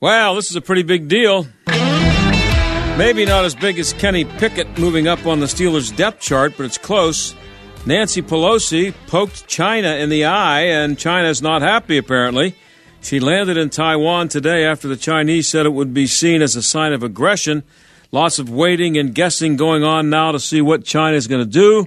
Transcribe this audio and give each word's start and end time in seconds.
Wow, 0.00 0.34
this 0.34 0.48
is 0.48 0.56
a 0.56 0.60
pretty 0.60 0.82
big 0.82 1.08
deal. 1.08 1.46
Maybe 2.96 3.26
not 3.26 3.44
as 3.44 3.54
big 3.54 3.78
as 3.78 3.92
Kenny 3.92 4.24
Pickett 4.24 4.78
moving 4.78 5.06
up 5.06 5.26
on 5.26 5.40
the 5.40 5.46
Steelers' 5.46 5.94
depth 5.94 6.20
chart, 6.20 6.54
but 6.56 6.64
it's 6.64 6.78
close. 6.78 7.34
Nancy 7.84 8.22
Pelosi 8.22 8.94
poked 9.06 9.46
China 9.46 9.96
in 9.96 10.08
the 10.08 10.24
eye, 10.24 10.62
and 10.62 10.98
China's 10.98 11.42
not 11.42 11.62
happy, 11.62 11.98
apparently. 11.98 12.54
She 13.02 13.20
landed 13.20 13.56
in 13.56 13.70
Taiwan 13.70 14.28
today 14.28 14.64
after 14.64 14.88
the 14.88 14.96
Chinese 14.96 15.48
said 15.48 15.66
it 15.66 15.72
would 15.72 15.92
be 15.92 16.06
seen 16.06 16.42
as 16.42 16.56
a 16.56 16.62
sign 16.62 16.92
of 16.92 17.02
aggression. 17.02 17.62
Lots 18.10 18.38
of 18.38 18.48
waiting 18.48 18.96
and 18.96 19.14
guessing 19.14 19.56
going 19.56 19.84
on 19.84 20.08
now 20.08 20.32
to 20.32 20.40
see 20.40 20.62
what 20.62 20.84
China 20.84 21.16
is 21.16 21.26
going 21.26 21.44
to 21.44 21.50
do. 21.50 21.86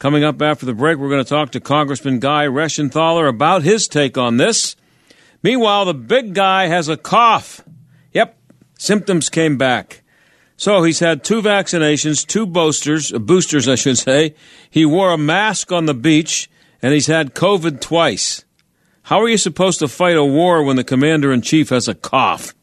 Coming 0.00 0.24
up 0.24 0.40
after 0.40 0.64
the 0.64 0.72
break, 0.72 0.96
we're 0.96 1.10
going 1.10 1.22
to 1.22 1.28
talk 1.28 1.50
to 1.50 1.60
Congressman 1.60 2.20
Guy 2.20 2.46
Reschenthaler 2.46 3.28
about 3.28 3.64
his 3.64 3.86
take 3.86 4.16
on 4.16 4.38
this. 4.38 4.74
Meanwhile, 5.42 5.84
the 5.84 5.92
big 5.92 6.32
guy 6.32 6.68
has 6.68 6.88
a 6.88 6.96
cough. 6.96 7.60
Yep, 8.14 8.34
symptoms 8.78 9.28
came 9.28 9.58
back. 9.58 10.00
So 10.56 10.82
he's 10.84 11.00
had 11.00 11.22
two 11.22 11.42
vaccinations, 11.42 12.26
two 12.26 12.46
boosters, 12.46 13.12
boosters, 13.12 13.68
I 13.68 13.74
should 13.74 13.98
say. 13.98 14.34
He 14.70 14.86
wore 14.86 15.12
a 15.12 15.18
mask 15.18 15.70
on 15.70 15.84
the 15.84 15.92
beach, 15.92 16.50
and 16.80 16.94
he's 16.94 17.06
had 17.06 17.34
COVID 17.34 17.82
twice. 17.82 18.46
How 19.02 19.20
are 19.20 19.28
you 19.28 19.36
supposed 19.36 19.80
to 19.80 19.88
fight 19.88 20.16
a 20.16 20.24
war 20.24 20.62
when 20.62 20.76
the 20.76 20.84
commander 20.84 21.30
in 21.30 21.42
chief 21.42 21.68
has 21.68 21.88
a 21.88 21.94
cough? 21.94 22.54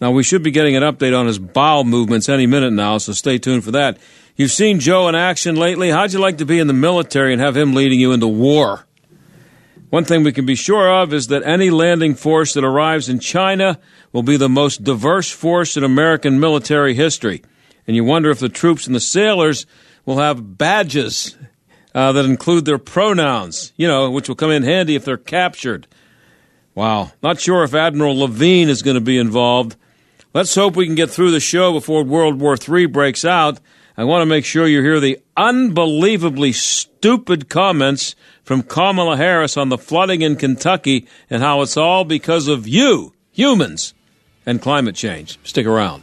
Now, 0.00 0.12
we 0.12 0.22
should 0.22 0.44
be 0.44 0.52
getting 0.52 0.76
an 0.76 0.84
update 0.84 1.18
on 1.18 1.26
his 1.26 1.40
bowel 1.40 1.82
movements 1.82 2.28
any 2.28 2.46
minute 2.46 2.72
now, 2.72 2.98
so 2.98 3.12
stay 3.14 3.38
tuned 3.38 3.64
for 3.64 3.72
that. 3.72 3.98
You've 4.36 4.52
seen 4.52 4.80
Joe 4.80 5.08
in 5.08 5.14
action 5.14 5.56
lately. 5.56 5.88
How'd 5.90 6.12
you 6.12 6.18
like 6.18 6.38
to 6.38 6.44
be 6.44 6.58
in 6.58 6.66
the 6.66 6.74
military 6.74 7.32
and 7.32 7.40
have 7.40 7.56
him 7.56 7.72
leading 7.72 7.98
you 7.98 8.12
into 8.12 8.28
war? 8.28 8.86
One 9.88 10.04
thing 10.04 10.24
we 10.24 10.32
can 10.32 10.44
be 10.44 10.56
sure 10.56 10.90
of 10.90 11.14
is 11.14 11.28
that 11.28 11.42
any 11.46 11.70
landing 11.70 12.14
force 12.14 12.52
that 12.52 12.64
arrives 12.64 13.08
in 13.08 13.18
China 13.18 13.78
will 14.12 14.22
be 14.22 14.36
the 14.36 14.50
most 14.50 14.84
diverse 14.84 15.30
force 15.30 15.78
in 15.78 15.84
American 15.84 16.38
military 16.38 16.92
history. 16.92 17.42
And 17.86 17.96
you 17.96 18.04
wonder 18.04 18.30
if 18.30 18.38
the 18.38 18.50
troops 18.50 18.86
and 18.86 18.94
the 18.94 19.00
sailors 19.00 19.64
will 20.04 20.18
have 20.18 20.58
badges 20.58 21.34
uh, 21.94 22.12
that 22.12 22.26
include 22.26 22.66
their 22.66 22.78
pronouns, 22.78 23.72
you 23.76 23.88
know, 23.88 24.10
which 24.10 24.28
will 24.28 24.36
come 24.36 24.50
in 24.50 24.64
handy 24.64 24.96
if 24.96 25.04
they're 25.06 25.16
captured. 25.16 25.86
Wow. 26.74 27.12
Not 27.22 27.40
sure 27.40 27.64
if 27.64 27.72
Admiral 27.72 28.18
Levine 28.18 28.68
is 28.68 28.82
going 28.82 28.96
to 28.96 29.00
be 29.00 29.16
involved. 29.16 29.76
Let's 30.34 30.54
hope 30.54 30.76
we 30.76 30.84
can 30.84 30.94
get 30.94 31.08
through 31.08 31.30
the 31.30 31.40
show 31.40 31.72
before 31.72 32.04
World 32.04 32.38
War 32.38 32.58
III 32.68 32.84
breaks 32.86 33.24
out. 33.24 33.60
I 33.98 34.04
want 34.04 34.22
to 34.22 34.26
make 34.26 34.44
sure 34.44 34.66
you 34.66 34.82
hear 34.82 35.00
the 35.00 35.18
unbelievably 35.38 36.52
stupid 36.52 37.48
comments 37.48 38.14
from 38.44 38.62
Kamala 38.62 39.16
Harris 39.16 39.56
on 39.56 39.70
the 39.70 39.78
flooding 39.78 40.20
in 40.20 40.36
Kentucky 40.36 41.06
and 41.30 41.42
how 41.42 41.62
it's 41.62 41.78
all 41.78 42.04
because 42.04 42.46
of 42.46 42.68
you, 42.68 43.14
humans, 43.32 43.94
and 44.44 44.60
climate 44.60 44.96
change. 44.96 45.38
Stick 45.44 45.66
around. 45.66 46.02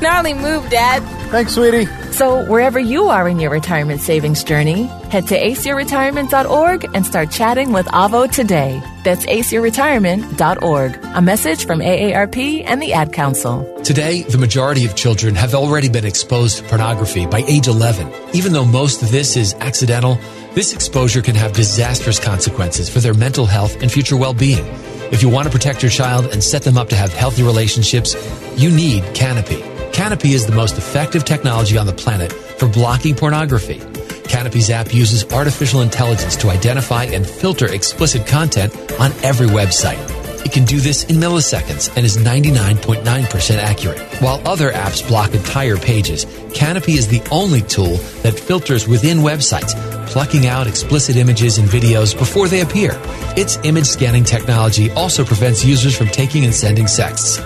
Gnarly 0.00 0.34
move, 0.34 0.68
Dad. 0.70 1.02
Thanks, 1.30 1.54
sweetie. 1.54 1.86
So, 2.12 2.44
wherever 2.46 2.78
you 2.78 3.08
are 3.08 3.28
in 3.28 3.38
your 3.38 3.50
retirement 3.50 4.00
savings 4.00 4.42
journey, 4.44 4.84
head 5.10 5.26
to 5.28 5.38
aceyourretirement.org 5.38 6.86
and 6.94 7.04
start 7.04 7.30
chatting 7.30 7.72
with 7.72 7.86
Avo 7.86 8.30
today. 8.30 8.80
That's 9.04 9.26
aceyourretirement.org. 9.26 11.04
A 11.04 11.20
message 11.20 11.66
from 11.66 11.80
AARP 11.80 12.64
and 12.64 12.80
the 12.80 12.92
Ad 12.92 13.12
Council. 13.12 13.64
Today, 13.84 14.22
the 14.22 14.38
majority 14.38 14.84
of 14.84 14.94
children 14.96 15.34
have 15.34 15.54
already 15.54 15.88
been 15.88 16.04
exposed 16.04 16.58
to 16.58 16.64
pornography 16.64 17.26
by 17.26 17.44
age 17.48 17.68
11. 17.68 18.12
Even 18.34 18.52
though 18.52 18.64
most 18.64 19.02
of 19.02 19.10
this 19.10 19.36
is 19.36 19.54
accidental, 19.54 20.18
this 20.54 20.72
exposure 20.72 21.22
can 21.22 21.34
have 21.34 21.52
disastrous 21.52 22.18
consequences 22.18 22.88
for 22.88 23.00
their 23.00 23.14
mental 23.14 23.46
health 23.46 23.80
and 23.82 23.92
future 23.92 24.16
well-being. 24.16 24.64
If 25.10 25.22
you 25.22 25.30
want 25.30 25.46
to 25.46 25.52
protect 25.52 25.82
your 25.82 25.90
child 25.90 26.26
and 26.32 26.44
set 26.44 26.62
them 26.62 26.76
up 26.76 26.90
to 26.90 26.96
have 26.96 27.12
healthy 27.12 27.42
relationships, 27.42 28.14
you 28.56 28.70
need 28.70 29.02
Canopy. 29.14 29.62
Canopy 29.92 30.34
is 30.34 30.46
the 30.46 30.54
most 30.54 30.76
effective 30.76 31.24
technology 31.24 31.78
on 31.78 31.86
the 31.86 31.92
planet 31.92 32.30
for 32.32 32.68
blocking 32.68 33.14
pornography. 33.14 33.80
Canopy's 34.28 34.68
app 34.68 34.92
uses 34.94 35.24
artificial 35.32 35.80
intelligence 35.80 36.36
to 36.36 36.50
identify 36.50 37.04
and 37.04 37.26
filter 37.26 37.72
explicit 37.72 38.26
content 38.26 38.72
on 39.00 39.12
every 39.24 39.46
website. 39.46 39.98
It 40.44 40.52
can 40.52 40.64
do 40.64 40.78
this 40.78 41.04
in 41.04 41.16
milliseconds 41.16 41.94
and 41.96 42.04
is 42.04 42.16
99.9% 42.16 43.56
accurate. 43.56 43.98
While 44.20 44.46
other 44.46 44.70
apps 44.70 45.06
block 45.06 45.34
entire 45.34 45.76
pages, 45.76 46.26
Canopy 46.54 46.92
is 46.92 47.08
the 47.08 47.22
only 47.30 47.62
tool 47.62 47.96
that 48.22 48.38
filters 48.38 48.86
within 48.86 49.18
websites, 49.18 49.74
plucking 50.06 50.46
out 50.46 50.66
explicit 50.66 51.16
images 51.16 51.58
and 51.58 51.68
videos 51.68 52.16
before 52.16 52.46
they 52.46 52.60
appear. 52.60 52.92
Its 53.38 53.56
image 53.62 53.86
scanning 53.86 54.24
technology 54.24 54.90
also 54.90 55.24
prevents 55.24 55.64
users 55.64 55.96
from 55.96 56.08
taking 56.08 56.44
and 56.44 56.52
sending 56.52 56.88
sexts. 56.88 57.36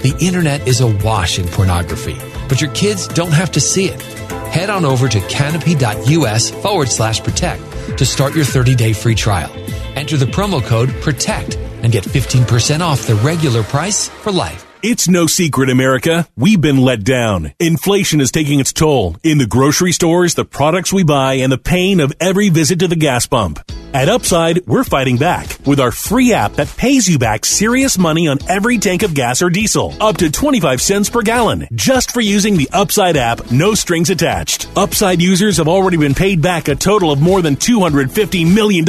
The 0.00 0.16
internet 0.20 0.68
is 0.68 0.80
awash 0.80 1.40
in 1.40 1.48
pornography, 1.48 2.16
but 2.48 2.60
your 2.60 2.70
kids 2.70 3.08
don't 3.08 3.32
have 3.32 3.50
to 3.50 3.60
see 3.60 3.86
it. 3.86 4.00
Head 4.54 4.70
on 4.70 4.84
over 4.84 5.08
to 5.08 5.20
canopy.us 5.22 6.50
forward 6.50 6.88
slash 6.88 7.20
protect 7.24 7.64
to 7.98 8.06
start 8.06 8.36
your 8.36 8.44
30 8.44 8.76
day 8.76 8.92
free 8.92 9.16
trial. 9.16 9.50
Enter 9.96 10.16
the 10.16 10.26
promo 10.26 10.62
code 10.62 10.90
PROTECT 11.00 11.56
and 11.82 11.90
get 11.90 12.04
15% 12.04 12.78
off 12.80 13.08
the 13.08 13.16
regular 13.16 13.64
price 13.64 14.08
for 14.08 14.30
life. 14.30 14.64
It's 14.84 15.08
no 15.08 15.26
secret, 15.26 15.68
America. 15.68 16.28
We've 16.36 16.60
been 16.60 16.78
let 16.78 17.02
down. 17.02 17.54
Inflation 17.58 18.20
is 18.20 18.30
taking 18.30 18.60
its 18.60 18.72
toll 18.72 19.16
in 19.24 19.38
the 19.38 19.48
grocery 19.48 19.90
stores, 19.90 20.36
the 20.36 20.44
products 20.44 20.92
we 20.92 21.02
buy, 21.02 21.34
and 21.42 21.50
the 21.50 21.58
pain 21.58 21.98
of 21.98 22.12
every 22.20 22.50
visit 22.50 22.78
to 22.78 22.86
the 22.86 22.94
gas 22.94 23.26
pump. 23.26 23.58
At 23.92 24.08
Upside, 24.08 24.64
we're 24.68 24.84
fighting 24.84 25.16
back 25.16 25.58
with 25.66 25.80
our 25.80 25.90
free 25.90 26.32
app 26.32 26.52
that 26.52 26.72
pays 26.76 27.08
you 27.08 27.18
back 27.18 27.44
serious 27.44 27.98
money 27.98 28.28
on 28.28 28.38
every 28.48 28.78
tank 28.78 29.02
of 29.02 29.14
gas 29.14 29.42
or 29.42 29.50
diesel, 29.50 29.96
up 30.00 30.16
to 30.18 30.30
25 30.30 30.80
cents 30.80 31.10
per 31.10 31.22
gallon, 31.22 31.66
just 31.74 32.12
for 32.12 32.20
using 32.20 32.56
the 32.56 32.68
Upside 32.72 33.16
app, 33.16 33.50
no 33.50 33.74
strings 33.74 34.08
attached. 34.08 34.68
Upside 34.76 35.20
users 35.20 35.56
have 35.56 35.66
already 35.66 35.96
been 35.96 36.14
paid 36.14 36.40
back 36.40 36.68
a 36.68 36.76
total 36.76 37.10
of 37.10 37.20
more 37.20 37.42
than 37.42 37.56
$250 37.56 38.54
million. 38.54 38.84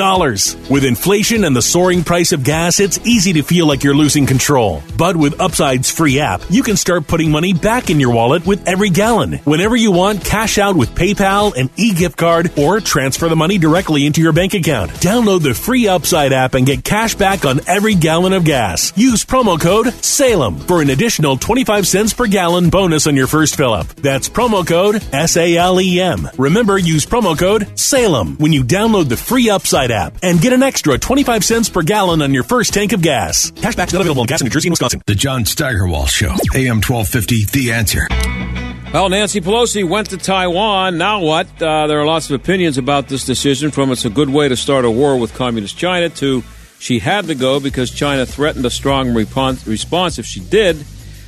With 0.69 0.85
inflation 0.85 1.45
and 1.45 1.55
the 1.55 1.63
soaring 1.63 2.03
price 2.03 2.31
of 2.31 2.43
gas, 2.43 2.79
it's 2.79 2.99
easy 3.03 3.33
to 3.33 3.41
feel 3.41 3.65
like 3.65 3.83
you're 3.83 3.95
losing 3.95 4.27
control. 4.27 4.83
But 4.99 5.17
with 5.17 5.41
Upside's 5.41 5.89
free 5.89 6.19
app, 6.19 6.43
you 6.51 6.61
can 6.61 6.77
start 6.77 7.07
putting 7.07 7.31
money 7.31 7.53
back 7.53 7.89
in 7.89 7.99
your 7.99 8.13
wallet 8.13 8.45
with 8.45 8.67
every 8.67 8.91
gallon. 8.91 9.39
Whenever 9.45 9.75
you 9.75 9.91
want, 9.91 10.23
cash 10.23 10.59
out 10.59 10.75
with 10.75 10.93
PayPal, 10.93 11.57
an 11.57 11.71
e-gift 11.75 12.17
card, 12.17 12.51
or 12.55 12.79
transfer 12.79 13.29
the 13.29 13.35
money 13.35 13.57
directly 13.57 14.05
into 14.05 14.21
your 14.21 14.31
bank 14.31 14.53
account. 14.53 14.90
Download 14.99 15.41
the 15.41 15.53
free 15.53 15.87
Upside 15.87 16.33
app 16.33 16.53
and 16.53 16.65
get 16.65 16.83
cash 16.83 17.15
back 17.15 17.45
on 17.45 17.61
every 17.67 17.95
gallon 17.95 18.33
of 18.33 18.43
gas. 18.43 18.93
Use 18.97 19.25
promo 19.25 19.59
code 19.59 19.93
SALEM 20.03 20.59
for 20.59 20.81
an 20.81 20.89
additional 20.89 21.37
25 21.37 21.87
cents 21.87 22.13
per 22.13 22.27
gallon 22.27 22.69
bonus 22.69 23.07
on 23.07 23.15
your 23.15 23.27
first 23.27 23.55
fill 23.55 23.73
up. 23.73 23.87
That's 23.87 24.29
promo 24.29 24.65
code 24.65 25.03
S 25.13 25.37
A 25.37 25.57
L 25.57 25.79
E 25.81 25.99
M. 25.99 26.29
Remember, 26.37 26.77
use 26.77 27.05
promo 27.05 27.37
code 27.37 27.77
SALEM 27.79 28.37
when 28.37 28.53
you 28.53 28.63
download 28.63 29.09
the 29.09 29.17
free 29.17 29.49
Upside 29.49 29.91
app 29.91 30.17
and 30.23 30.41
get 30.41 30.53
an 30.53 30.63
extra 30.63 30.97
25 30.97 31.43
cents 31.43 31.69
per 31.69 31.81
gallon 31.81 32.21
on 32.21 32.33
your 32.33 32.43
first 32.43 32.73
tank 32.73 32.93
of 32.93 33.01
gas. 33.01 33.51
Cashback's 33.51 33.93
not 33.93 34.01
available 34.01 34.21
in 34.21 34.27
gas 34.27 34.41
in 34.41 34.45
New 34.45 34.51
Jersey 34.51 34.67
and 34.67 34.73
Wisconsin. 34.73 35.01
The 35.05 35.15
John 35.15 35.45
Steigerwald 35.45 36.09
Show, 36.09 36.35
AM 36.53 36.81
1250, 36.81 37.45
The 37.45 37.71
Answer. 37.71 38.60
Well, 38.93 39.07
Nancy 39.07 39.39
Pelosi 39.39 39.87
went 39.87 40.09
to 40.09 40.17
Taiwan. 40.17 40.97
Now 40.97 41.21
what? 41.21 41.47
Uh, 41.61 41.87
there 41.87 42.01
are 42.01 42.05
lots 42.05 42.29
of 42.29 42.37
opinions 42.37 42.77
about 42.77 43.07
this 43.07 43.23
decision 43.23 43.71
from 43.71 43.89
it's 43.89 44.03
a 44.03 44.09
good 44.09 44.29
way 44.29 44.49
to 44.49 44.57
start 44.57 44.83
a 44.83 44.91
war 44.91 45.15
with 45.17 45.33
Communist 45.33 45.77
China 45.77 46.09
to 46.09 46.43
she 46.77 46.99
had 46.99 47.27
to 47.27 47.35
go 47.35 47.61
because 47.61 47.89
China 47.89 48.25
threatened 48.25 48.65
a 48.65 48.69
strong 48.69 49.13
response 49.13 50.19
if 50.19 50.25
she 50.25 50.41
did. 50.41 50.75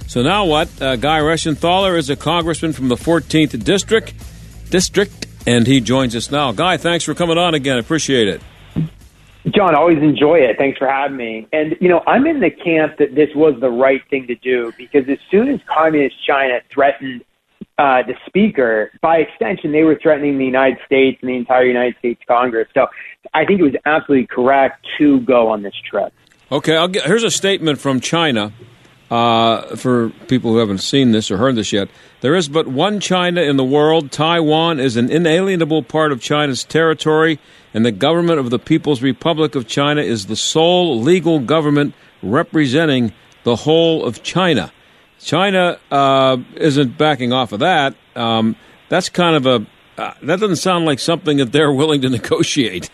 So 0.07 0.21
now 0.21 0.43
what? 0.43 0.69
Uh, 0.81 0.97
Guy 0.97 1.19
Reschenthaler 1.19 1.97
is 1.97 2.09
a 2.09 2.17
congressman 2.17 2.73
from 2.73 2.89
the 2.89 2.95
14th 2.95 3.63
district, 3.63 4.13
district, 4.69 5.27
and 5.47 5.65
he 5.65 5.79
joins 5.79 6.17
us 6.17 6.29
now. 6.29 6.51
Guy, 6.51 6.75
thanks 6.75 7.05
for 7.05 7.13
coming 7.13 7.37
on 7.37 7.53
again. 7.53 7.77
Appreciate 7.77 8.27
it. 8.27 8.41
John, 9.51 9.73
always 9.73 9.99
enjoy 9.99 10.39
it. 10.39 10.57
Thanks 10.57 10.77
for 10.77 10.87
having 10.87 11.15
me. 11.15 11.47
And, 11.53 11.77
you 11.79 11.87
know, 11.87 12.03
I'm 12.07 12.27
in 12.27 12.41
the 12.41 12.49
camp 12.49 12.97
that 12.97 13.15
this 13.15 13.29
was 13.33 13.57
the 13.61 13.69
right 13.69 14.01
thing 14.09 14.27
to 14.27 14.35
do 14.35 14.73
because 14.77 15.07
as 15.07 15.19
soon 15.31 15.47
as 15.47 15.61
Communist 15.65 16.15
China 16.25 16.59
threatened 16.69 17.23
uh, 17.77 18.03
the 18.03 18.13
speaker, 18.27 18.91
by 19.01 19.17
extension, 19.17 19.71
they 19.71 19.83
were 19.83 19.97
threatening 20.01 20.37
the 20.37 20.45
United 20.45 20.77
States 20.85 21.17
and 21.21 21.29
the 21.29 21.35
entire 21.35 21.65
United 21.65 21.95
States 21.97 22.21
Congress. 22.27 22.67
So 22.73 22.87
I 23.33 23.45
think 23.45 23.59
it 23.59 23.63
was 23.63 23.75
absolutely 23.85 24.27
correct 24.27 24.85
to 24.99 25.19
go 25.21 25.47
on 25.47 25.63
this 25.63 25.73
trip. 25.89 26.13
Okay, 26.51 26.87
get, 26.87 27.05
here's 27.05 27.23
a 27.23 27.31
statement 27.31 27.79
from 27.79 27.99
China 27.99 28.53
uh, 29.09 29.75
for 29.75 30.09
people 30.27 30.51
who 30.51 30.57
haven't 30.57 30.79
seen 30.79 31.11
this 31.11 31.31
or 31.31 31.37
heard 31.37 31.55
this 31.55 31.73
yet. 31.73 31.89
There 32.21 32.35
is 32.35 32.47
but 32.47 32.67
one 32.67 32.99
China 32.99 33.41
in 33.41 33.57
the 33.57 33.63
world. 33.63 34.11
Taiwan 34.11 34.79
is 34.79 34.95
an 34.95 35.09
inalienable 35.09 35.83
part 35.83 36.11
of 36.11 36.21
China's 36.21 36.63
territory, 36.63 37.39
and 37.73 37.83
the 37.83 37.91
government 37.91 38.39
of 38.39 38.51
the 38.51 38.59
People's 38.59 39.01
Republic 39.01 39.55
of 39.55 39.67
China 39.67 40.01
is 40.01 40.27
the 40.27 40.35
sole 40.35 40.99
legal 41.01 41.39
government 41.39 41.95
representing 42.21 43.13
the 43.43 43.55
whole 43.55 44.05
of 44.05 44.21
China. 44.21 44.71
China 45.23 45.79
uh, 45.89 46.37
isn't 46.55 46.97
backing 46.97 47.33
off 47.33 47.51
of 47.51 47.59
that. 47.59 47.95
Um, 48.15 48.55
that's 48.89 49.09
kind 49.09 49.35
of 49.35 49.45
a 49.45 49.65
uh, 49.97 50.13
that 50.23 50.39
doesn't 50.39 50.57
sound 50.57 50.85
like 50.85 50.99
something 50.99 51.37
that 51.37 51.51
they're 51.51 51.71
willing 51.71 52.01
to 52.01 52.09
negotiate. 52.09 52.89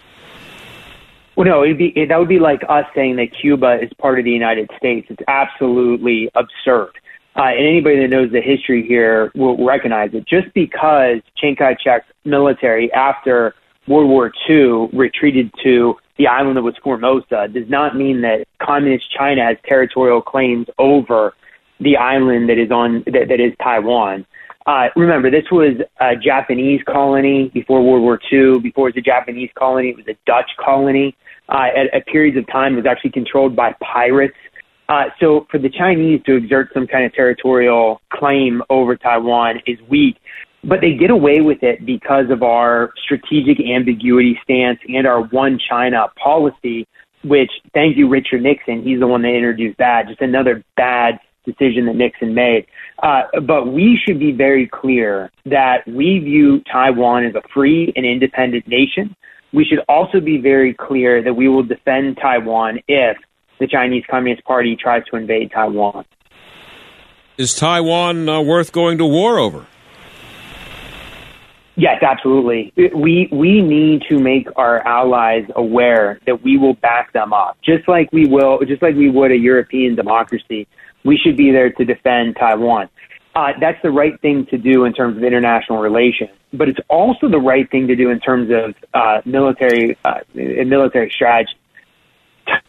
Well, 1.35 1.47
no, 1.47 1.63
it'd 1.63 1.77
be, 1.77 1.93
that 2.09 2.19
would 2.19 2.27
be 2.27 2.39
like 2.39 2.63
us 2.67 2.83
saying 2.93 3.15
that 3.15 3.27
Cuba 3.39 3.79
is 3.81 3.89
part 3.97 4.19
of 4.19 4.25
the 4.25 4.31
United 4.31 4.69
States. 4.77 5.07
It's 5.09 5.23
absolutely 5.29 6.29
absurd. 6.35 6.91
Uh, 7.37 7.43
and 7.43 7.65
anybody 7.65 7.97
that 8.01 8.09
knows 8.09 8.29
the 8.31 8.41
history 8.41 8.85
here 8.85 9.31
will 9.35 9.63
recognize 9.65 10.09
it. 10.13 10.27
Just 10.27 10.53
because 10.53 11.21
Chiang 11.37 11.55
Kai 11.55 11.77
shek's 11.81 12.07
military, 12.25 12.91
after 12.91 13.55
World 13.87 14.09
War 14.09 14.33
II, 14.49 14.89
retreated 14.91 15.49
to 15.63 15.95
the 16.17 16.27
island 16.27 16.57
that 16.57 16.63
was 16.63 16.75
Formosa, 16.83 17.47
does 17.47 17.69
not 17.69 17.95
mean 17.95 18.19
that 18.21 18.45
Communist 18.61 19.05
China 19.09 19.45
has 19.45 19.55
territorial 19.65 20.21
claims 20.21 20.67
over 20.77 21.33
the 21.79 21.97
island 21.97 22.49
that 22.49 22.57
is 22.57 22.71
on 22.71 23.03
that, 23.05 23.27
that 23.29 23.39
is 23.39 23.53
Taiwan. 23.61 24.25
Uh, 24.65 24.87
remember, 24.95 25.31
this 25.31 25.45
was 25.51 25.77
a 25.99 26.15
Japanese 26.15 26.81
colony 26.87 27.49
before 27.53 27.81
World 27.81 28.03
War 28.03 28.19
II. 28.31 28.59
Before 28.59 28.89
it 28.89 28.95
was 28.95 29.01
a 29.01 29.05
Japanese 29.05 29.49
colony, 29.57 29.89
it 29.89 29.97
was 29.97 30.07
a 30.07 30.17
Dutch 30.25 30.51
colony. 30.63 31.15
Uh, 31.47 31.67
at, 31.75 31.93
at 31.93 32.05
periods 32.05 32.37
of 32.37 32.45
time, 32.47 32.73
it 32.73 32.77
was 32.77 32.85
actually 32.85 33.09
controlled 33.09 33.55
by 33.55 33.73
pirates. 33.81 34.35
Uh, 34.87 35.05
so 35.19 35.47
for 35.49 35.59
the 35.59 35.69
Chinese 35.69 36.21
to 36.25 36.35
exert 36.35 36.69
some 36.73 36.87
kind 36.87 37.05
of 37.05 37.13
territorial 37.13 38.01
claim 38.11 38.61
over 38.69 38.95
Taiwan 38.95 39.59
is 39.65 39.77
weak, 39.87 40.17
but 40.63 40.81
they 40.81 40.93
get 40.93 41.09
away 41.09 41.41
with 41.41 41.63
it 41.63 41.85
because 41.85 42.29
of 42.29 42.43
our 42.43 42.91
strategic 43.03 43.59
ambiguity 43.59 44.37
stance 44.43 44.79
and 44.87 45.07
our 45.07 45.23
one 45.23 45.59
China 45.69 46.07
policy, 46.21 46.87
which 47.23 47.51
thank 47.73 47.97
you, 47.97 48.09
Richard 48.09 48.41
Nixon. 48.41 48.83
He's 48.83 48.99
the 48.99 49.07
one 49.07 49.21
that 49.21 49.29
introduced 49.29 49.77
that. 49.77 50.07
Just 50.07 50.21
another 50.21 50.63
bad 50.75 51.19
decision 51.45 51.85
that 51.85 51.95
Nixon 51.95 52.33
made. 52.33 52.65
Uh, 53.01 53.23
but 53.45 53.71
we 53.71 53.99
should 54.05 54.19
be 54.19 54.31
very 54.31 54.67
clear 54.67 55.31
that 55.45 55.87
we 55.87 56.19
view 56.19 56.61
Taiwan 56.71 57.25
as 57.25 57.35
a 57.35 57.41
free 57.53 57.93
and 57.95 58.05
independent 58.05 58.67
nation. 58.67 59.15
We 59.53 59.65
should 59.65 59.79
also 59.87 60.19
be 60.19 60.37
very 60.37 60.73
clear 60.73 61.23
that 61.23 61.33
we 61.33 61.47
will 61.47 61.63
defend 61.63 62.17
Taiwan 62.21 62.79
if 62.87 63.17
the 63.59 63.67
Chinese 63.67 64.03
Communist 64.09 64.43
Party 64.45 64.75
tries 64.75 65.03
to 65.05 65.15
invade 65.15 65.51
Taiwan. 65.51 66.05
Is 67.37 67.55
Taiwan 67.55 68.27
uh, 68.27 68.41
worth 68.41 68.71
going 68.71 68.97
to 68.97 69.05
war 69.05 69.39
over? 69.39 69.65
Yes, 71.79 72.03
absolutely. 72.03 72.73
We 72.75 73.29
we 73.31 73.61
need 73.61 74.01
to 74.09 74.19
make 74.19 74.49
our 74.57 74.85
allies 74.85 75.45
aware 75.55 76.19
that 76.25 76.43
we 76.43 76.57
will 76.57 76.73
back 76.73 77.13
them 77.13 77.31
up, 77.31 77.57
just 77.63 77.87
like 77.87 78.11
we 78.11 78.27
will, 78.27 78.59
just 78.67 78.81
like 78.81 78.95
we 78.95 79.09
would 79.09 79.31
a 79.31 79.37
European 79.37 79.95
democracy. 79.95 80.67
We 81.03 81.17
should 81.17 81.37
be 81.37 81.51
there 81.51 81.71
to 81.71 81.85
defend 81.85 82.35
Taiwan. 82.37 82.89
Uh, 83.35 83.53
that's 83.61 83.81
the 83.83 83.91
right 83.91 84.19
thing 84.21 84.45
to 84.47 84.57
do 84.57 84.85
in 84.85 84.93
terms 84.93 85.15
of 85.15 85.23
international 85.23 85.79
relations, 85.79 86.31
but 86.53 86.67
it's 86.67 86.79
also 86.89 87.29
the 87.29 87.39
right 87.39 87.69
thing 87.69 87.87
to 87.87 87.95
do 87.95 88.09
in 88.09 88.19
terms 88.19 88.49
of 88.51 88.75
uh, 88.93 89.21
military 89.25 89.97
uh, 90.03 90.19
military 90.33 91.11
strategy. 91.13 91.51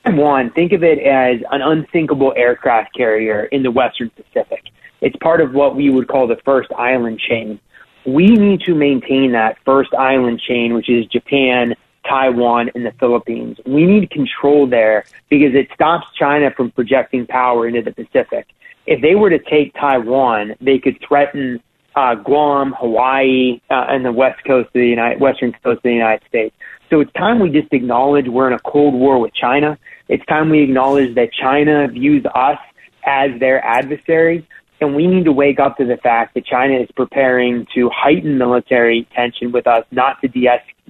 Taiwan, 0.05 0.51
think 0.51 0.73
of 0.73 0.83
it 0.83 0.99
as 0.99 1.41
an 1.51 1.63
unthinkable 1.63 2.35
aircraft 2.37 2.95
carrier 2.95 3.45
in 3.47 3.63
the 3.63 3.71
Western 3.71 4.11
Pacific. 4.11 4.63
It's 5.01 5.17
part 5.17 5.41
of 5.41 5.55
what 5.55 5.77
we 5.77 5.91
would 5.91 6.09
call 6.09 6.27
the 6.27 6.39
first 6.45 6.71
island 6.77 7.19
chain. 7.19 7.59
We 8.07 8.27
need 8.27 8.61
to 8.63 8.75
maintain 8.75 9.33
that 9.33 9.57
first 9.65 9.95
island 9.95 10.41
chain, 10.47 10.75
which 10.75 10.91
is 10.91 11.07
Japan, 11.07 11.75
Taiwan, 12.11 12.71
and 12.75 12.85
the 12.85 12.93
Philippines. 12.99 13.59
We 13.64 13.87
need 13.87 14.11
control 14.11 14.67
there 14.67 15.05
because 15.29 15.55
it 15.55 15.69
stops 15.73 16.07
China 16.19 16.50
from 16.57 16.73
projecting 16.73 17.26
power 17.26 17.69
into 17.69 17.83
the 17.83 17.93
Pacific. 17.93 18.47
If 18.87 19.00
they 19.00 19.14
were 19.14 19.31
to 19.31 19.38
take 19.38 19.73
Taiwan, 19.75 20.57
they 20.61 20.79
could 20.79 20.99
threaten 21.07 21.62
uh, 21.95 22.17
Guam, 22.17 22.75
Hawaii, 22.79 23.61
uh, 23.71 23.87
and 23.88 24.05
the 24.05 24.12
west 24.12 24.43
coast 24.45 24.67
of 24.67 24.73
the 24.73 24.87
United, 24.87 25.21
western 25.21 25.52
coast 25.52 25.79
of 25.79 25.83
the 25.83 25.93
United 25.93 26.26
States. 26.29 26.55
So 26.88 27.00
it's 27.00 27.12
time 27.12 27.38
we 27.38 27.50
just 27.50 27.73
acknowledge 27.73 28.26
we're 28.26 28.49
in 28.49 28.52
a 28.52 28.59
cold 28.61 28.95
war 28.95 29.19
with 29.19 29.33
China. 29.33 29.79
It's 30.09 30.25
time 30.26 30.50
we 30.50 30.62
acknowledge 30.62 31.14
that 31.14 31.33
China 31.33 31.87
views 31.88 32.25
us 32.35 32.59
as 33.05 33.31
their 33.38 33.64
adversary. 33.64 34.47
And 34.81 34.97
we 34.97 35.07
need 35.07 35.26
to 35.26 35.33
wake 35.33 35.61
up 35.61 35.76
to 35.76 35.85
the 35.85 35.99
fact 35.99 36.35
that 36.35 36.47
China 36.47 36.75
is 36.75 36.90
preparing 36.97 37.67
to 37.75 37.90
heighten 37.90 38.38
military 38.38 39.07
tension 39.14 39.52
with 39.52 39.67
us, 39.67 39.85
not 39.93 40.21
to 40.23 40.29
de- 40.29 40.49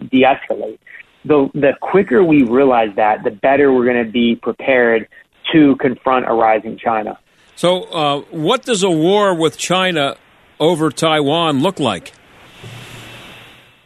de-escalate. 0.08 0.78
The, 1.24 1.50
the 1.54 1.72
quicker 1.80 2.24
we 2.24 2.44
realize 2.44 2.90
that, 2.96 3.24
the 3.24 3.30
better 3.30 3.72
we're 3.72 3.84
going 3.84 4.04
to 4.04 4.10
be 4.10 4.36
prepared 4.36 5.08
to 5.52 5.76
confront 5.76 6.26
a 6.28 6.32
rising 6.32 6.78
China. 6.78 7.18
So, 7.56 7.82
uh, 7.84 8.20
what 8.30 8.64
does 8.64 8.82
a 8.82 8.90
war 8.90 9.34
with 9.34 9.58
China 9.58 10.16
over 10.58 10.90
Taiwan 10.90 11.60
look 11.60 11.78
like? 11.78 12.12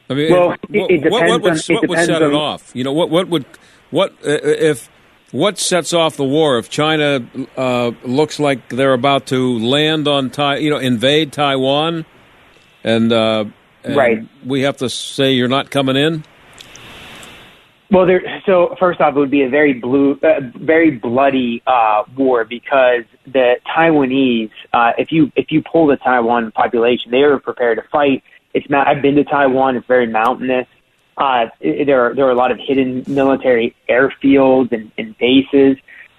I 0.08 0.14
mean, 0.14 0.32
Well, 0.32 0.52
it- 0.52 0.60
what, 0.70 0.90
it 0.90 0.96
depends 1.02 1.12
what, 1.12 1.22
on- 1.30 1.42
would, 1.42 1.56
it 1.56 1.68
what 1.70 1.88
would 1.88 1.98
set 2.00 2.22
it 2.22 2.34
off? 2.34 2.70
You 2.74 2.84
know, 2.84 2.92
what 2.92 3.10
what 3.10 3.28
would 3.28 3.46
what 3.90 4.12
uh, 4.24 4.30
if 4.42 4.88
what 5.32 5.58
sets 5.58 5.92
off 5.92 6.16
the 6.16 6.24
war 6.24 6.58
if 6.58 6.68
China 6.70 7.26
uh, 7.56 7.90
looks 8.04 8.38
like 8.38 8.68
they're 8.68 8.92
about 8.92 9.26
to 9.28 9.58
land 9.58 10.06
on 10.06 10.30
Tai, 10.30 10.58
you 10.58 10.70
know, 10.70 10.78
invade 10.78 11.32
Taiwan, 11.32 12.04
and, 12.84 13.12
uh, 13.12 13.44
and 13.82 13.96
Right. 13.96 14.28
we 14.46 14.62
have 14.62 14.76
to 14.76 14.88
say 14.88 15.32
you're 15.32 15.48
not 15.48 15.70
coming 15.70 15.96
in. 15.96 16.22
Well, 17.94 18.06
there. 18.06 18.42
So 18.44 18.74
first 18.80 19.00
off, 19.00 19.14
it 19.14 19.18
would 19.20 19.30
be 19.30 19.42
a 19.42 19.48
very 19.48 19.72
blue, 19.72 20.18
uh, 20.20 20.40
very 20.56 20.90
bloody 20.90 21.62
uh, 21.64 22.02
war 22.16 22.44
because 22.44 23.04
the 23.24 23.54
Taiwanese, 23.68 24.50
uh, 24.72 24.94
if 24.98 25.12
you 25.12 25.30
if 25.36 25.52
you 25.52 25.62
pull 25.62 25.86
the 25.86 25.96
Taiwan 25.96 26.50
population, 26.50 27.12
they 27.12 27.22
are 27.22 27.38
prepared 27.38 27.78
to 27.78 27.84
fight. 27.92 28.24
It's 28.52 28.68
ma- 28.68 28.82
I've 28.84 29.00
been 29.00 29.14
to 29.14 29.22
Taiwan. 29.22 29.76
It's 29.76 29.86
very 29.86 30.08
mountainous. 30.08 30.66
Uh, 31.16 31.46
it- 31.60 31.86
there 31.86 32.04
are 32.04 32.14
there 32.16 32.26
are 32.26 32.32
a 32.32 32.34
lot 32.34 32.50
of 32.50 32.58
hidden 32.58 33.04
military 33.06 33.76
airfields 33.88 34.72
and, 34.72 34.90
and 34.98 35.16
bases. 35.18 35.76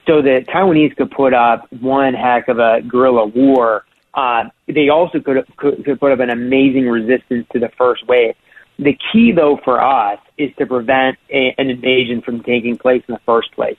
So 0.08 0.22
the 0.22 0.46
Taiwanese 0.48 0.96
could 0.96 1.12
put 1.12 1.34
up 1.34 1.70
one 1.74 2.14
heck 2.14 2.48
of 2.48 2.58
a 2.58 2.84
guerrilla 2.84 3.26
war. 3.26 3.84
Uh, 4.14 4.46
they 4.66 4.88
also 4.88 5.20
could, 5.20 5.46
could 5.58 5.84
could 5.84 6.00
put 6.00 6.14
up 6.14 6.20
an 6.20 6.30
amazing 6.30 6.88
resistance 6.88 7.46
to 7.52 7.60
the 7.60 7.68
first 7.78 8.08
wave. 8.08 8.36
The 8.78 8.98
key, 9.12 9.32
though, 9.32 9.58
for 9.64 9.82
us 9.82 10.20
is 10.38 10.52
to 10.58 10.66
prevent 10.66 11.18
a, 11.30 11.56
an 11.58 11.70
invasion 11.70 12.22
from 12.22 12.44
taking 12.44 12.78
place 12.78 13.04
in 13.08 13.14
the 13.14 13.22
first 13.26 13.52
place. 13.54 13.78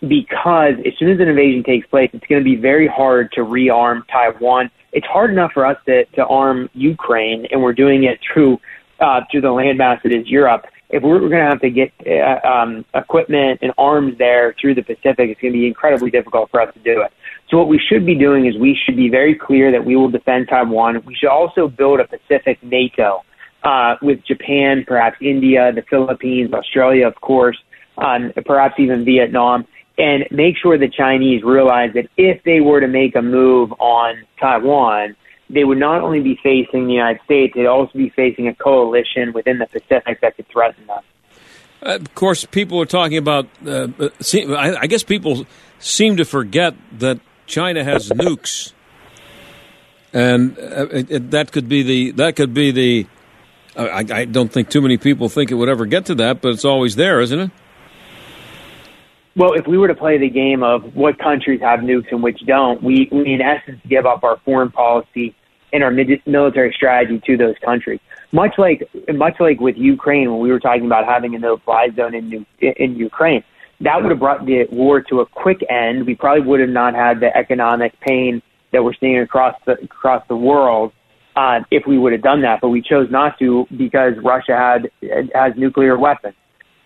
Because 0.00 0.74
as 0.84 0.94
soon 0.98 1.10
as 1.10 1.20
an 1.20 1.28
invasion 1.28 1.62
takes 1.62 1.86
place, 1.86 2.10
it's 2.12 2.26
going 2.26 2.40
to 2.40 2.44
be 2.44 2.56
very 2.56 2.88
hard 2.88 3.30
to 3.32 3.42
rearm 3.42 4.02
Taiwan. 4.08 4.70
It's 4.92 5.06
hard 5.06 5.30
enough 5.30 5.52
for 5.52 5.64
us 5.64 5.78
to, 5.86 6.04
to 6.16 6.26
arm 6.26 6.68
Ukraine, 6.74 7.46
and 7.52 7.62
we're 7.62 7.72
doing 7.72 8.04
it 8.04 8.18
through 8.32 8.60
uh, 8.98 9.20
through 9.30 9.40
the 9.40 9.48
landmass 9.48 10.02
that 10.02 10.12
is 10.12 10.28
Europe. 10.28 10.64
If 10.90 11.02
we're, 11.02 11.18
going 11.20 11.30
to 11.30 11.38
have 11.38 11.60
to 11.62 11.70
get 11.70 11.90
uh, 12.06 12.46
um, 12.46 12.84
equipment 12.94 13.60
and 13.62 13.72
arms 13.78 14.18
there 14.18 14.54
through 14.60 14.74
the 14.74 14.82
Pacific, 14.82 15.30
it's 15.30 15.40
going 15.40 15.52
to 15.52 15.58
be 15.58 15.66
incredibly 15.66 16.10
difficult 16.10 16.50
for 16.50 16.60
us 16.60 16.72
to 16.74 16.80
do 16.80 17.00
it. 17.00 17.10
So 17.48 17.56
what 17.56 17.68
we 17.68 17.80
should 17.80 18.04
be 18.04 18.14
doing 18.14 18.46
is 18.46 18.56
we 18.58 18.78
should 18.84 18.96
be 18.96 19.08
very 19.08 19.34
clear 19.34 19.72
that 19.72 19.84
we 19.84 19.96
will 19.96 20.10
defend 20.10 20.48
Taiwan. 20.48 21.02
We 21.06 21.14
should 21.14 21.30
also 21.30 21.66
build 21.66 22.00
a 22.00 22.06
Pacific 22.06 22.62
NATO 22.62 23.24
uh, 23.64 23.96
with 24.02 24.24
Japan, 24.24 24.84
perhaps 24.86 25.16
India, 25.20 25.72
the 25.72 25.82
Philippines, 25.82 26.52
Australia, 26.52 27.06
of 27.06 27.20
course, 27.20 27.58
um, 27.98 28.32
perhaps 28.44 28.74
even 28.78 29.04
Vietnam, 29.04 29.66
and 29.98 30.24
make 30.30 30.56
sure 30.56 30.78
the 30.78 30.88
Chinese 30.88 31.42
realize 31.42 31.92
that 31.94 32.08
if 32.16 32.42
they 32.44 32.60
were 32.60 32.80
to 32.80 32.88
make 32.88 33.14
a 33.14 33.22
move 33.22 33.72
on 33.78 34.24
Taiwan, 34.40 35.16
they 35.50 35.64
would 35.64 35.78
not 35.78 36.00
only 36.00 36.20
be 36.20 36.38
facing 36.42 36.86
the 36.86 36.94
United 36.94 37.20
States, 37.24 37.52
they'd 37.54 37.66
also 37.66 37.92
be 37.96 38.08
facing 38.10 38.48
a 38.48 38.54
coalition 38.54 39.32
within 39.32 39.58
the 39.58 39.66
Pacific 39.66 40.20
that 40.22 40.36
could 40.36 40.48
threaten 40.48 40.86
them. 40.86 41.02
Uh, 41.84 41.96
of 41.96 42.14
course, 42.14 42.44
people 42.46 42.80
are 42.80 42.86
talking 42.86 43.18
about. 43.18 43.48
Uh, 43.66 43.88
uh, 44.00 44.08
I 44.80 44.86
guess 44.86 45.02
people 45.02 45.46
seem 45.78 46.16
to 46.16 46.24
forget 46.24 46.74
that 46.98 47.20
China 47.46 47.84
has 47.84 48.08
nukes, 48.08 48.72
and 50.12 50.56
uh, 50.58 50.86
it, 50.90 51.10
it, 51.10 51.30
that 51.32 51.52
could 51.52 51.68
be 51.68 51.82
the 51.82 52.10
that 52.12 52.36
could 52.36 52.54
be 52.54 52.70
the. 52.70 53.06
I, 53.76 54.04
I 54.10 54.24
don't 54.24 54.52
think 54.52 54.68
too 54.68 54.82
many 54.82 54.98
people 54.98 55.28
think 55.28 55.50
it 55.50 55.54
would 55.54 55.68
ever 55.68 55.86
get 55.86 56.06
to 56.06 56.14
that, 56.16 56.40
but 56.40 56.52
it's 56.52 56.64
always 56.64 56.96
there, 56.96 57.20
isn't 57.20 57.38
it? 57.38 57.50
Well, 59.34 59.54
if 59.54 59.66
we 59.66 59.78
were 59.78 59.88
to 59.88 59.94
play 59.94 60.18
the 60.18 60.28
game 60.28 60.62
of 60.62 60.94
what 60.94 61.18
countries 61.18 61.60
have 61.62 61.80
nukes 61.80 62.10
and 62.10 62.22
which 62.22 62.40
don't, 62.46 62.82
we, 62.82 63.08
we 63.10 63.32
in 63.32 63.40
essence 63.40 63.80
give 63.88 64.04
up 64.04 64.24
our 64.24 64.38
foreign 64.44 64.70
policy 64.70 65.34
and 65.72 65.82
our 65.82 65.90
military 65.90 66.72
strategy 66.76 67.20
to 67.26 67.36
those 67.38 67.56
countries. 67.64 68.00
Much 68.30 68.54
like 68.58 68.88
much 69.14 69.36
like 69.40 69.60
with 69.60 69.76
Ukraine, 69.76 70.30
when 70.30 70.40
we 70.40 70.50
were 70.50 70.60
talking 70.60 70.86
about 70.86 71.06
having 71.06 71.34
a 71.34 71.38
no-fly 71.38 71.88
zone 71.96 72.14
in 72.14 72.46
in 72.60 72.96
Ukraine, 72.96 73.42
that 73.80 74.00
would 74.00 74.10
have 74.10 74.18
brought 74.18 74.44
the 74.46 74.66
war 74.70 75.00
to 75.02 75.20
a 75.20 75.26
quick 75.26 75.64
end. 75.68 76.06
We 76.06 76.14
probably 76.14 76.46
would 76.46 76.60
have 76.60 76.70
not 76.70 76.94
had 76.94 77.20
the 77.20 77.34
economic 77.36 77.98
pain 78.00 78.42
that 78.72 78.84
we're 78.84 78.94
seeing 78.94 79.18
across 79.18 79.54
the 79.66 79.72
across 79.82 80.26
the 80.28 80.36
world 80.36 80.92
uh, 81.36 81.60
if 81.70 81.84
we 81.86 81.98
would 81.98 82.12
have 82.12 82.22
done 82.22 82.42
that. 82.42 82.60
But 82.60 82.68
we 82.68 82.82
chose 82.82 83.08
not 83.10 83.38
to 83.38 83.66
because 83.76 84.12
Russia 84.22 84.56
had 84.56 84.90
has 85.34 85.52
nuclear 85.56 85.98
weapons. 85.98 86.34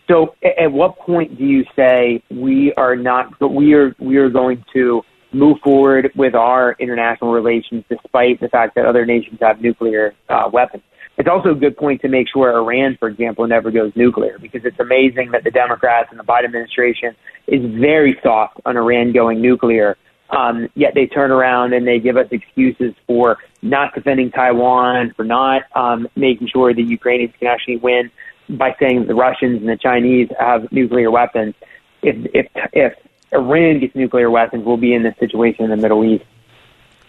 So, 0.09 0.37
at 0.45 0.71
what 0.71 0.99
point 0.99 1.37
do 1.37 1.45
you 1.45 1.65
say 1.75 2.23
we 2.31 2.73
are 2.77 2.95
not? 2.95 3.39
But 3.39 3.49
we 3.49 3.75
are 3.75 3.95
we 3.99 4.17
are 4.19 4.31
going 4.31 4.65
to 4.75 5.03
move 5.33 5.59
forward 5.63 6.11
with 6.17 6.35
our 6.35 6.77
international 6.79 7.33
relations, 7.33 7.85
despite 7.89 8.41
the 8.41 8.49
fact 8.49 8.75
that 8.77 8.87
other 8.87 9.05
nations 9.05 9.39
have 9.41 9.61
nuclear 9.61 10.15
uh, 10.29 10.49
weapons. 10.53 10.83
It's 11.19 11.29
also 11.29 11.51
a 11.51 11.55
good 11.55 11.77
point 11.77 12.03
to 12.03 12.09
make 12.09 12.27
sure 12.33 12.51
Iran, 12.51 12.97
for 12.99 13.09
example, 13.09 13.47
never 13.47 13.71
goes 13.71 13.93
nuclear, 13.97 14.39
because 14.39 14.63
it's 14.65 14.79
amazing 14.79 15.31
that 15.33 15.45
the 15.45 15.51
Democrats 15.51 16.09
and 16.11 16.21
the 16.21 16.25
Biden 16.25 16.45
administration 16.45 17.17
is 17.47 17.63
very 17.81 18.19
soft 18.23 18.61
on 18.67 18.77
Iran 18.77 19.13
going 19.13 19.41
nuclear. 19.41 19.97
Um, 20.31 20.69
yet 20.75 20.93
they 20.95 21.07
turn 21.07 21.31
around 21.31 21.73
and 21.73 21.87
they 21.87 22.01
give 22.01 22.17
us 22.17 22.27
excuses 22.31 22.95
for 23.07 23.39
not 23.63 23.95
defending 23.95 24.31
Taiwan, 24.31 25.13
for 25.17 25.25
not 25.25 25.63
um, 25.75 26.09
making 26.17 26.49
sure 26.49 26.75
the 26.75 26.83
Ukrainians 26.83 27.33
can 27.39 27.49
actually 27.49 27.77
win 27.77 28.11
by 28.49 28.75
saying 28.81 29.01
that 29.01 29.09
the 29.09 29.15
Russians 29.15 29.61
and 29.61 29.69
the 29.69 29.77
Chinese 29.77 30.29
have 30.39 30.71
nuclear 30.73 31.11
weapons. 31.11 31.55
If 32.03 32.17
if 32.35 32.47
if 32.73 32.95
Iran 33.33 33.81
gets 33.81 33.95
nuclear 33.95 34.31
weapons, 34.31 34.65
we'll 34.65 34.77
be 34.77 34.95
in 34.95 35.03
this 35.03 35.15
situation 35.19 35.65
in 35.65 35.71
the 35.71 35.77
Middle 35.77 36.05
East. 36.05 36.25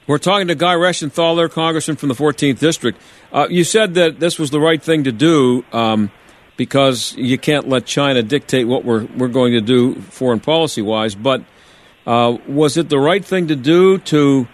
We're 0.07 0.19
talking 0.19 0.47
to 0.47 0.55
Guy 0.55 0.73
Reschenthaler, 0.73 1.51
congressman 1.51 1.97
from 1.97 2.07
the 2.07 2.15
14th 2.15 2.59
district. 2.59 3.01
Uh, 3.33 3.47
you 3.49 3.65
said 3.65 3.95
that 3.95 4.21
this 4.21 4.39
was 4.39 4.51
the 4.51 4.59
right 4.59 4.81
thing 4.81 5.03
to 5.03 5.11
do 5.11 5.65
um, 5.73 6.11
because 6.55 7.13
you 7.17 7.37
can't 7.37 7.67
let 7.67 7.85
China 7.85 8.23
dictate 8.23 8.67
what 8.67 8.85
we're 8.85 9.05
we're 9.17 9.27
going 9.27 9.53
to 9.53 9.61
do 9.61 9.95
foreign 9.95 10.39
policy 10.39 10.81
wise. 10.81 11.13
But 11.13 11.43
uh, 12.07 12.37
was 12.47 12.77
it 12.77 12.87
the 12.87 12.97
right 12.97 13.23
thing 13.23 13.49
to 13.49 13.55
do 13.55 13.97
to 13.97 14.47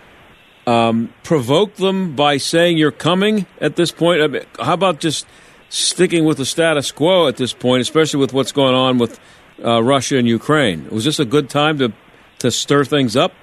um, 0.66 1.14
provoke 1.24 1.76
them 1.76 2.16
by 2.16 2.38
saying 2.38 2.78
you're 2.78 2.92
coming 2.92 3.46
at 3.62 3.76
this 3.76 3.92
point? 3.92 4.22
I 4.22 4.28
mean, 4.28 4.44
how 4.60 4.74
about 4.74 5.00
just 5.00 5.28
sticking 5.70 6.26
with 6.26 6.38
the 6.38 6.46
status 6.46 6.92
quo 6.92 7.28
at 7.28 7.38
this 7.38 7.54
point, 7.54 7.82
especially 7.82 8.20
with 8.20 8.34
what's 8.34 8.52
going 8.52 8.74
on 8.74 8.98
with 8.98 9.20
uh, 9.64 9.84
Russia 9.84 10.18
and 10.18 10.28
Ukraine? 10.28 10.90
Was 10.90 11.06
this 11.06 11.20
a 11.20 11.26
good 11.26 11.50
time 11.50 11.78
to 11.78 11.94
to 12.40 12.50
stir 12.50 12.84
things 12.84 13.16
up? 13.16 13.34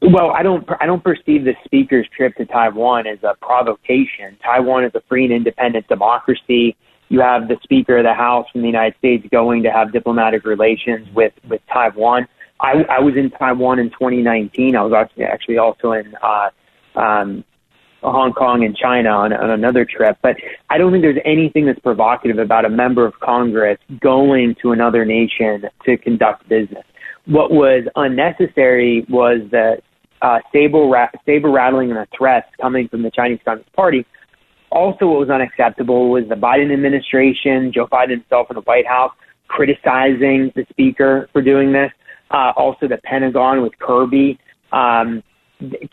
Well, 0.00 0.30
I 0.30 0.42
don't 0.42 0.66
I 0.80 0.86
don't 0.86 1.04
perceive 1.04 1.44
the 1.44 1.54
speaker's 1.66 2.08
trip 2.16 2.34
to 2.36 2.46
Taiwan 2.46 3.06
as 3.06 3.18
a 3.22 3.34
provocation. 3.44 4.38
Taiwan 4.42 4.84
is 4.84 4.92
a 4.94 5.02
free 5.06 5.24
and 5.24 5.34
independent 5.34 5.86
democracy. 5.86 6.76
You 7.10 7.20
have 7.20 7.48
the 7.48 7.56
Speaker 7.62 7.98
of 7.98 8.04
the 8.04 8.14
House 8.14 8.46
from 8.52 8.60
the 8.62 8.66
United 8.66 8.96
States 8.98 9.26
going 9.30 9.62
to 9.62 9.70
have 9.70 9.92
diplomatic 9.92 10.44
relations 10.44 11.08
with 11.14 11.32
with 11.46 11.60
Taiwan. 11.70 12.26
I, 12.60 12.84
I 12.90 13.00
was 13.00 13.14
in 13.16 13.30
Taiwan 13.30 13.78
in 13.78 13.90
2019. 13.90 14.76
I 14.76 14.82
was 14.82 15.08
actually 15.22 15.58
also 15.58 15.92
in 15.92 16.14
uh, 16.22 16.50
um, 16.98 17.44
Hong 18.02 18.32
Kong 18.32 18.64
and 18.64 18.76
China 18.76 19.10
on, 19.10 19.32
on 19.32 19.50
another 19.50 19.84
trip. 19.84 20.18
But 20.22 20.36
I 20.70 20.78
don't 20.78 20.92
think 20.92 21.02
there's 21.02 21.20
anything 21.24 21.66
that's 21.66 21.78
provocative 21.80 22.38
about 22.38 22.64
a 22.64 22.68
member 22.68 23.06
of 23.06 23.18
Congress 23.20 23.78
going 24.00 24.56
to 24.62 24.72
another 24.72 25.04
nation 25.04 25.64
to 25.84 25.96
conduct 25.96 26.48
business. 26.48 26.84
What 27.26 27.50
was 27.50 27.84
unnecessary 27.94 29.04
was 29.08 29.40
the 29.50 29.78
uh, 30.22 30.38
saber, 30.52 30.80
ra- 30.80 31.10
saber 31.26 31.50
rattling 31.50 31.90
and 31.90 31.98
the 31.98 32.06
threats 32.16 32.48
coming 32.60 32.88
from 32.88 33.02
the 33.02 33.10
Chinese 33.10 33.40
Communist 33.44 33.72
Party. 33.74 34.06
Also, 34.70 35.06
what 35.06 35.20
was 35.20 35.30
unacceptable 35.30 36.10
was 36.10 36.24
the 36.28 36.34
Biden 36.34 36.72
administration, 36.72 37.72
Joe 37.72 37.86
Biden 37.86 38.10
himself 38.10 38.48
in 38.50 38.54
the 38.54 38.60
White 38.62 38.86
House, 38.86 39.12
criticizing 39.46 40.52
the 40.54 40.66
speaker 40.70 41.28
for 41.32 41.40
doing 41.40 41.72
this. 41.72 41.90
Uh, 42.30 42.52
also, 42.56 42.88
the 42.88 42.98
Pentagon 42.98 43.62
with 43.62 43.78
Kirby, 43.78 44.38
um, 44.72 45.22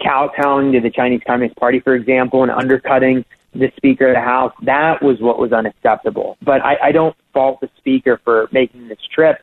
kowtowing 0.03 0.73
to 0.73 0.81
the 0.81 0.89
Chinese 0.89 1.21
Communist 1.25 1.57
Party, 1.57 1.79
for 1.79 1.95
example, 1.95 2.43
and 2.43 2.51
undercutting 2.51 3.25
the 3.53 3.71
Speaker 3.77 4.09
of 4.09 4.15
the 4.15 4.21
House. 4.21 4.53
That 4.63 5.01
was 5.01 5.19
what 5.19 5.39
was 5.39 5.53
unacceptable. 5.53 6.37
But 6.41 6.61
I, 6.61 6.75
I 6.83 6.91
don't 6.91 7.15
fault 7.33 7.61
the 7.61 7.69
Speaker 7.77 8.19
for 8.23 8.49
making 8.51 8.89
this 8.89 8.99
trip. 9.13 9.39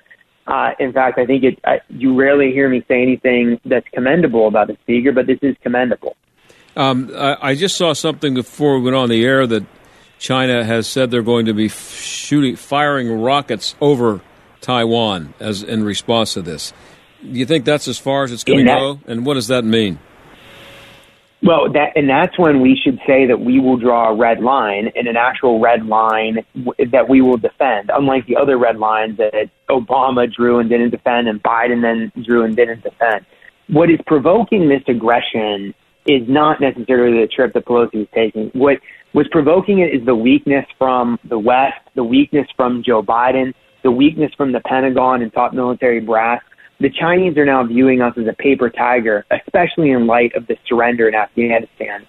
Uh, 0.46 0.70
in 0.78 0.92
fact, 0.92 1.18
I 1.18 1.26
think 1.26 1.44
it, 1.44 1.58
I, 1.64 1.80
you 1.88 2.14
rarely 2.14 2.52
hear 2.52 2.68
me 2.68 2.84
say 2.88 3.00
anything 3.00 3.60
that's 3.64 3.86
commendable 3.92 4.48
about 4.48 4.66
the 4.66 4.76
Speaker, 4.82 5.12
but 5.12 5.26
this 5.26 5.38
is 5.40 5.56
commendable. 5.62 6.16
Um, 6.76 7.10
I, 7.14 7.36
I 7.40 7.54
just 7.54 7.76
saw 7.76 7.92
something 7.92 8.34
before 8.34 8.78
we 8.78 8.84
went 8.84 8.96
on 8.96 9.08
the 9.08 9.24
air 9.24 9.46
that 9.46 9.64
China 10.18 10.64
has 10.64 10.86
said 10.86 11.10
they're 11.10 11.22
going 11.22 11.46
to 11.46 11.54
be 11.54 11.68
shooting, 11.68 12.56
firing 12.56 13.20
rockets 13.20 13.74
over 13.80 14.20
Taiwan 14.62 15.34
as 15.38 15.62
in 15.62 15.84
response 15.84 16.34
to 16.34 16.42
this. 16.42 16.72
Do 17.22 17.38
you 17.38 17.46
think 17.46 17.64
that's 17.64 17.86
as 17.86 17.98
far 17.98 18.24
as 18.24 18.32
it's 18.32 18.44
going 18.44 18.64
to 18.64 18.64
go? 18.64 19.00
And 19.06 19.26
what 19.26 19.34
does 19.34 19.48
that 19.48 19.64
mean? 19.64 19.98
Well, 21.44 21.72
that 21.72 21.96
and 21.96 22.08
that's 22.08 22.38
when 22.38 22.60
we 22.60 22.80
should 22.82 23.00
say 23.04 23.26
that 23.26 23.40
we 23.40 23.58
will 23.58 23.76
draw 23.76 24.10
a 24.10 24.14
red 24.14 24.40
line 24.40 24.92
and 24.94 25.08
an 25.08 25.16
actual 25.16 25.58
red 25.60 25.84
line 25.84 26.38
w- 26.54 26.90
that 26.90 27.08
we 27.08 27.20
will 27.20 27.36
defend, 27.36 27.90
unlike 27.92 28.26
the 28.26 28.36
other 28.36 28.56
red 28.56 28.78
lines 28.78 29.16
that 29.16 29.50
Obama 29.68 30.32
drew 30.32 30.60
and 30.60 30.70
didn't 30.70 30.90
defend, 30.90 31.26
and 31.26 31.42
Biden 31.42 31.82
then 31.82 32.12
drew 32.24 32.44
and 32.44 32.54
didn't 32.54 32.84
defend. 32.84 33.26
What 33.66 33.90
is 33.90 33.98
provoking 34.06 34.68
this 34.68 34.82
aggression 34.86 35.74
is 36.06 36.22
not 36.28 36.60
necessarily 36.60 37.20
the 37.20 37.26
trip 37.26 37.54
that 37.54 37.64
Pelosi 37.64 38.02
is 38.02 38.08
taking. 38.14 38.50
What 38.52 38.78
was 39.12 39.26
provoking 39.32 39.80
it 39.80 39.92
is 39.92 40.06
the 40.06 40.14
weakness 40.14 40.66
from 40.78 41.18
the 41.24 41.38
West, 41.38 41.80
the 41.96 42.04
weakness 42.04 42.46
from 42.56 42.84
Joe 42.84 43.02
Biden, 43.02 43.52
the 43.82 43.90
weakness 43.90 44.32
from 44.36 44.52
the 44.52 44.60
Pentagon 44.60 45.22
and 45.22 45.32
top 45.32 45.52
military 45.52 46.00
brass. 46.00 46.42
The 46.80 46.90
Chinese 46.90 47.36
are 47.36 47.44
now 47.44 47.64
viewing 47.64 48.00
us 48.00 48.14
as 48.16 48.26
a 48.26 48.32
paper 48.32 48.68
tiger, 48.70 49.24
especially 49.30 49.90
in 49.90 50.06
light 50.06 50.34
of 50.34 50.46
the 50.46 50.56
surrender 50.66 51.08
in 51.08 51.14
Afghanistan. 51.14 52.06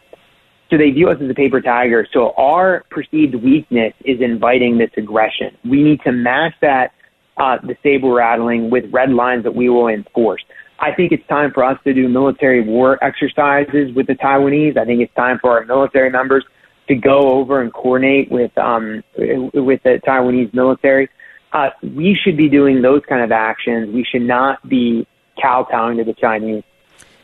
So 0.70 0.78
they 0.78 0.90
view 0.90 1.10
us 1.10 1.18
as 1.22 1.30
a 1.30 1.34
paper 1.36 1.62
tiger. 1.62 2.08
So 2.12 2.34
our 2.38 2.84
perceived 2.90 3.36
weakness 3.36 3.94
is 4.04 4.22
inviting 4.22 4.80
this 4.80 4.90
aggression. 4.98 5.56
We 5.64 5.84
need 5.84 6.02
to 6.02 6.12
match 6.12 6.54
that, 6.62 6.94
uh, 7.38 7.58
the 7.62 7.76
saber 7.84 8.12
rattling 8.12 8.72
with 8.72 8.86
red 8.92 9.12
lines 9.12 9.44
that 9.44 9.54
we 9.54 9.70
will 9.70 9.88
enforce. 9.88 10.44
I 10.80 10.92
think 10.92 11.12
it's 11.12 11.26
time 11.28 11.52
for 11.54 11.64
us 11.64 11.78
to 11.84 11.94
do 11.94 12.10
military 12.10 12.62
war 12.62 13.04
exercises 13.04 13.94
with 13.96 14.08
the 14.08 14.16
Taiwanese. 14.16 14.78
I 14.78 14.86
think 14.86 15.02
it's 15.02 15.14
time 15.14 15.38
for 15.40 15.52
our 15.52 15.66
military 15.66 16.10
members 16.10 16.44
to 16.88 16.96
go 16.96 17.32
over 17.32 17.62
and 17.62 17.72
coordinate 17.74 18.30
with 18.32 18.56
um, 18.58 19.04
with 19.16 19.82
the 19.84 20.02
Taiwanese 20.06 20.54
military. 20.54 21.10
Uh, 21.54 21.70
we 21.82 22.18
should 22.22 22.36
be 22.36 22.50
doing 22.50 22.82
those 22.82 23.04
kind 23.08 23.22
of 23.22 23.32
actions. 23.32 23.94
We 23.94 24.04
should 24.04 24.24
not 24.24 24.68
be 24.68 25.08
kowtowing 25.42 25.98
to 25.98 26.04
the 26.04 26.14
Chinese. 26.14 26.64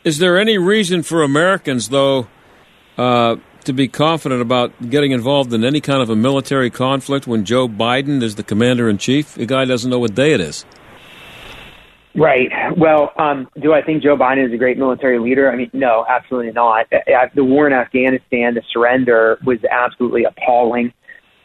Is 0.04 0.20
there 0.20 0.38
any 0.38 0.58
reason 0.58 1.04
for 1.04 1.24
Americans, 1.24 1.90
though, 1.90 2.28
uh, 2.98 3.38
to 3.66 3.74
be 3.74 3.88
confident 3.88 4.42
about 4.42 4.72
getting 4.90 5.12
involved 5.12 5.52
in 5.54 5.66
any 5.66 5.82
kind 5.82 6.02
of 6.02 6.10
a 6.10 6.16
military 6.16 6.70
conflict 6.70 7.28
when 7.28 7.44
Joe 7.44 7.68
Biden 7.68 8.22
is 8.22 8.36
the 8.36 8.44
commander 8.44 8.88
in 8.88 8.98
chief? 8.98 9.34
The 9.34 9.46
guy 9.46 9.66
doesn't 9.66 9.90
know 9.90 10.00
what 10.00 10.16
day 10.16 10.34
it 10.34 10.42
is. 10.42 10.66
Right. 12.16 12.50
Well, 12.76 13.12
um, 13.18 13.48
do 13.62 13.74
I 13.74 13.82
think 13.82 14.02
Joe 14.04 14.18
Biden 14.18 14.46
is 14.48 14.54
a 14.54 14.58
great 14.58 14.78
military 14.78 15.20
leader? 15.20 15.52
I 15.52 15.56
mean, 15.56 15.70
no, 15.74 16.06
absolutely 16.10 16.52
not. 16.52 16.88
Uh, 16.92 17.28
The 17.34 17.44
war 17.44 17.68
in 17.68 17.74
Afghanistan, 17.74 18.56
the 18.56 18.64
surrender 18.74 19.40
was 19.46 19.60
absolutely 19.70 20.24
appalling. 20.24 20.92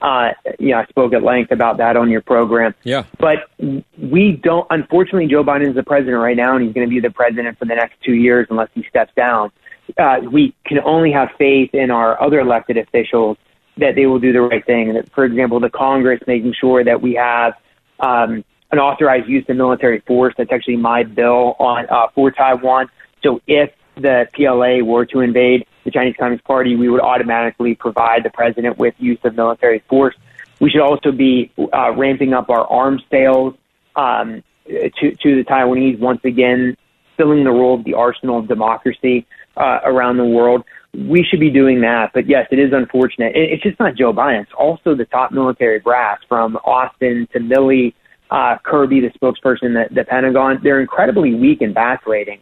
Uh, 0.04 0.34
you 0.58 0.68
know, 0.68 0.80
I 0.80 0.84
spoke 0.84 1.14
at 1.14 1.22
length 1.22 1.50
about 1.50 1.78
that 1.78 1.96
on 1.96 2.10
your 2.10 2.20
program. 2.20 2.74
Yeah. 2.82 3.04
But 3.18 3.48
we 3.58 4.32
don't, 4.32 4.66
unfortunately, 4.68 5.28
Joe 5.28 5.42
Biden 5.42 5.70
is 5.70 5.74
the 5.74 5.82
president 5.82 6.18
right 6.18 6.36
now, 6.36 6.54
and 6.54 6.62
he's 6.62 6.74
going 6.74 6.86
to 6.86 6.94
be 6.94 7.00
the 7.00 7.10
president 7.10 7.58
for 7.58 7.64
the 7.64 7.74
next 7.74 7.94
two 8.04 8.12
years 8.12 8.46
unless 8.50 8.68
he 8.74 8.84
steps 8.86 9.12
down. 9.16 9.50
Uh, 9.96 10.16
we 10.30 10.54
can 10.66 10.78
only 10.80 11.10
have 11.10 11.30
faith 11.38 11.70
in 11.72 11.90
our 11.90 12.20
other 12.22 12.40
elected 12.40 12.76
officials 12.76 13.38
that 13.78 13.94
they 13.94 14.04
will 14.04 14.18
do 14.18 14.30
the 14.30 14.42
right 14.42 14.64
thing. 14.66 14.94
For 15.14 15.24
example, 15.24 15.58
the 15.58 15.70
Congress 15.70 16.20
making 16.26 16.52
sure 16.60 16.84
that 16.84 17.00
we 17.00 17.14
have 17.14 17.54
um, 17.98 18.44
an 18.72 18.78
authorized 18.78 19.26
use 19.26 19.46
of 19.48 19.56
military 19.56 20.00
force. 20.00 20.34
That's 20.36 20.52
actually 20.52 20.76
my 20.76 21.04
bill 21.04 21.56
on 21.58 21.86
uh, 21.88 22.08
for 22.14 22.30
Taiwan. 22.30 22.90
So 23.22 23.40
if 23.46 23.70
the 23.96 24.28
PLA 24.34 24.84
were 24.84 25.06
to 25.06 25.20
invade 25.20 25.66
the 25.84 25.90
Chinese 25.90 26.14
Communist 26.18 26.44
Party, 26.44 26.76
we 26.76 26.88
would 26.88 27.00
automatically 27.00 27.74
provide 27.74 28.24
the 28.24 28.30
president 28.30 28.78
with 28.78 28.94
use 28.98 29.18
of 29.24 29.36
military 29.36 29.80
force. 29.88 30.14
We 30.60 30.70
should 30.70 30.80
also 30.80 31.12
be 31.12 31.52
uh, 31.72 31.92
ramping 31.92 32.32
up 32.32 32.48
our 32.48 32.66
arms 32.66 33.02
sales 33.10 33.54
um, 33.96 34.42
to, 34.66 35.14
to 35.14 35.36
the 35.36 35.44
Taiwanese 35.44 35.98
once 35.98 36.20
again, 36.24 36.76
filling 37.16 37.44
the 37.44 37.50
role 37.50 37.74
of 37.74 37.84
the 37.84 37.94
arsenal 37.94 38.38
of 38.38 38.48
democracy 38.48 39.26
uh, 39.56 39.80
around 39.84 40.16
the 40.16 40.24
world. 40.24 40.64
We 40.94 41.24
should 41.24 41.40
be 41.40 41.50
doing 41.50 41.80
that. 41.82 42.12
But 42.14 42.28
yes, 42.28 42.46
it 42.50 42.58
is 42.58 42.72
unfortunate. 42.72 43.36
It, 43.36 43.52
it's 43.52 43.62
just 43.62 43.78
not 43.78 43.94
Joe 43.96 44.12
Biden. 44.12 44.42
It's 44.42 44.52
also 44.56 44.94
the 44.94 45.04
top 45.06 45.32
military 45.32 45.80
brass 45.80 46.18
from 46.28 46.56
Austin 46.64 47.28
to 47.32 47.40
Milley, 47.40 47.94
uh, 48.30 48.56
Kirby, 48.62 49.00
the 49.00 49.10
spokesperson, 49.10 49.74
the, 49.74 49.92
the 49.92 50.04
Pentagon. 50.04 50.60
They're 50.62 50.80
incredibly 50.80 51.34
weak 51.34 51.60
and 51.62 51.74
vacillating. 51.74 52.40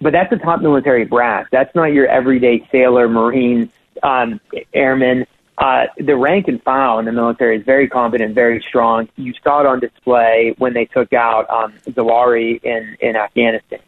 But 0.00 0.12
that's 0.12 0.30
the 0.30 0.38
top 0.38 0.60
military 0.60 1.04
brass. 1.04 1.46
That's 1.50 1.74
not 1.74 1.92
your 1.92 2.06
everyday 2.06 2.66
sailor, 2.72 3.08
marine, 3.08 3.70
um, 4.02 4.40
airman. 4.72 5.26
Uh, 5.58 5.86
the 5.98 6.16
rank 6.16 6.48
and 6.48 6.62
file 6.62 6.98
in 6.98 7.04
the 7.04 7.12
military 7.12 7.58
is 7.58 7.64
very 7.64 7.86
competent, 7.86 8.34
very 8.34 8.64
strong. 8.66 9.08
You 9.16 9.34
saw 9.44 9.60
it 9.60 9.66
on 9.66 9.78
display 9.80 10.54
when 10.56 10.72
they 10.72 10.86
took 10.86 11.12
out 11.12 11.50
um, 11.50 11.74
Zawahiri 11.86 12.62
in, 12.64 12.96
in 13.00 13.14
Afghanistan. 13.14 13.80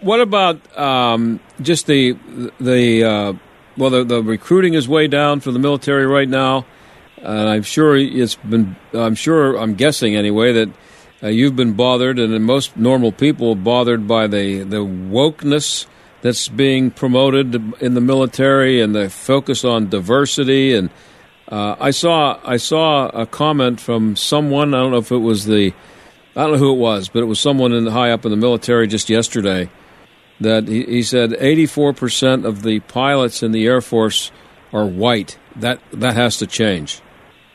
What 0.00 0.20
about 0.20 0.78
um, 0.78 1.40
just 1.60 1.86
the 1.86 2.12
the 2.60 3.04
uh, 3.04 3.32
well, 3.76 3.90
the, 3.90 4.04
the 4.04 4.22
recruiting 4.22 4.74
is 4.74 4.88
way 4.88 5.06
down 5.06 5.40
for 5.40 5.52
the 5.52 5.58
military 5.58 6.06
right 6.06 6.28
now, 6.28 6.66
and 7.18 7.48
I'm 7.48 7.62
sure 7.62 7.96
it's 7.96 8.34
been. 8.36 8.76
I'm 8.92 9.14
sure. 9.14 9.56
I'm 9.56 9.74
guessing 9.74 10.16
anyway 10.16 10.52
that 10.52 10.70
uh, 11.22 11.28
you've 11.28 11.56
been 11.56 11.72
bothered, 11.72 12.18
and 12.18 12.44
most 12.44 12.76
normal 12.76 13.12
people 13.12 13.54
bothered 13.54 14.06
by 14.06 14.26
the 14.26 14.62
the 14.62 14.84
wokeness 14.84 15.86
that's 16.22 16.48
being 16.48 16.90
promoted 16.90 17.54
in 17.80 17.94
the 17.94 18.00
military 18.00 18.80
and 18.80 18.94
the 18.94 19.08
focus 19.08 19.64
on 19.64 19.88
diversity. 19.88 20.74
And 20.74 20.90
uh, 21.48 21.76
I 21.78 21.90
saw 21.90 22.40
I 22.44 22.56
saw 22.56 23.08
a 23.08 23.26
comment 23.26 23.80
from 23.80 24.16
someone. 24.16 24.74
I 24.74 24.78
don't 24.78 24.90
know 24.90 24.98
if 24.98 25.12
it 25.12 25.18
was 25.18 25.46
the 25.46 25.72
I 26.34 26.42
don't 26.42 26.52
know 26.52 26.58
who 26.58 26.72
it 26.72 26.78
was, 26.78 27.08
but 27.08 27.22
it 27.22 27.26
was 27.26 27.40
someone 27.40 27.72
in 27.72 27.86
high 27.86 28.10
up 28.10 28.24
in 28.24 28.30
the 28.30 28.36
military 28.36 28.86
just 28.86 29.08
yesterday 29.08 29.70
that 30.40 30.68
he, 30.68 30.84
he 30.84 31.02
said 31.02 31.30
84% 31.30 32.44
of 32.44 32.62
the 32.62 32.80
pilots 32.80 33.42
in 33.42 33.52
the 33.52 33.66
Air 33.66 33.80
Force 33.80 34.30
are 34.70 34.84
white. 34.84 35.38
That 35.54 35.80
that 35.92 36.14
has 36.14 36.36
to 36.38 36.46
change. 36.46 37.00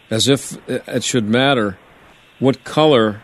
As 0.09 0.27
if 0.27 0.57
it 0.67 1.03
should 1.03 1.25
matter 1.25 1.77
what 2.39 2.63
color 2.63 3.21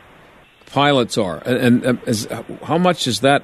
pilots 0.67 1.17
are, 1.17 1.38
and, 1.45 1.84
and 1.84 1.99
as, 2.08 2.27
how 2.63 2.77
much 2.77 3.08
is 3.08 3.21
that 3.21 3.43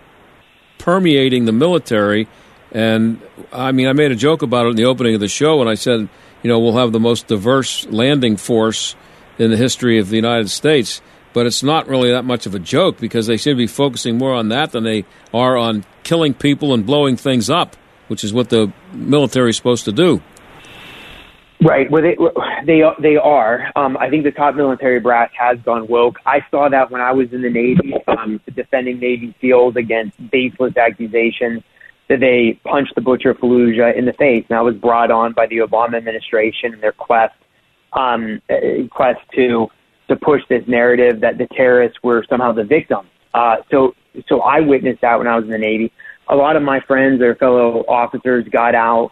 permeating 0.77 1.45
the 1.45 1.51
military? 1.51 2.27
And 2.71 3.21
I 3.51 3.71
mean, 3.71 3.87
I 3.87 3.93
made 3.93 4.11
a 4.11 4.15
joke 4.15 4.41
about 4.41 4.67
it 4.67 4.69
in 4.69 4.75
the 4.75 4.85
opening 4.85 5.15
of 5.15 5.19
the 5.19 5.27
show, 5.27 5.59
and 5.59 5.69
I 5.69 5.75
said, 5.75 6.07
you 6.41 6.49
know, 6.49 6.59
we'll 6.59 6.77
have 6.77 6.91
the 6.91 6.99
most 6.99 7.27
diverse 7.27 7.85
landing 7.87 8.37
force 8.37 8.95
in 9.39 9.51
the 9.51 9.57
history 9.57 9.99
of 9.99 10.09
the 10.09 10.15
United 10.15 10.49
States. 10.49 11.01
But 11.33 11.47
it's 11.47 11.63
not 11.63 11.87
really 11.87 12.11
that 12.11 12.25
much 12.25 12.45
of 12.45 12.53
a 12.53 12.59
joke 12.59 12.99
because 12.99 13.25
they 13.25 13.37
seem 13.37 13.53
to 13.53 13.57
be 13.57 13.65
focusing 13.65 14.19
more 14.19 14.33
on 14.33 14.49
that 14.49 14.71
than 14.71 14.83
they 14.83 15.05
are 15.33 15.57
on 15.57 15.83
killing 16.03 16.35
people 16.35 16.73
and 16.75 16.85
blowing 16.85 17.17
things 17.17 17.49
up, 17.49 17.75
which 18.07 18.23
is 18.23 18.31
what 18.31 18.49
the 18.49 18.71
military 18.93 19.49
is 19.49 19.57
supposed 19.57 19.85
to 19.85 19.91
do. 19.91 20.21
Right. 21.63 21.89
Well, 21.89 22.01
they 22.01 22.17
they 22.65 22.81
they 22.99 23.15
are. 23.15 23.71
Um, 23.75 23.95
I 23.97 24.09
think 24.09 24.23
the 24.23 24.31
top 24.31 24.55
military 24.55 24.99
brass 24.99 25.29
has 25.37 25.57
gone 25.59 25.87
woke. 25.87 26.17
I 26.25 26.45
saw 26.51 26.67
that 26.69 26.91
when 26.91 27.01
I 27.01 27.11
was 27.11 27.31
in 27.31 27.41
the 27.41 27.49
Navy, 27.49 27.93
um, 28.07 28.41
defending 28.53 28.99
Navy 28.99 29.33
SEALs 29.39 29.75
against 29.75 30.17
baseless 30.29 30.75
accusations 30.75 31.63
that 32.09 32.19
they 32.19 32.59
punched 32.63 32.95
the 32.95 33.01
Butcher 33.01 33.33
Fallujah 33.33 33.95
in 33.97 34.05
the 34.05 34.13
face. 34.13 34.45
And 34.49 34.57
I 34.57 34.61
was 34.61 34.75
brought 34.75 35.09
on 35.09 35.31
by 35.33 35.47
the 35.47 35.57
Obama 35.57 35.95
administration 35.95 36.73
and 36.73 36.83
their 36.83 36.91
quest 36.91 37.35
um, 37.93 38.41
uh, 38.49 38.87
quest 38.91 39.21
to 39.35 39.67
to 40.09 40.15
push 40.17 40.41
this 40.49 40.67
narrative 40.67 41.21
that 41.21 41.37
the 41.37 41.47
terrorists 41.55 41.99
were 42.03 42.25
somehow 42.29 42.51
the 42.51 42.65
victims. 42.65 43.07
Uh, 43.33 43.57
so 43.71 43.95
so 44.27 44.41
I 44.41 44.59
witnessed 44.59 45.01
that 45.01 45.17
when 45.17 45.27
I 45.27 45.35
was 45.35 45.45
in 45.45 45.51
the 45.51 45.57
Navy. 45.57 45.91
A 46.27 46.35
lot 46.35 46.55
of 46.55 46.63
my 46.63 46.79
friends 46.81 47.21
or 47.21 47.35
fellow 47.35 47.85
officers 47.87 48.47
got 48.49 48.75
out 48.75 49.11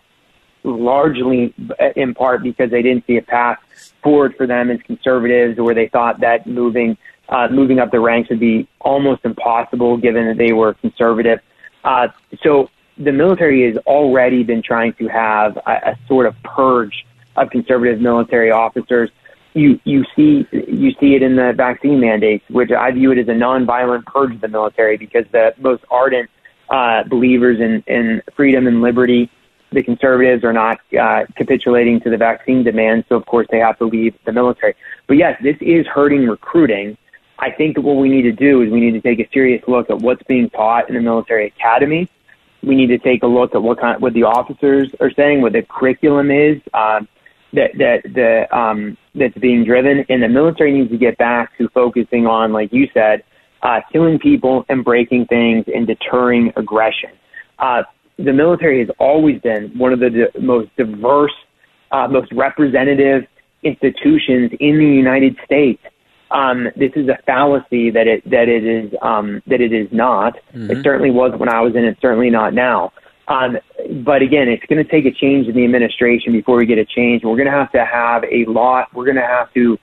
largely 0.63 1.53
in 1.95 2.13
part 2.13 2.43
because 2.43 2.69
they 2.71 2.81
didn't 2.81 3.05
see 3.07 3.17
a 3.17 3.21
path 3.21 3.59
forward 4.03 4.35
for 4.35 4.47
them 4.47 4.69
as 4.69 4.79
conservatives, 4.81 5.59
or 5.59 5.73
they 5.73 5.87
thought 5.87 6.19
that 6.21 6.47
moving 6.47 6.97
uh, 7.29 7.47
moving 7.49 7.79
up 7.79 7.91
the 7.91 7.99
ranks 7.99 8.29
would 8.29 8.39
be 8.39 8.67
almost 8.81 9.23
impossible 9.23 9.97
given 9.97 10.27
that 10.27 10.37
they 10.37 10.51
were 10.51 10.73
conservative. 10.75 11.39
Uh, 11.83 12.09
so 12.43 12.69
the 12.97 13.11
military 13.11 13.65
has 13.65 13.77
already 13.85 14.43
been 14.43 14.61
trying 14.61 14.93
to 14.93 15.07
have 15.07 15.57
a, 15.57 15.71
a 15.91 15.99
sort 16.07 16.25
of 16.25 16.35
purge 16.43 17.05
of 17.37 17.49
conservative 17.49 18.01
military 18.01 18.51
officers. 18.51 19.09
You 19.53 19.79
you 19.83 20.05
see 20.15 20.47
you 20.51 20.91
see 20.99 21.15
it 21.15 21.23
in 21.23 21.35
the 21.35 21.53
vaccine 21.55 21.99
mandates, 21.99 22.43
which 22.49 22.71
I 22.71 22.91
view 22.91 23.11
it 23.11 23.17
as 23.17 23.27
a 23.27 23.31
nonviolent 23.31 24.05
purge 24.05 24.35
of 24.35 24.41
the 24.41 24.47
military 24.47 24.97
because 24.97 25.25
the 25.31 25.53
most 25.57 25.83
ardent 25.89 26.29
uh, 26.69 27.03
believers 27.03 27.59
in, 27.59 27.83
in 27.87 28.21
freedom 28.35 28.65
and 28.67 28.81
liberty 28.81 29.29
the 29.71 29.83
conservatives 29.83 30.43
are 30.43 30.53
not 30.53 30.79
uh, 30.99 31.25
capitulating 31.35 31.99
to 32.01 32.09
the 32.09 32.17
vaccine 32.17 32.63
demand, 32.63 33.05
so 33.07 33.15
of 33.15 33.25
course 33.25 33.47
they 33.49 33.59
have 33.59 33.77
to 33.77 33.85
leave 33.85 34.13
the 34.25 34.31
military. 34.31 34.75
But 35.07 35.17
yes, 35.17 35.39
this 35.41 35.55
is 35.61 35.87
hurting 35.87 36.27
recruiting. 36.27 36.97
I 37.39 37.51
think 37.51 37.75
that 37.75 37.81
what 37.81 37.97
we 37.97 38.09
need 38.09 38.23
to 38.23 38.31
do 38.31 38.61
is 38.61 38.71
we 38.71 38.81
need 38.81 38.91
to 38.91 39.01
take 39.01 39.19
a 39.19 39.29
serious 39.31 39.63
look 39.67 39.89
at 39.89 39.99
what's 39.99 40.23
being 40.23 40.49
taught 40.49 40.89
in 40.89 40.95
the 40.95 41.01
military 41.01 41.47
academy. 41.47 42.09
We 42.61 42.75
need 42.75 42.87
to 42.87 42.99
take 42.99 43.23
a 43.23 43.27
look 43.27 43.55
at 43.55 43.63
what 43.63 43.79
kind, 43.79 44.01
what 44.01 44.13
the 44.13 44.23
officers 44.23 44.89
are 44.99 45.11
saying, 45.11 45.41
what 45.41 45.53
the 45.53 45.63
curriculum 45.63 46.29
is 46.29 46.61
uh, 46.73 47.01
that 47.53 47.71
that 47.77 48.03
the 48.03 48.55
um, 48.55 48.97
that's 49.15 49.37
being 49.37 49.63
driven, 49.63 50.05
and 50.09 50.21
the 50.21 50.27
military 50.29 50.71
needs 50.71 50.91
to 50.91 50.97
get 50.97 51.17
back 51.17 51.57
to 51.57 51.67
focusing 51.69 52.27
on, 52.27 52.53
like 52.53 52.71
you 52.71 52.87
said, 52.93 53.23
uh, 53.63 53.81
killing 53.91 54.19
people 54.19 54.65
and 54.69 54.83
breaking 54.83 55.25
things 55.25 55.65
and 55.73 55.87
deterring 55.87 56.53
aggression. 56.55 57.09
Uh, 57.57 57.83
the 58.23 58.33
military 58.33 58.79
has 58.79 58.89
always 58.99 59.39
been 59.41 59.71
one 59.77 59.93
of 59.93 59.99
the 59.99 60.09
di- 60.09 60.39
most 60.39 60.69
diverse, 60.77 61.33
uh, 61.91 62.07
most 62.07 62.31
representative 62.31 63.25
institutions 63.63 64.51
in 64.59 64.77
the 64.77 64.85
United 64.85 65.37
States. 65.45 65.81
Um, 66.31 66.69
this 66.75 66.91
is 66.95 67.09
a 67.09 67.17
fallacy 67.25 67.89
that 67.91 68.07
it 68.07 68.29
that 68.29 68.47
it 68.47 68.65
is 68.65 68.93
um, 69.01 69.41
that 69.47 69.59
it 69.59 69.73
is 69.73 69.89
not. 69.91 70.37
Mhm. 70.55 70.71
It 70.71 70.83
certainly 70.83 71.11
was 71.11 71.37
when 71.37 71.49
I 71.49 71.59
was 71.61 71.75
in 71.75 71.83
it. 71.83 71.97
Certainly 72.01 72.29
not 72.29 72.53
now. 72.53 72.93
Um, 73.27 73.57
but 74.03 74.21
again, 74.21 74.47
it's 74.47 74.65
going 74.65 74.83
to 74.83 74.89
take 74.89 75.05
a 75.05 75.11
change 75.11 75.47
in 75.47 75.55
the 75.55 75.63
administration 75.63 76.33
before 76.33 76.57
we 76.57 76.65
get 76.65 76.77
a 76.77 76.85
change. 76.85 77.23
We're 77.23 77.35
going 77.35 77.51
to 77.51 77.51
have 77.51 77.71
to 77.73 77.85
have 77.85 78.23
a 78.23 78.45
lot. 78.45 78.87
We're 78.93 79.05
going 79.05 79.17
to 79.17 79.21
have 79.27 79.53
to 79.53 79.77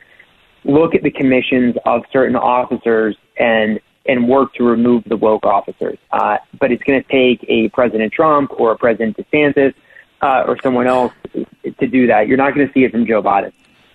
look 0.65 0.95
at 0.95 1.03
the 1.03 1.11
commissions 1.11 1.77
of 1.87 2.03
certain 2.13 2.37
officers 2.37 3.17
and 3.39 3.81
and 4.09 4.27
work 4.27 4.55
to 4.55 4.65
remove 4.65 5.05
the 5.05 5.17
woke 5.17 5.45
officers. 5.45 5.99
Uh, 6.11 6.39
but 6.59 6.73
it's 6.73 6.83
going 6.83 7.03
to 7.03 7.09
take 7.09 7.45
a 7.49 7.69
President 7.69 8.13
Trump 8.13 8.51
or 8.59 8.73
a 8.73 8.77
President 8.79 9.17
DeSantis 9.17 9.75
uh, 10.23 10.45
or 10.47 10.57
someone 10.63 10.87
else 10.87 11.13
to 11.33 11.87
do 11.87 12.07
that. 12.09 12.27
You're 12.27 12.39
not 12.39 12.55
going 12.55 12.67
to 12.67 12.73
see 12.73 12.85
it 12.85 12.91
from 12.91 13.07
Joe 13.07 13.23
Biden. 13.23 13.53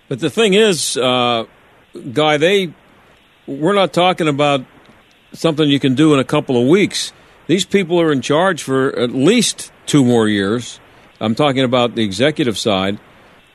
But 0.08 0.20
the 0.20 0.30
thing 0.30 0.54
is, 0.54 0.96
uh, 0.96 1.44
Guy, 2.12 2.36
they 2.38 2.72
we're 3.46 3.74
not 3.74 3.92
talking 3.92 4.28
about 4.28 4.64
something 5.32 5.68
you 5.68 5.80
can 5.80 5.94
do 5.94 6.14
in 6.14 6.20
a 6.20 6.24
couple 6.24 6.60
of 6.60 6.66
weeks. 6.66 7.12
These 7.46 7.64
people 7.64 8.00
are 8.00 8.10
in 8.10 8.20
charge 8.20 8.62
for 8.62 8.96
at 8.98 9.10
least 9.10 9.70
two 9.86 10.04
more 10.04 10.28
years. 10.28 10.80
I'm 11.20 11.34
talking 11.34 11.62
about 11.62 11.94
the 11.94 12.02
executive 12.02 12.58
side, 12.58 12.98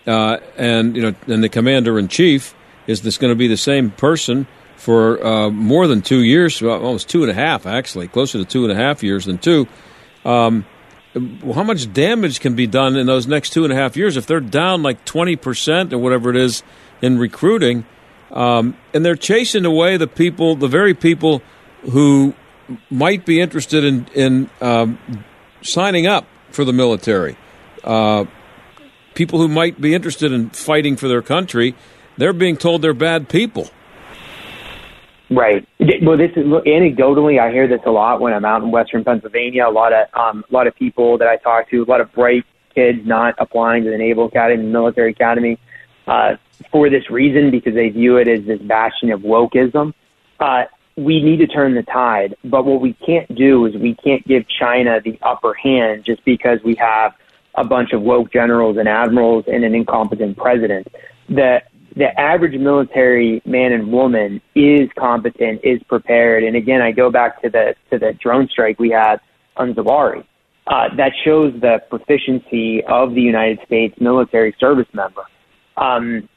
uh, 0.05 0.37
and 0.57 0.95
you 0.95 1.01
know, 1.01 1.15
and 1.27 1.43
the 1.43 1.49
commander 1.49 1.97
in 1.97 2.07
chief 2.07 2.53
is 2.87 3.01
this 3.01 3.17
going 3.17 3.31
to 3.31 3.35
be 3.35 3.47
the 3.47 3.57
same 3.57 3.91
person 3.91 4.47
for 4.79 5.23
uh, 5.25 5.49
more 5.49 5.87
than 5.87 6.01
two 6.01 6.21
years, 6.23 6.61
well, 6.61 6.81
almost 6.81 7.09
two 7.09 7.21
and 7.21 7.29
a 7.29 7.33
half, 7.33 7.65
actually, 7.65 8.07
closer 8.07 8.37
to 8.37 8.45
two 8.45 8.63
and 8.63 8.71
a 8.71 8.75
half 8.75 9.03
years 9.03 9.25
than 9.25 9.37
two. 9.37 9.67
Um, 10.23 10.65
how 11.13 11.63
much 11.63 11.91
damage 11.91 12.39
can 12.39 12.55
be 12.55 12.65
done 12.65 12.95
in 12.95 13.05
those 13.05 13.27
next 13.27 13.49
two 13.49 13.65
and 13.65 13.73
a 13.73 13.75
half 13.75 13.97
years 13.97 14.15
if 14.15 14.25
they're 14.25 14.39
down 14.39 14.81
like 14.81 15.03
20% 15.03 15.91
or 15.91 15.97
whatever 15.97 16.29
it 16.29 16.37
is 16.37 16.63
in 17.01 17.19
recruiting? 17.19 17.85
Um, 18.31 18.77
and 18.93 19.03
they're 19.03 19.17
chasing 19.17 19.65
away 19.65 19.97
the 19.97 20.07
people, 20.07 20.55
the 20.55 20.67
very 20.67 20.93
people 20.93 21.41
who 21.81 22.33
might 22.89 23.25
be 23.25 23.41
interested 23.41 23.83
in, 23.83 24.07
in 24.15 24.49
um, 24.61 24.97
signing 25.61 26.07
up 26.07 26.25
for 26.51 26.63
the 26.63 26.73
military. 26.73 27.35
Uh, 27.83 28.25
people 29.13 29.39
who 29.39 29.49
might 29.49 29.81
be 29.81 29.93
interested 29.93 30.31
in 30.31 30.51
fighting 30.51 30.95
for 30.95 31.09
their 31.09 31.21
country, 31.21 31.75
they're 32.17 32.31
being 32.31 32.55
told 32.55 32.81
they're 32.81 32.93
bad 32.93 33.27
people. 33.27 33.69
Right. 35.31 35.67
Well, 36.01 36.17
this 36.17 36.31
is 36.35 36.45
look, 36.45 36.65
anecdotally, 36.65 37.39
I 37.39 37.51
hear 37.51 37.67
this 37.67 37.81
a 37.85 37.91
lot 37.91 38.19
when 38.19 38.33
I'm 38.33 38.45
out 38.45 38.63
in 38.63 38.71
Western 38.71 39.03
Pennsylvania. 39.03 39.67
A 39.67 39.69
lot 39.69 39.93
of 39.93 40.07
um, 40.13 40.43
a 40.49 40.53
lot 40.53 40.65
of 40.65 40.75
people 40.75 41.19
that 41.19 41.27
I 41.27 41.37
talk 41.37 41.69
to, 41.69 41.83
a 41.83 41.85
lot 41.85 42.01
of 42.01 42.11
bright 42.13 42.45
kids 42.73 43.05
not 43.05 43.35
applying 43.37 43.83
to 43.83 43.91
the 43.91 43.97
Naval 43.97 44.25
Academy, 44.25 44.63
the 44.63 44.69
Military 44.69 45.11
Academy, 45.11 45.59
uh, 46.07 46.35
for 46.71 46.89
this 46.89 47.09
reason 47.11 47.51
because 47.51 47.75
they 47.75 47.89
view 47.89 48.17
it 48.17 48.27
as 48.27 48.45
this 48.45 48.59
bastion 48.61 49.11
of 49.11 49.21
wokeism. 49.21 49.93
Uh, 50.39 50.63
we 50.95 51.21
need 51.21 51.37
to 51.37 51.47
turn 51.47 51.75
the 51.75 51.83
tide, 51.83 52.35
but 52.43 52.65
what 52.65 52.81
we 52.81 52.93
can't 52.93 53.33
do 53.33 53.65
is 53.65 53.75
we 53.75 53.95
can't 53.95 54.25
give 54.27 54.45
China 54.47 54.99
the 54.99 55.17
upper 55.21 55.53
hand 55.53 56.05
just 56.05 56.25
because 56.25 56.59
we 56.63 56.75
have 56.75 57.13
a 57.55 57.63
bunch 57.63 57.93
of 57.93 58.01
woke 58.01 58.31
generals 58.33 58.77
and 58.77 58.87
admirals 58.87 59.45
and 59.47 59.63
an 59.63 59.75
incompetent 59.75 60.37
president. 60.37 60.87
The 61.29 61.61
the 61.95 62.19
average 62.19 62.59
military 62.59 63.41
man 63.45 63.71
and 63.71 63.91
woman 63.91 64.41
is 64.55 64.89
competent, 64.97 65.61
is 65.63 65.81
prepared. 65.83 66.43
And 66.43 66.55
again, 66.55 66.81
I 66.81 66.91
go 66.91 67.09
back 67.09 67.41
to 67.41 67.49
the 67.49 67.75
to 67.91 67.99
the 67.99 68.13
drone 68.13 68.47
strike 68.47 68.79
we 68.79 68.89
had 68.89 69.19
on 69.57 69.73
Zawahiri. 69.73 70.23
Uh, 70.67 70.95
that 70.97 71.13
shows 71.25 71.51
the 71.61 71.81
proficiency 71.89 72.83
of 72.83 73.15
the 73.15 73.21
United 73.21 73.59
States 73.65 73.99
military 73.99 74.55
service 74.59 74.87
member. 74.93 75.23
Um, 75.77 76.29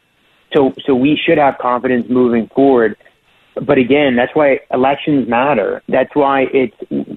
so, 0.54 0.72
so 0.86 0.94
we 0.94 1.20
should 1.22 1.36
have 1.38 1.58
confidence 1.58 2.06
moving 2.08 2.48
forward. 2.54 2.96
But 3.54 3.76
again, 3.76 4.16
that's 4.16 4.34
why 4.34 4.60
elections 4.72 5.28
matter. 5.28 5.82
That's 5.88 6.14
why 6.14 6.46
it's 6.52 6.76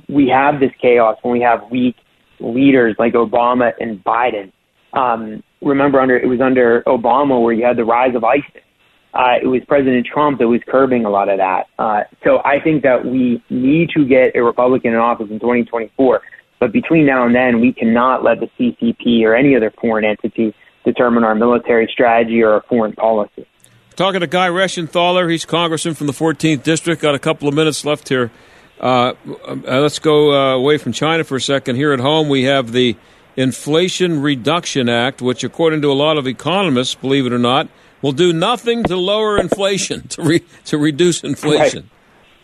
we 0.10 0.28
have 0.28 0.60
this 0.60 0.72
chaos 0.82 1.18
when 1.22 1.32
we 1.32 1.42
have 1.42 1.72
weak 1.72 1.96
leaders 2.40 2.96
like 3.00 3.14
Obama 3.14 3.72
and 3.80 4.04
Biden. 4.04 4.52
Um, 4.96 5.44
remember 5.62 6.00
under 6.00 6.18
it 6.18 6.28
was 6.28 6.42
under 6.42 6.82
Obama 6.84 7.42
where 7.42 7.54
you 7.54 7.66
had 7.66 7.78
the 7.78 7.86
rise 7.86 8.16
of 8.16 8.24
ISIS. 8.24 8.62
Uh, 9.14 9.36
it 9.42 9.48
was 9.48 9.62
President 9.66 10.06
Trump 10.06 10.40
that 10.40 10.48
was 10.48 10.62
curbing 10.68 11.06
a 11.06 11.10
lot 11.10 11.30
of 11.30 11.38
that. 11.38 11.68
Uh, 11.80 12.04
so 12.24 12.42
I 12.44 12.60
think 12.60 12.84
that 12.84 13.06
we 13.06 13.42
need 13.50 13.90
to 13.92 14.06
get 14.06 14.36
a 14.36 14.44
Republican 14.44 14.92
in 14.92 15.00
office 15.00 15.28
in 15.30 15.40
2024. 15.40 16.22
But 16.60 16.74
between 16.74 17.06
now 17.06 17.26
and 17.26 17.34
then, 17.34 17.62
we 17.62 17.72
cannot 17.72 18.24
let 18.24 18.40
the 18.40 18.50
CCP 18.60 19.24
or 19.24 19.34
any 19.34 19.56
other 19.56 19.72
foreign 19.72 20.04
entity 20.04 20.54
determine 20.84 21.24
our 21.24 21.36
military 21.36 21.90
strategy 21.92 22.42
or 22.42 22.54
our 22.54 22.62
foreign 22.68 22.94
policy. 22.94 23.46
Talking 23.96 24.20
to 24.20 24.28
Guy 24.28 24.50
Reschenthaler, 24.50 25.32
he's 25.32 25.46
congressman 25.46 25.96
from 25.96 26.08
the 26.08 26.14
14th 26.14 26.64
district. 26.64 27.02
Got 27.02 27.16
a 27.16 27.20
couple 27.20 27.48
of 27.48 27.54
minutes 27.54 27.86
left 27.86 28.10
here. 28.10 28.32
Uh, 28.80 29.14
uh, 29.48 29.56
let's 29.80 30.00
go 30.00 30.34
uh, 30.34 30.56
away 30.56 30.78
from 30.78 30.92
China 30.92 31.24
for 31.24 31.38
a 31.38 31.42
second. 31.42 31.78
Here 31.78 31.94
at 31.94 32.02
home, 32.02 32.28
we 32.28 32.44
have 32.44 32.74
the 32.74 32.98
Inflation 33.38 34.22
Reduction 34.22 34.90
Act, 34.90 35.22
which, 35.22 35.44
according 35.44 35.82
to 35.82 35.92
a 35.92 35.94
lot 35.94 36.18
of 36.18 36.28
economists, 36.28 36.96
believe 36.96 37.26
it 37.26 37.34
or 37.34 37.40
not, 37.40 37.68
will 38.02 38.12
do 38.12 38.32
nothing 38.32 38.84
to 38.84 38.96
lower 38.96 39.38
inflation, 39.38 40.08
to, 40.10 40.22
re- 40.22 40.46
to 40.66 40.78
reduce 40.78 41.24
inflation. 41.24 41.90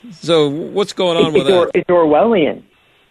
Right. 0.03 0.13
So, 0.15 0.49
what's 0.49 0.93
going 0.93 1.17
on 1.17 1.27
it's, 1.27 1.33
with 1.33 1.41
it's 1.43 1.49
that? 1.49 1.57
Or, 1.57 1.71
it's 1.73 1.89
Orwellian. 1.89 2.63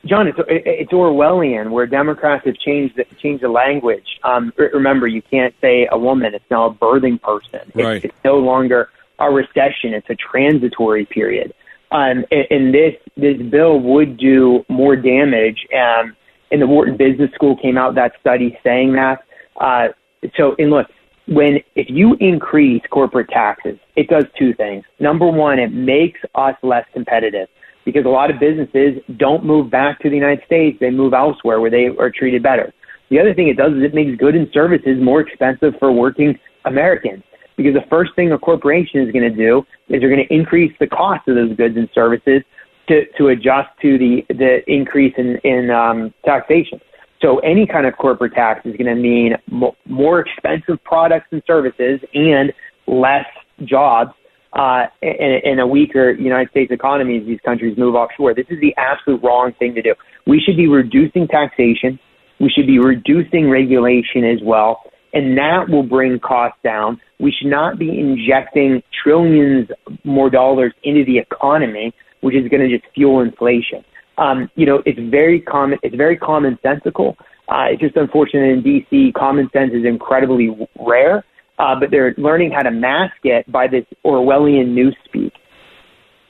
John, 0.07 0.27
it's, 0.27 0.39
it's 0.49 0.93
Orwellian, 0.93 1.71
where 1.71 1.87
Democrats 1.87 2.47
have 2.47 2.57
changed 2.57 2.97
the, 2.97 3.05
changed 3.17 3.45
the 3.45 3.49
language. 3.49 4.19
Um, 4.25 4.53
remember, 4.57 5.07
you 5.07 5.23
can't 5.23 5.55
say 5.61 5.89
a 5.91 5.99
woman; 5.99 6.35
it's 6.35 6.45
now 6.51 6.67
a 6.67 6.75
birthing 6.75 7.21
person. 7.21 7.61
It's, 7.69 7.77
right. 7.77 8.05
it's 8.05 8.17
no 8.25 8.39
longer 8.39 8.89
a 9.19 9.31
recession; 9.31 9.93
it's 9.95 10.09
a 10.09 10.17
transitory 10.17 11.05
period. 11.05 11.53
Um, 11.93 12.25
and, 12.31 12.47
and 12.51 12.75
this 12.75 12.95
this 13.17 13.37
bill 13.51 13.79
would 13.79 14.17
do 14.17 14.65
more 14.69 14.97
damage 14.97 15.67
um, 15.77 16.17
and 16.51 16.61
the 16.61 16.67
Wharton 16.67 16.97
Business 16.97 17.31
School 17.35 17.57
came 17.57 17.79
out 17.79 17.95
that 17.95 18.13
study 18.21 18.59
saying 18.65 18.93
that. 18.95 19.25
Uh, 19.61 19.89
so, 20.37 20.55
and 20.59 20.71
look, 20.71 20.87
when 21.27 21.59
if 21.77 21.87
you 21.89 22.17
increase 22.21 22.83
corporate 22.91 23.29
taxes, 23.29 23.79
it 23.97 24.09
does 24.09 24.25
two 24.39 24.53
things. 24.55 24.85
Number 24.99 25.27
one, 25.27 25.59
it 25.59 25.73
makes 25.73 26.21
us 26.35 26.55
less 26.63 26.85
competitive 26.93 27.49
because 27.85 28.05
a 28.05 28.09
lot 28.09 28.31
of 28.31 28.41
businesses 28.41 29.01
don't 29.17 29.45
move 29.45 29.71
back 29.71 30.01
to 30.01 30.11
the 30.11 30.17
United 30.17 30.45
States; 30.45 30.79
they 30.81 30.91
move 30.91 31.15
elsewhere 31.15 31.61
where 31.61 31.71
they 31.71 31.87
are 31.99 32.11
treated 32.11 32.43
better. 32.43 32.73
The 33.11 33.19
other 33.19 33.35
thing 33.35 33.49
it 33.49 33.57
does 33.57 33.73
is 33.73 33.83
it 33.83 33.95
makes 33.95 34.17
goods 34.19 34.37
and 34.37 34.49
services 34.53 35.03
more 35.03 35.21
expensive 35.21 35.75
for 35.79 35.93
working 35.93 36.39
Americans 36.65 37.23
because 37.57 37.75
the 37.75 37.87
first 37.91 38.15
thing 38.17 38.33
a 38.33 38.39
corporation 38.39 39.01
is 39.01 39.13
going 39.13 39.29
to 39.29 39.37
do 39.37 39.59
is 39.89 40.01
they're 40.01 40.09
going 40.09 40.27
to 40.27 40.35
increase 40.35 40.73
the 40.81 40.87
cost 40.87 41.27
of 41.29 41.35
those 41.35 41.55
goods 41.57 41.77
and 41.77 41.89
services 41.95 42.43
to, 42.91 43.07
to 43.19 43.29
adjust 43.29 43.69
to 43.83 43.97
the, 43.99 44.23
the 44.29 44.59
increase 44.67 45.15
in, 45.17 45.39
in 45.45 45.71
um, 45.71 46.13
taxation. 46.25 46.81
So 47.23 47.39
any 47.39 47.67
kind 47.67 47.87
of 47.87 47.97
corporate 47.97 48.35
tax 48.35 48.67
is 48.67 48.77
going 48.77 48.95
to 48.95 49.01
mean 49.01 49.35
mo- 49.51 49.77
more 49.87 50.21
expensive 50.21 50.83
products 50.85 51.27
and 51.31 51.43
services 51.47 52.01
and 52.15 52.53
less 52.87 53.27
jobs 53.65 54.11
uh, 54.55 54.87
in, 55.03 55.41
in 55.45 55.59
a 55.61 55.67
weaker 55.67 56.11
United 56.13 56.51
States 56.51 56.73
economy 56.73 57.19
as 57.19 57.27
these 57.27 57.39
countries 57.45 57.79
move 57.79 57.95
offshore. 57.95 58.35
This 58.35 58.47
is 58.51 58.59
the 58.61 58.75
absolute 58.77 59.23
wrong 59.23 59.53
thing 59.59 59.75
to 59.75 59.83
do. 59.83 59.95
We 60.27 60.41
should 60.45 60.57
be 60.57 60.67
reducing 60.67 61.29
taxation. 61.29 61.99
We 62.41 62.51
should 62.51 62.67
be 62.67 62.79
reducing 62.79 63.51
regulation 63.51 64.25
as 64.25 64.41
well, 64.43 64.83
and 65.13 65.37
that 65.37 65.69
will 65.69 65.83
bring 65.83 66.19
costs 66.19 66.59
down. 66.65 67.01
We 67.21 67.33
should 67.39 67.51
not 67.51 67.79
be 67.79 68.01
injecting 68.01 68.83
trillions 69.05 69.69
more 70.05 70.31
dollars 70.31 70.73
into 70.83 71.05
the 71.05 71.19
economy 71.19 71.95
which 72.21 72.35
is 72.35 72.49
going 72.49 72.69
to 72.69 72.79
just 72.79 72.91
fuel 72.95 73.21
inflation. 73.21 73.85
Um, 74.19 74.51
you 74.55 74.67
know, 74.67 74.83
it's 74.85 74.99
very 74.99 75.41
common. 75.41 75.79
It's 75.83 75.97
very 75.97 76.17
commonsensical. 76.17 77.17
Uh, 77.49 77.67
it's 77.71 77.81
just 77.81 77.97
unfortunate 77.97 78.51
in 78.51 78.63
D.C. 78.63 79.13
Common 79.17 79.51
sense 79.53 79.73
is 79.73 79.85
incredibly 79.85 80.57
rare, 80.79 81.25
uh, 81.59 81.75
but 81.79 81.91
they're 81.91 82.15
learning 82.17 82.53
how 82.53 82.63
to 82.63 82.71
mask 82.71 83.17
it 83.25 83.51
by 83.51 83.67
this 83.67 83.85
Orwellian 84.05 84.75
newspeak. 84.75 85.33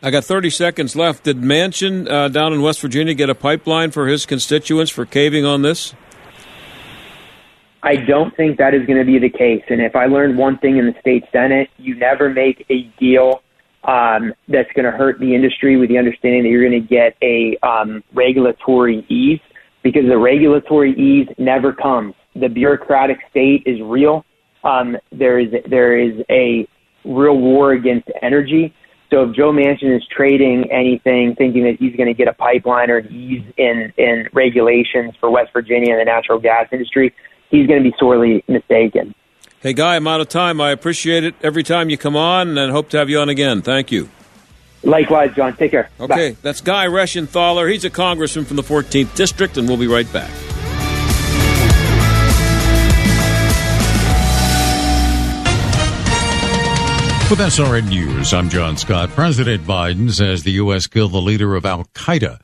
I 0.03 0.11
got 0.11 0.25
30 0.25 0.49
seconds 0.49 0.97
left. 0.97 1.25
Did 1.25 1.39
Manchin 1.39 2.11
uh, 2.11 2.29
down 2.29 2.55
in 2.55 2.63
West 2.63 2.81
Virginia 2.81 3.13
get 3.13 3.29
a 3.29 3.35
pipeline 3.35 3.91
for 3.91 4.07
his 4.07 4.25
constituents 4.25 4.91
for 4.91 5.05
caving 5.05 5.45
on 5.45 5.61
this? 5.61 5.95
I 7.83 7.97
don't 7.97 8.35
think 8.35 8.59
that 8.59 8.75
is 8.75 8.87
going 8.87 8.99
to 8.99 9.05
be 9.05 9.19
the 9.19 9.31
case. 9.31 9.63
And 9.69 9.81
if 9.81 9.97
I 9.97 10.07
learned 10.07 10.39
one 10.39 10.59
thing 10.59 10.79
in 10.79 10.87
the 10.87 10.95
state 11.01 11.25
Senate, 11.33 11.69
you 11.77 11.95
never 11.97 12.31
make 12.31 12.65
a 12.71 12.83
deal 12.99 13.43
um, 13.85 14.35
that's 14.49 14.71
going 14.75 14.85
to 14.85 14.91
hurt 14.91 15.19
the 15.21 15.35
industry 15.35 15.77
with 15.77 15.89
the 15.89 15.99
understanding 15.99 16.43
that 16.43 16.49
you're 16.51 16.69
going 16.69 16.81
to 16.81 16.87
get 16.87 17.17
a 17.23 17.57
um, 17.67 18.03
regulatory 18.13 19.05
ease 19.09 19.41
because 19.83 20.03
the 20.07 20.19
regulatory 20.19 20.93
ease 20.93 21.29
never 21.39 21.73
comes. 21.73 22.15
The 22.37 22.49
bureaucratic 22.49 23.19
state 23.31 23.63
is 23.67 23.81
real. 23.83 24.25
Um, 24.63 24.97
there 25.11 25.39
is 25.39 25.49
there 25.69 25.99
is 25.99 26.23
a 26.31 26.69
real 27.05 27.39
war 27.39 27.73
against 27.73 28.09
energy. 28.21 28.75
So 29.11 29.25
if 29.25 29.35
Joe 29.35 29.51
Manchin 29.51 29.97
is 29.97 30.07
trading 30.15 30.71
anything, 30.71 31.35
thinking 31.35 31.65
that 31.65 31.77
he's 31.81 31.97
going 31.97 32.07
to 32.07 32.15
get 32.15 32.29
a 32.29 32.35
pipeline 32.35 32.91
or 32.91 32.99
an 32.99 33.13
ease 33.13 33.45
in 33.57 33.93
in 33.97 34.29
regulations 34.33 35.15
for 35.19 35.31
West 35.31 35.53
Virginia 35.53 35.93
and 35.93 36.01
the 36.01 36.05
natural 36.05 36.39
gas 36.39 36.67
industry, 36.71 37.15
he's 37.51 37.67
going 37.67 37.83
to 37.83 37.91
be 37.91 37.97
sorely 37.99 38.45
mistaken. 38.47 39.15
Hey, 39.61 39.75
Guy, 39.75 39.97
I'm 39.97 40.07
out 40.07 40.23
of 40.23 40.29
time. 40.31 40.59
I 40.59 40.71
appreciate 40.71 41.23
it 41.23 41.35
every 41.43 41.63
time 41.63 41.91
you 41.91 41.99
come 41.99 42.17
on 42.17 42.57
and 42.57 42.73
hope 42.73 42.89
to 42.91 42.99
have 42.99 43.11
you 43.11 43.19
on 43.21 43.29
again. 43.29 43.61
Thank 43.61 43.93
you. 43.93 44.09
Likewise, 44.83 45.35
John. 45.37 45.55
Take 45.55 45.73
care. 45.73 45.91
Okay, 46.01 46.31
Bye. 46.31 46.37
that's 46.41 46.63
Guy 46.63 46.87
Reschenthaler. 46.87 47.71
He's 47.71 47.85
a 47.85 47.91
congressman 47.91 48.47
from 48.47 48.57
the 48.57 48.63
14th 48.63 49.15
District, 49.15 49.59
and 49.59 49.69
we'll 49.69 49.77
be 49.77 49.87
right 49.87 50.11
back. 50.11 50.31
With 57.31 57.39
SRN 57.39 57.89
News, 57.91 58.33
I'm 58.33 58.49
John 58.49 58.77
Scott. 58.77 59.11
President 59.11 59.63
Biden 59.65 60.11
says 60.11 60.43
the 60.43 60.51
U.S. 60.53 60.89
killed 60.89 61.13
the 61.13 61.19
leader 61.21 61.55
of 61.55 61.65
Al 61.65 61.85
Qaeda 61.95 62.41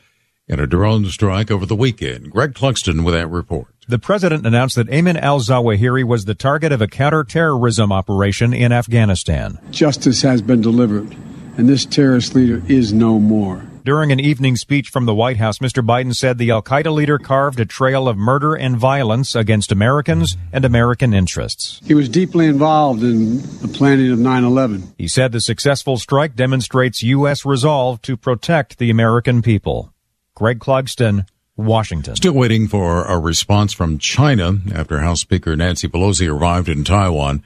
in 0.47 0.61
a 0.61 0.67
drone 0.67 1.07
strike 1.07 1.51
over 1.51 1.67
the 1.67 1.75
weekend. 1.75 2.31
Greg 2.31 2.53
Clugston 2.53 3.05
with 3.05 3.15
that 3.15 3.27
report. 3.29 3.76
The 3.89 4.01
president 4.01 4.45
announced 4.45 4.75
that 4.75 4.89
Ayman 4.89 5.17
al 5.21 5.39
Zawahiri 5.39 6.03
was 6.03 6.25
the 6.25 6.35
target 6.35 6.73
of 6.73 6.83
a 6.83 6.89
counterterrorism 6.89 7.93
operation 7.93 8.53
in 8.53 8.73
Afghanistan. 8.73 9.61
Justice 9.71 10.23
has 10.23 10.43
been 10.43 10.61
delivered, 10.61 11.15
and 11.57 11.69
this 11.69 11.85
terrorist 11.85 12.35
leader 12.35 12.65
is 12.67 12.93
no 12.93 13.21
more. 13.21 13.65
During 13.85 14.11
an 14.11 14.19
evening 14.19 14.57
speech 14.57 14.89
from 14.89 15.07
the 15.07 15.15
White 15.15 15.37
House, 15.37 15.61
Mr. 15.61 15.87
Biden 15.87 16.17
said 16.17 16.37
the 16.37 16.51
Al 16.51 16.63
Qaeda 16.63 16.93
leader 16.93 17.17
carved 17.17 17.61
a 17.61 17.65
trail 17.65 18.09
of 18.09 18.17
murder 18.17 18.57
and 18.57 18.77
violence 18.77 19.37
against 19.37 19.71
Americans 19.71 20.37
and 20.53 20.65
American 20.65 21.15
interests. 21.15 21.81
He 21.85 21.95
was 21.95 22.09
deeply 22.09 22.47
involved 22.47 23.05
in 23.05 23.41
the 23.61 23.69
planning 23.73 24.11
of 24.11 24.19
9 24.19 24.43
11. 24.43 24.95
He 24.99 25.07
said 25.07 25.31
the 25.31 25.41
successful 25.41 25.97
strike 25.97 26.35
demonstrates 26.35 27.05
U.S. 27.05 27.47
resolve 27.47 28.03
to 28.03 28.17
protect 28.17 28.79
the 28.79 28.91
American 28.91 29.43
people. 29.43 29.93
Greg 30.35 30.59
Clugston, 30.59 31.27
Washington. 31.57 32.17
Still 32.17 32.35
waiting 32.35 32.69
for 32.69 33.05
a 33.05 33.19
response 33.19 33.73
from 33.73 33.99
China 33.99 34.59
after 34.75 35.01
House 35.01 35.21
Speaker 35.21 35.57
Nancy 35.57 35.89
Pelosi 35.89 36.31
arrived 36.31 36.69
in 36.69 36.85
Taiwan, 36.85 37.43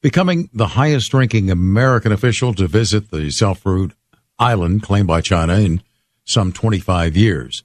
becoming 0.00 0.50
the 0.52 0.68
highest 0.68 1.14
ranking 1.14 1.50
American 1.50 2.12
official 2.12 2.52
to 2.54 2.66
visit 2.66 3.10
the 3.10 3.30
self-ruled 3.30 3.94
island 4.38 4.82
claimed 4.82 5.06
by 5.06 5.20
China 5.20 5.54
in 5.54 5.82
some 6.24 6.52
25 6.52 7.16
years. 7.16 7.62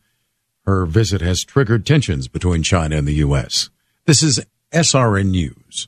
Her 0.65 0.85
visit 0.85 1.21
has 1.21 1.43
triggered 1.43 1.85
tensions 1.85 2.27
between 2.27 2.61
China 2.63 2.97
and 2.97 3.07
the 3.07 3.15
U.S. 3.15 3.69
This 4.05 4.21
is 4.21 4.45
SRN 4.71 5.31
News. 5.31 5.87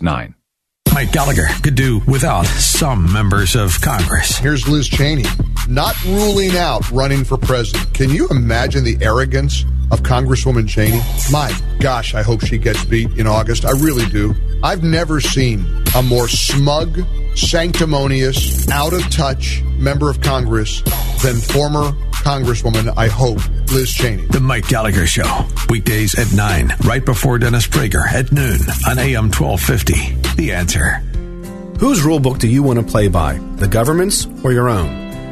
1569. 0.01 0.35
Mike 0.93 1.11
Gallagher 1.13 1.47
could 1.63 1.75
do 1.75 2.01
without 2.07 2.45
some 2.45 3.11
members 3.11 3.55
of 3.55 3.79
Congress. 3.79 4.37
Here's 4.37 4.67
Liz 4.67 4.89
Cheney, 4.89 5.23
not 5.67 6.01
ruling 6.05 6.55
out 6.57 6.89
running 6.91 7.23
for 7.23 7.37
president. 7.37 7.93
Can 7.93 8.09
you 8.09 8.27
imagine 8.29 8.83
the 8.83 8.97
arrogance 9.01 9.65
of 9.91 10.01
Congresswoman 10.03 10.67
Cheney? 10.67 11.01
My 11.31 11.53
gosh, 11.79 12.13
I 12.13 12.21
hope 12.21 12.45
she 12.45 12.57
gets 12.57 12.83
beat 12.85 13.17
in 13.17 13.27
August. 13.27 13.65
I 13.65 13.71
really 13.71 14.05
do. 14.05 14.33
I've 14.63 14.83
never 14.83 15.19
seen 15.19 15.65
a 15.95 16.01
more 16.01 16.27
smug, 16.27 17.01
sanctimonious, 17.35 18.69
out 18.69 18.93
of 18.93 19.01
touch 19.09 19.61
member 19.77 20.09
of 20.09 20.21
Congress 20.21 20.81
than 21.21 21.35
former 21.37 21.91
Congresswoman, 22.21 22.93
I 22.95 23.07
hope, 23.07 23.39
Liz 23.71 23.91
Cheney. 23.91 24.25
The 24.27 24.39
Mike 24.39 24.67
Gallagher 24.67 25.07
Show, 25.07 25.47
weekdays 25.69 26.17
at 26.17 26.31
9, 26.31 26.71
right 26.85 27.03
before 27.03 27.39
Dennis 27.39 27.67
Prager 27.67 28.05
at 28.07 28.31
noon 28.31 28.59
on 28.87 28.99
AM 28.99 29.31
1250. 29.31 30.35
The 30.35 30.53
answer. 30.53 31.01
Whose 31.79 32.01
rulebook 32.01 32.37
do 32.37 32.47
you 32.47 32.61
want 32.61 32.77
to 32.77 32.85
play 32.85 33.07
by, 33.07 33.39
the 33.55 33.67
government's 33.67 34.27
or 34.43 34.53
your 34.53 34.69
own? 34.69 35.10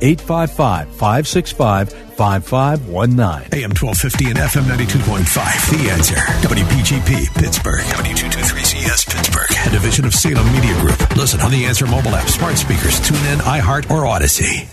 855 0.00 0.88
565 0.88 1.92
5519. 1.92 3.48
AM 3.52 3.70
1250 3.70 4.30
and 4.30 4.38
FM 4.38 4.64
92.5. 4.64 5.82
The 5.82 5.90
answer. 5.90 6.16
WPGP, 6.46 7.34
Pittsburgh. 7.34 7.80
W223CS, 7.80 9.08
Pittsburgh. 9.08 9.66
A 9.66 9.70
division 9.70 10.04
of 10.04 10.14
Salem 10.14 10.50
Media 10.52 10.74
Group. 10.80 10.98
Listen 11.16 11.40
on 11.40 11.50
the 11.50 11.64
Answer 11.64 11.86
mobile 11.86 12.14
app, 12.14 12.28
smart 12.28 12.56
speakers, 12.56 13.00
tune 13.00 13.24
in, 13.26 13.38
iHeart, 13.40 13.90
or 13.90 14.06
Odyssey. 14.06 14.68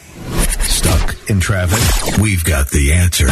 Stuck 0.62 1.30
in 1.30 1.40
traffic? 1.40 2.18
We've 2.20 2.44
got 2.44 2.70
the 2.72 2.94
answer. 2.94 3.28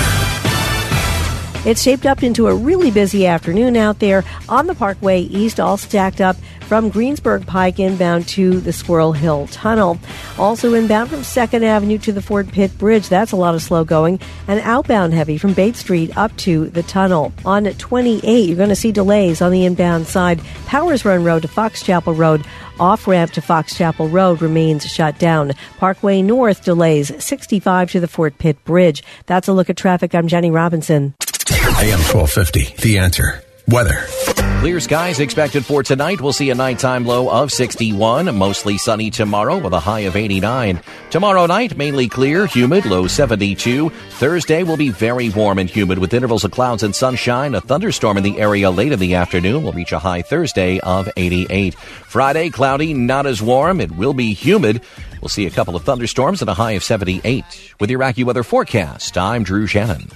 It's 1.65 1.81
shaped 1.81 2.05
up 2.05 2.23
into 2.23 2.47
a 2.47 2.53
really 2.53 2.91
busy 2.91 3.25
afternoon 3.25 3.77
out 3.77 3.99
there 3.99 4.25
on 4.49 4.67
the 4.67 4.75
Parkway 4.75 5.21
East, 5.21 5.61
all 5.61 5.77
stacked 5.77 6.19
up 6.19 6.35
from 6.63 6.89
Greensburg 6.89 7.45
Pike 7.45 7.79
inbound 7.79 8.27
to 8.29 8.59
the 8.59 8.73
Squirrel 8.73 9.13
Hill 9.13 9.47
Tunnel. 9.47 9.99
Also 10.37 10.73
inbound 10.73 11.09
from 11.09 11.19
2nd 11.19 11.63
Avenue 11.63 11.97
to 11.99 12.11
the 12.11 12.21
Fort 12.21 12.47
Pitt 12.47 12.77
Bridge. 12.77 13.09
That's 13.09 13.31
a 13.31 13.35
lot 13.35 13.55
of 13.55 13.61
slow 13.61 13.83
going. 13.83 14.19
And 14.47 14.59
outbound 14.61 15.13
heavy 15.13 15.37
from 15.37 15.53
Bates 15.53 15.79
Street 15.79 16.17
up 16.17 16.35
to 16.37 16.69
the 16.69 16.83
tunnel. 16.83 17.33
On 17.45 17.65
28, 17.65 18.47
you're 18.47 18.57
going 18.57 18.69
to 18.69 18.75
see 18.75 18.91
delays 18.91 19.41
on 19.41 19.51
the 19.51 19.65
inbound 19.65 20.07
side. 20.07 20.41
Powers 20.65 21.05
Run 21.05 21.23
Road 21.23 21.43
to 21.43 21.47
Fox 21.47 21.83
Chapel 21.83 22.13
Road. 22.13 22.45
Off 22.79 23.07
ramp 23.07 23.31
to 23.31 23.41
Fox 23.41 23.75
Chapel 23.75 24.09
Road 24.09 24.41
remains 24.41 24.85
shut 24.85 25.19
down. 25.19 25.51
Parkway 25.77 26.21
North 26.21 26.63
delays 26.63 27.11
65 27.23 27.91
to 27.91 27.99
the 27.99 28.07
Fort 28.07 28.37
Pitt 28.37 28.63
Bridge. 28.65 29.03
That's 29.27 29.47
a 29.47 29.53
look 29.53 29.69
at 29.69 29.77
traffic. 29.77 30.15
I'm 30.15 30.27
Jenny 30.27 30.49
Robinson. 30.49 31.13
AM 31.77 31.99
1250. 31.99 32.81
The 32.81 32.97
answer. 32.97 33.43
Weather. 33.67 34.05
Clear 34.63 34.79
skies 34.79 35.19
expected 35.19 35.65
for 35.65 35.83
tonight. 35.83 36.21
We'll 36.21 36.31
see 36.31 36.49
a 36.49 36.55
nighttime 36.55 37.05
low 37.05 37.29
of 37.29 37.51
61. 37.51 38.33
Mostly 38.33 38.77
sunny 38.77 39.11
tomorrow 39.11 39.57
with 39.57 39.73
a 39.73 39.79
high 39.81 40.05
of 40.07 40.15
89. 40.15 40.79
Tomorrow 41.09 41.47
night, 41.47 41.75
mainly 41.75 42.07
clear, 42.07 42.45
humid, 42.45 42.85
low 42.85 43.05
72. 43.05 43.89
Thursday 43.89 44.63
will 44.63 44.77
be 44.77 44.87
very 44.87 45.29
warm 45.31 45.59
and 45.59 45.69
humid 45.69 45.99
with 45.99 46.13
intervals 46.13 46.45
of 46.45 46.51
clouds 46.51 46.81
and 46.81 46.95
sunshine. 46.95 47.55
A 47.55 47.59
thunderstorm 47.59 48.15
in 48.15 48.23
the 48.23 48.39
area 48.39 48.71
late 48.71 48.93
in 48.93 48.99
the 48.99 49.15
afternoon 49.15 49.63
will 49.63 49.73
reach 49.73 49.91
a 49.91 49.99
high 49.99 50.21
Thursday 50.21 50.79
of 50.79 51.09
88. 51.17 51.73
Friday, 51.75 52.49
cloudy, 52.49 52.93
not 52.93 53.25
as 53.25 53.41
warm. 53.41 53.81
It 53.81 53.91
will 53.91 54.13
be 54.13 54.33
humid. 54.33 54.81
We'll 55.19 55.27
see 55.27 55.45
a 55.45 55.51
couple 55.51 55.75
of 55.75 55.83
thunderstorms 55.83 56.41
and 56.41 56.49
a 56.49 56.53
high 56.53 56.71
of 56.71 56.85
78. 56.85 57.73
With 57.81 57.89
your 57.89 57.99
AccuWeather 57.99 58.45
forecast, 58.45 59.17
I'm 59.17 59.43
Drew 59.43 59.67
Shannon. 59.67 60.07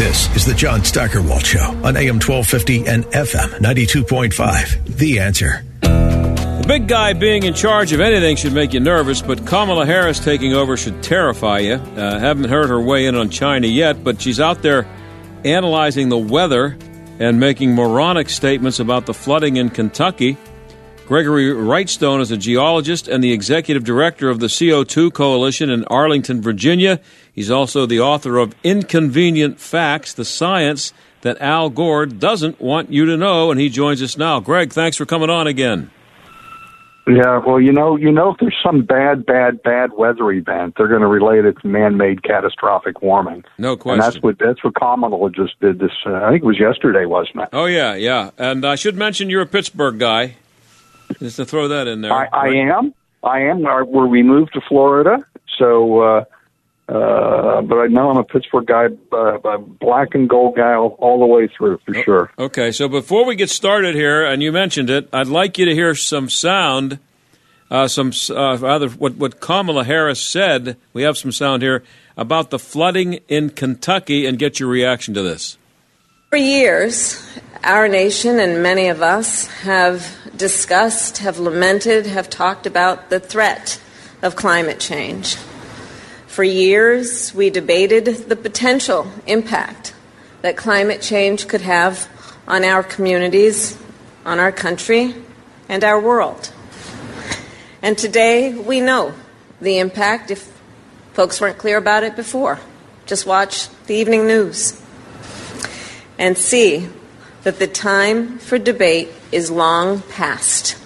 This 0.00 0.34
is 0.34 0.46
the 0.46 0.54
John 0.54 0.82
Steigerwald 0.82 1.44
Show 1.44 1.60
on 1.84 1.94
AM 1.94 2.20
1250 2.20 2.86
and 2.86 3.04
FM 3.08 3.50
92.5. 3.60 4.96
The 4.96 5.18
answer. 5.20 5.62
The 5.82 6.64
big 6.66 6.88
guy 6.88 7.12
being 7.12 7.42
in 7.42 7.52
charge 7.52 7.92
of 7.92 8.00
anything 8.00 8.36
should 8.36 8.54
make 8.54 8.72
you 8.72 8.80
nervous, 8.80 9.20
but 9.20 9.46
Kamala 9.46 9.84
Harris 9.84 10.18
taking 10.18 10.54
over 10.54 10.78
should 10.78 11.02
terrify 11.02 11.58
you. 11.58 11.74
Uh, 11.74 12.18
haven't 12.18 12.48
heard 12.48 12.70
her 12.70 12.80
weigh 12.80 13.04
in 13.04 13.14
on 13.14 13.28
China 13.28 13.66
yet, 13.66 14.02
but 14.02 14.22
she's 14.22 14.40
out 14.40 14.62
there 14.62 14.88
analyzing 15.44 16.08
the 16.08 16.16
weather 16.16 16.78
and 17.18 17.38
making 17.38 17.74
moronic 17.74 18.30
statements 18.30 18.80
about 18.80 19.04
the 19.04 19.12
flooding 19.12 19.58
in 19.58 19.68
Kentucky. 19.68 20.38
Gregory 21.06 21.52
Wrightstone 21.52 22.22
is 22.22 22.30
a 22.30 22.38
geologist 22.38 23.06
and 23.06 23.22
the 23.22 23.32
executive 23.32 23.84
director 23.84 24.30
of 24.30 24.40
the 24.40 24.46
CO2 24.46 25.12
Coalition 25.12 25.68
in 25.68 25.84
Arlington, 25.88 26.40
Virginia. 26.40 27.00
He's 27.32 27.50
also 27.50 27.86
the 27.86 28.00
author 28.00 28.36
of 28.38 28.54
Inconvenient 28.64 29.60
Facts, 29.60 30.12
the 30.14 30.24
science 30.24 30.92
that 31.22 31.40
Al 31.40 31.70
Gore 31.70 32.06
doesn't 32.06 32.60
want 32.60 32.90
you 32.92 33.04
to 33.06 33.16
know, 33.16 33.50
and 33.50 33.60
he 33.60 33.68
joins 33.68 34.02
us 34.02 34.16
now. 34.16 34.40
Greg, 34.40 34.72
thanks 34.72 34.96
for 34.96 35.06
coming 35.06 35.30
on 35.30 35.46
again. 35.46 35.90
Yeah, 37.06 37.38
well, 37.44 37.60
you 37.60 37.72
know, 37.72 37.96
you 37.96 38.12
know, 38.12 38.30
if 38.32 38.36
there's 38.40 38.56
some 38.62 38.82
bad, 38.82 39.26
bad, 39.26 39.62
bad 39.62 39.92
weather 39.94 40.30
event, 40.30 40.74
they're 40.76 40.86
going 40.86 41.00
to 41.00 41.06
relate 41.08 41.44
it 41.44 41.56
to 41.62 41.66
man-made 41.66 42.22
catastrophic 42.22 43.02
warming. 43.02 43.42
No 43.58 43.72
And 43.72 43.80
question. 43.80 43.98
that's 44.00 44.22
what 44.22 44.38
that's 44.38 44.62
what 44.62 44.74
Kamala 44.74 45.30
just 45.30 45.58
did. 45.60 45.78
This, 45.78 45.90
uh, 46.06 46.12
I 46.14 46.30
think 46.30 46.42
it 46.42 46.46
was 46.46 46.60
yesterday, 46.60 47.06
wasn't 47.06 47.40
it? 47.42 47.48
Oh 47.52 47.64
yeah, 47.64 47.94
yeah. 47.94 48.30
And 48.38 48.64
I 48.64 48.76
should 48.76 48.96
mention 48.96 49.28
you're 49.30 49.42
a 49.42 49.46
Pittsburgh 49.46 49.98
guy. 49.98 50.36
Just 51.18 51.36
to 51.36 51.44
throw 51.44 51.68
that 51.68 51.88
in 51.88 52.02
there. 52.02 52.12
I, 52.12 52.28
I 52.32 52.48
am. 52.48 52.94
I 53.24 53.40
am. 53.40 53.62
Where 53.62 54.06
we 54.06 54.22
moved 54.22 54.52
to 54.54 54.60
Florida, 54.68 55.18
so. 55.58 56.00
uh 56.00 56.24
uh, 56.90 57.62
but 57.62 57.76
I 57.76 57.86
know 57.86 58.10
I'm 58.10 58.16
a 58.16 58.24
Pittsburgh 58.24 58.66
guy, 58.66 58.86
uh, 59.12 59.16
uh, 59.16 59.58
black 59.58 60.08
and 60.14 60.28
gold 60.28 60.56
guy 60.56 60.74
all, 60.74 60.96
all 60.98 61.20
the 61.20 61.26
way 61.26 61.46
through 61.46 61.78
for 61.86 61.94
sure. 61.94 62.32
Okay, 62.36 62.72
so 62.72 62.88
before 62.88 63.24
we 63.24 63.36
get 63.36 63.48
started 63.48 63.94
here, 63.94 64.24
and 64.24 64.42
you 64.42 64.50
mentioned 64.50 64.90
it, 64.90 65.08
I'd 65.12 65.28
like 65.28 65.56
you 65.56 65.66
to 65.66 65.74
hear 65.74 65.94
some 65.94 66.28
sound, 66.28 66.98
uh, 67.70 67.86
some 67.86 68.10
uh, 68.30 68.58
rather 68.58 68.88
what 68.88 69.14
what 69.14 69.38
Kamala 69.38 69.84
Harris 69.84 70.20
said. 70.20 70.76
We 70.92 71.02
have 71.02 71.16
some 71.16 71.30
sound 71.30 71.62
here 71.62 71.84
about 72.16 72.50
the 72.50 72.58
flooding 72.58 73.20
in 73.28 73.50
Kentucky, 73.50 74.26
and 74.26 74.36
get 74.36 74.58
your 74.58 74.68
reaction 74.68 75.14
to 75.14 75.22
this. 75.22 75.58
For 76.30 76.38
years, 76.38 77.24
our 77.62 77.86
nation 77.86 78.40
and 78.40 78.64
many 78.64 78.88
of 78.88 79.00
us 79.00 79.46
have 79.62 80.12
discussed, 80.36 81.18
have 81.18 81.38
lamented, 81.38 82.06
have 82.06 82.28
talked 82.28 82.66
about 82.66 83.10
the 83.10 83.20
threat 83.20 83.80
of 84.22 84.34
climate 84.34 84.80
change. 84.80 85.36
For 86.40 86.44
years, 86.44 87.34
we 87.34 87.50
debated 87.50 88.06
the 88.06 88.34
potential 88.34 89.06
impact 89.26 89.92
that 90.40 90.56
climate 90.56 91.02
change 91.02 91.46
could 91.46 91.60
have 91.60 92.08
on 92.48 92.64
our 92.64 92.82
communities, 92.82 93.78
on 94.24 94.40
our 94.40 94.50
country, 94.50 95.14
and 95.68 95.84
our 95.84 96.00
world. 96.00 96.50
And 97.82 97.98
today, 97.98 98.54
we 98.54 98.80
know 98.80 99.12
the 99.60 99.80
impact 99.80 100.30
if 100.30 100.50
folks 101.12 101.42
weren't 101.42 101.58
clear 101.58 101.76
about 101.76 102.04
it 102.04 102.16
before. 102.16 102.58
Just 103.04 103.26
watch 103.26 103.68
the 103.84 103.96
evening 103.96 104.26
news 104.26 104.80
and 106.18 106.38
see 106.38 106.88
that 107.42 107.58
the 107.58 107.66
time 107.66 108.38
for 108.38 108.56
debate 108.56 109.10
is 109.30 109.50
long 109.50 110.00
past. 110.00 110.79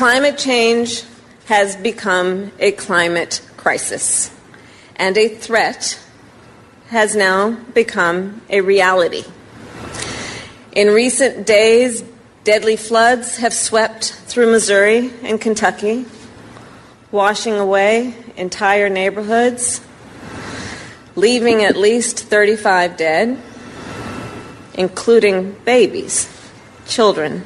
Climate 0.00 0.38
change 0.38 1.04
has 1.44 1.76
become 1.76 2.52
a 2.58 2.72
climate 2.72 3.42
crisis, 3.58 4.34
and 4.96 5.14
a 5.18 5.28
threat 5.28 6.00
has 6.88 7.14
now 7.14 7.50
become 7.74 8.40
a 8.48 8.62
reality. 8.62 9.24
In 10.72 10.88
recent 10.88 11.46
days, 11.46 12.02
deadly 12.44 12.76
floods 12.76 13.36
have 13.36 13.52
swept 13.52 14.14
through 14.24 14.50
Missouri 14.50 15.10
and 15.22 15.38
Kentucky, 15.38 16.06
washing 17.10 17.56
away 17.56 18.14
entire 18.38 18.88
neighborhoods, 18.88 19.82
leaving 21.14 21.62
at 21.62 21.76
least 21.76 22.20
35 22.20 22.96
dead, 22.96 23.38
including 24.72 25.52
babies, 25.66 26.26
children. 26.86 27.44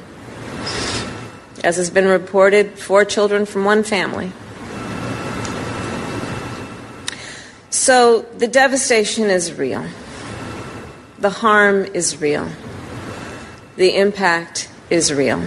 As 1.65 1.77
has 1.77 1.89
been 1.89 2.07
reported, 2.07 2.77
four 2.77 3.05
children 3.05 3.47
from 3.47 3.65
one 3.65 3.83
family. 3.83 4.31
So 7.71 8.21
the 8.37 8.47
devastation 8.47 9.31
is 9.31 9.51
real. 9.51 9.83
The 11.17 11.31
harm 11.31 11.85
is 11.85 12.21
real. 12.21 12.47
The 13.77 13.95
impact 13.95 14.69
is 14.91 15.11
real. 15.11 15.43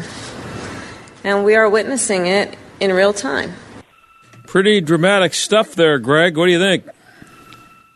And 1.23 1.45
we 1.45 1.55
are 1.55 1.71
witnessing 1.71 2.27
it 2.27 2.57
in 2.81 2.93
real 2.93 3.13
time. 3.13 3.53
Pretty 4.49 4.81
dramatic 4.81 5.35
stuff 5.35 5.77
there, 5.77 6.01
Greg. 6.01 6.37
What 6.37 6.47
do 6.47 6.51
you 6.53 6.59
think? 6.59 6.85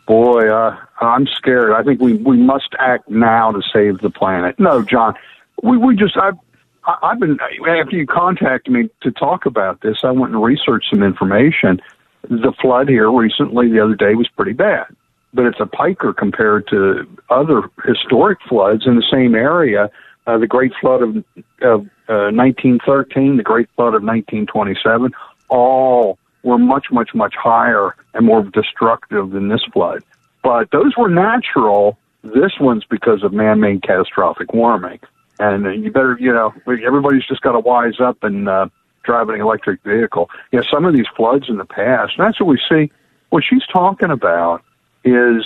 Boy, 0.07 0.47
uh, 0.47 0.77
I'm 1.01 1.27
scared. 1.27 1.73
I 1.73 1.83
think 1.83 1.99
we 1.99 2.13
we 2.13 2.37
must 2.37 2.69
act 2.79 3.09
now 3.09 3.51
to 3.51 3.61
save 3.73 3.99
the 3.99 4.09
planet. 4.09 4.57
No, 4.59 4.81
John, 4.81 5.13
we 5.61 5.75
we 5.75 5.97
just 5.97 6.15
I've 6.15 6.37
I- 6.85 6.97
I've 7.03 7.19
been 7.19 7.39
after 7.41 7.95
you 7.95 8.05
contacted 8.05 8.73
me 8.73 8.89
to 9.01 9.11
talk 9.11 9.45
about 9.45 9.81
this. 9.81 10.03
I 10.03 10.11
went 10.11 10.33
and 10.33 10.43
researched 10.43 10.89
some 10.89 11.03
information. 11.03 11.81
The 12.29 12.53
flood 12.61 12.89
here 12.89 13.11
recently, 13.11 13.69
the 13.69 13.79
other 13.79 13.95
day, 13.95 14.15
was 14.15 14.27
pretty 14.29 14.53
bad, 14.53 14.85
but 15.33 15.45
it's 15.45 15.59
a 15.59 15.65
piker 15.65 16.13
compared 16.13 16.67
to 16.69 17.07
other 17.29 17.63
historic 17.85 18.39
floods 18.47 18.85
in 18.85 18.95
the 18.95 19.05
same 19.11 19.35
area. 19.35 19.89
Uh, 20.25 20.37
the 20.37 20.47
Great 20.47 20.71
Flood 20.79 21.01
of, 21.01 21.17
of 21.61 21.81
uh, 22.07 22.31
1913, 22.31 23.35
the 23.37 23.43
Great 23.43 23.67
Flood 23.75 23.93
of 23.93 24.03
1927, 24.03 25.11
all 25.49 26.17
were 26.43 26.57
much, 26.57 26.87
much, 26.91 27.13
much 27.13 27.35
higher 27.35 27.95
and 28.13 28.25
more 28.25 28.43
destructive 28.43 29.31
than 29.31 29.49
this 29.49 29.63
flood. 29.73 30.01
But 30.41 30.71
those 30.71 30.95
were 30.97 31.09
natural. 31.09 31.97
This 32.23 32.53
one's 32.59 32.85
because 32.85 33.23
of 33.23 33.33
man-made 33.33 33.83
catastrophic 33.83 34.53
warming. 34.53 34.99
And 35.39 35.83
you 35.83 35.91
better, 35.91 36.17
you 36.19 36.31
know, 36.31 36.53
everybody's 36.67 37.25
just 37.25 37.41
got 37.41 37.53
to 37.53 37.59
wise 37.59 37.99
up 37.99 38.23
and 38.23 38.47
uh, 38.47 38.67
drive 39.03 39.29
an 39.29 39.39
electric 39.39 39.83
vehicle. 39.83 40.29
Yeah, 40.51 40.61
some 40.69 40.85
of 40.85 40.93
these 40.93 41.07
floods 41.15 41.49
in 41.49 41.57
the 41.57 41.65
past, 41.65 42.13
and 42.17 42.25
that's 42.27 42.39
what 42.39 42.47
we 42.47 42.59
see. 42.69 42.91
What 43.29 43.43
she's 43.43 43.65
talking 43.71 44.11
about 44.11 44.63
is 45.03 45.45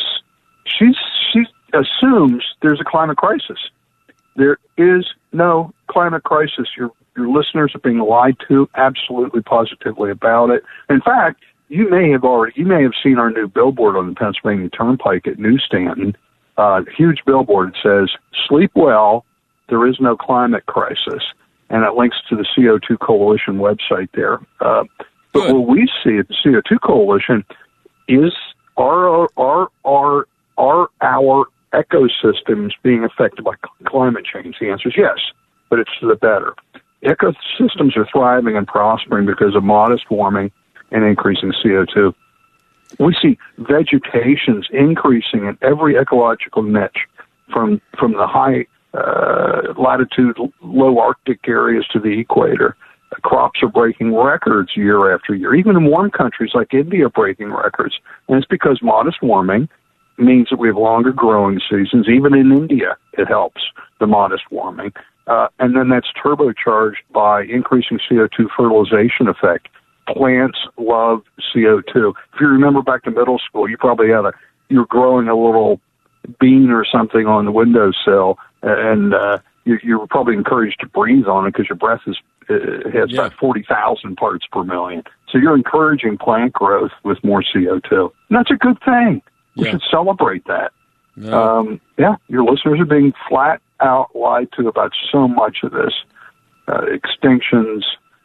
she's 0.66 0.96
she 1.32 1.46
assumes 1.74 2.44
there's 2.62 2.82
a 2.82 2.84
climate 2.84 3.18
crisis. 3.18 3.58
There 4.36 4.58
is 4.78 5.06
no 5.32 5.74
climate 5.88 6.24
crisis. 6.24 6.68
Your 6.78 6.92
your 7.16 7.30
listeners 7.30 7.74
are 7.74 7.80
being 7.80 8.00
lied 8.00 8.38
to 8.48 8.70
absolutely 8.76 9.42
positively 9.42 10.12
about 10.12 10.52
it. 10.52 10.64
In 10.90 11.02
fact, 11.02 11.44
you 11.70 11.90
may 11.90 12.12
have 12.12 12.24
already 12.24 12.54
you 12.56 12.66
may 12.66 12.84
have 12.84 12.94
seen 13.02 13.18
our 13.18 13.32
new 13.32 13.48
billboard 13.48 13.96
on 13.96 14.10
the 14.10 14.16
Pennsylvania 14.16 14.70
Turnpike 14.70 15.28
at 15.28 15.40
New 15.40 15.58
Stanton. 15.58 16.16
Uh, 16.58 16.82
huge 16.96 17.20
billboard 17.26 17.76
says 17.82 18.12
"Sleep 18.48 18.72
well, 18.76 19.26
there 19.70 19.86
is 19.88 20.00
no 20.00 20.16
climate 20.16 20.66
crisis," 20.66 21.24
and 21.70 21.84
it 21.84 21.94
links 21.94 22.18
to 22.30 22.36
the 22.36 22.46
CO2 22.56 23.00
Coalition 23.00 23.60
website 23.60 24.10
there. 24.14 24.40
Uh, 24.60 24.84
but 25.34 25.54
what 25.54 25.68
we 25.68 25.88
see 26.04 26.18
at 26.18 26.28
the 26.28 26.36
CO2 26.44 26.80
Coalition 26.82 27.46
is 28.08 28.34
are 28.78 29.28
are 29.38 29.70
are 29.86 30.28
are 30.58 30.90
our 31.02 31.46
ecosystems 31.74 32.72
being 32.84 33.04
affected 33.04 33.44
by 33.44 33.54
climate 33.86 34.26
change? 34.26 34.58
The 34.60 34.70
answer 34.70 34.90
is 34.90 34.96
yes, 34.98 35.20
but 35.70 35.80
it's 35.80 35.92
for 36.00 36.08
the 36.08 36.16
better. 36.16 36.54
Ecosystems 37.04 37.96
are 37.96 38.08
thriving 38.12 38.58
and 38.58 38.68
prospering 38.68 39.26
because 39.26 39.56
of 39.56 39.64
modest 39.64 40.10
warming 40.10 40.52
and 40.92 41.04
increasing 41.04 41.54
CO2. 41.64 42.14
We 43.00 43.16
see 43.22 43.38
vegetations 43.58 44.68
increasing 44.72 45.46
in 45.46 45.58
every 45.62 45.98
ecological 45.98 46.64
niche, 46.64 47.06
from 47.52 47.82
from 48.00 48.14
the 48.14 48.28
high 48.28 48.66
uh, 48.98 49.74
latitude, 49.78 50.38
low 50.62 51.00
Arctic 51.00 51.48
areas 51.48 51.86
to 51.94 52.00
the 52.00 52.20
equator. 52.20 52.76
Crops 53.22 53.62
are 53.64 53.70
breaking 53.70 54.14
records 54.14 54.72
year 54.76 55.14
after 55.14 55.34
year, 55.34 55.56
even 55.56 55.78
in 55.78 55.86
warm 55.86 56.12
countries 56.12 56.52
like 56.54 56.74
India 56.74 57.10
breaking 57.10 57.52
records. 57.52 57.96
And 58.28 58.38
it's 58.38 58.48
because 58.48 58.80
modest 58.82 59.22
warming 59.22 59.70
means 60.18 60.48
that 60.50 60.58
we 60.58 60.68
have 60.68 60.78
longer 60.78 61.12
growing 61.12 61.60
seasons. 61.70 62.08
Even 62.10 62.34
in 62.34 62.52
India, 62.52 62.98
it 63.14 63.28
helps 63.28 63.62
the 64.00 64.08
modest 64.08 64.44
warming. 64.52 64.92
Uh, 65.28 65.48
and 65.60 65.76
then 65.76 65.90
that's 65.90 66.08
turbocharged 66.24 67.04
by 67.12 67.44
increasing 67.44 68.00
CO2 68.10 68.48
fertilization 68.56 69.28
effect. 69.28 69.68
Plants 70.08 70.58
love 70.78 71.22
CO2. 71.54 72.14
If 72.34 72.42
you 72.42 72.48
remember 72.48 72.82
back 72.82 73.04
to 73.04 73.12
middle 73.12 73.40
school, 73.40 73.70
you 73.70 73.78
probably 73.78 74.10
had 74.10 74.26
a, 74.26 74.34
you're 74.70 74.86
growing 74.86 75.28
a 75.28 75.36
little 75.36 75.82
bean 76.40 76.70
or 76.70 76.86
something 76.86 77.26
on 77.26 77.46
the 77.46 77.52
windowsill, 77.52 78.38
and 78.62 79.14
uh, 79.14 79.40
you, 79.66 79.78
you 79.84 80.00
were 80.00 80.08
probably 80.08 80.34
encouraged 80.36 80.80
to 80.82 80.88
breathe 80.88 81.26
on 81.26 81.46
it 81.48 81.52
because 81.54 81.68
your 81.70 81.76
breath 81.78 82.02
is 82.08 82.18
uh, 82.50 82.90
has 82.94 83.14
about 83.14 83.34
forty 83.34 83.64
thousand 83.68 84.16
parts 84.16 84.46
per 84.52 84.64
million. 84.64 85.04
So 85.30 85.38
you're 85.38 85.56
encouraging 85.56 86.18
plant 86.18 86.54
growth 86.54 86.92
with 87.04 87.22
more 87.24 87.44
CO2. 87.44 87.92
And 88.30 88.38
that's 88.38 88.52
a 88.52 88.56
good 88.56 88.78
thing. 88.86 89.22
We 89.56 89.66
Yeah. 89.66 89.72
should 89.72 89.84
celebrate 89.90 90.46
that. 90.48 90.72
Yeah. 91.18 91.32
Um, 91.32 91.82
yeah, 91.98 92.16
your 92.28 92.44
listeners 92.44 92.80
are 92.80 92.86
being 92.86 93.12
flat 93.28 93.60
out 93.80 94.16
lied 94.16 94.50
to 94.58 94.68
about 94.68 94.92
so 95.12 95.28
much 95.28 95.58
of 95.64 95.72
this. 95.72 95.94
Uh, 96.70 96.82
extinctions, 96.92 97.84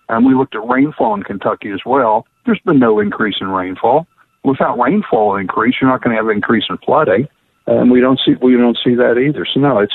and 0.09 0.27
we 0.27 0.35
looked 0.35 0.55
at 0.57 0.67
rainfall 0.69 1.15
in 1.15 1.23
Kentucky 1.23 1.71
as 1.71 1.81
well. 1.87 2.27
There's 2.45 2.59
been 2.65 2.81
no 2.81 2.99
increase 2.99 3.37
in 3.41 3.47
rainfall. 3.49 4.07
Without 4.45 4.77
rainfall 4.81 5.37
increase, 5.37 5.77
you're 5.81 5.89
not 5.89 6.03
going 6.03 6.11
to 6.15 6.21
have 6.21 6.27
an 6.29 6.35
increase 6.35 6.65
in 6.69 6.77
flooding, 6.79 7.29
and 7.67 7.91
we 7.91 8.01
don't 8.01 8.21
see 8.25 8.35
we 8.41 8.57
don't 8.57 8.79
see 8.83 8.95
that 8.95 9.19
either. 9.19 9.47
So 9.47 9.61
no, 9.61 9.79
it's 9.79 9.95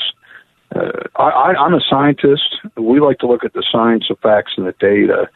uh, 0.74 0.90
I, 1.16 1.28
I, 1.28 1.64
I'm 1.64 1.74
a 1.74 1.80
scientist. 1.88 2.56
We 2.76 3.00
like 3.00 3.18
to 3.18 3.26
look 3.26 3.44
at 3.44 3.52
the 3.52 3.64
science, 3.70 4.06
the 4.08 4.16
facts, 4.16 4.52
and 4.56 4.66
the 4.66 4.74
data. 4.78 5.28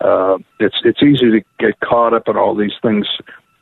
Uh, 0.00 0.38
it's 0.60 0.76
it's 0.84 1.02
easy 1.02 1.30
to 1.30 1.40
get 1.58 1.78
caught 1.80 2.14
up 2.14 2.28
in 2.28 2.36
all 2.36 2.54
these 2.54 2.74
things 2.82 3.06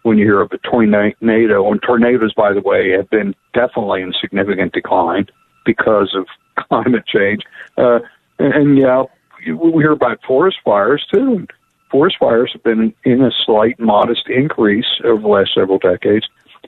when 0.02 0.18
you 0.18 0.24
hear 0.24 0.40
of 0.40 0.52
a 0.52 0.58
tornado. 0.58 1.70
And 1.70 1.82
tornadoes, 1.82 2.32
by 2.34 2.52
the 2.52 2.60
way, 2.60 2.90
have 2.90 3.10
been 3.10 3.34
definitely 3.54 4.02
in 4.02 4.12
significant 4.20 4.72
decline 4.72 5.26
because 5.64 6.14
of 6.14 6.26
climate 6.68 7.06
change. 7.06 7.42
Uh, 7.76 8.00
and, 8.38 8.54
and 8.54 8.78
yeah, 8.78 9.04
we 9.46 9.82
hear 9.82 9.92
about 9.92 10.20
forest 10.26 10.58
fires 10.64 11.04
too. 11.12 11.46
Forest 11.90 12.16
fires 12.18 12.50
have 12.52 12.62
been 12.62 12.92
in 13.04 13.22
a 13.22 13.30
slight, 13.44 13.78
modest 13.78 14.28
increase 14.28 14.86
over 15.04 15.22
the 15.22 15.28
last 15.28 15.54
several 15.54 15.78
decades, 15.78 16.26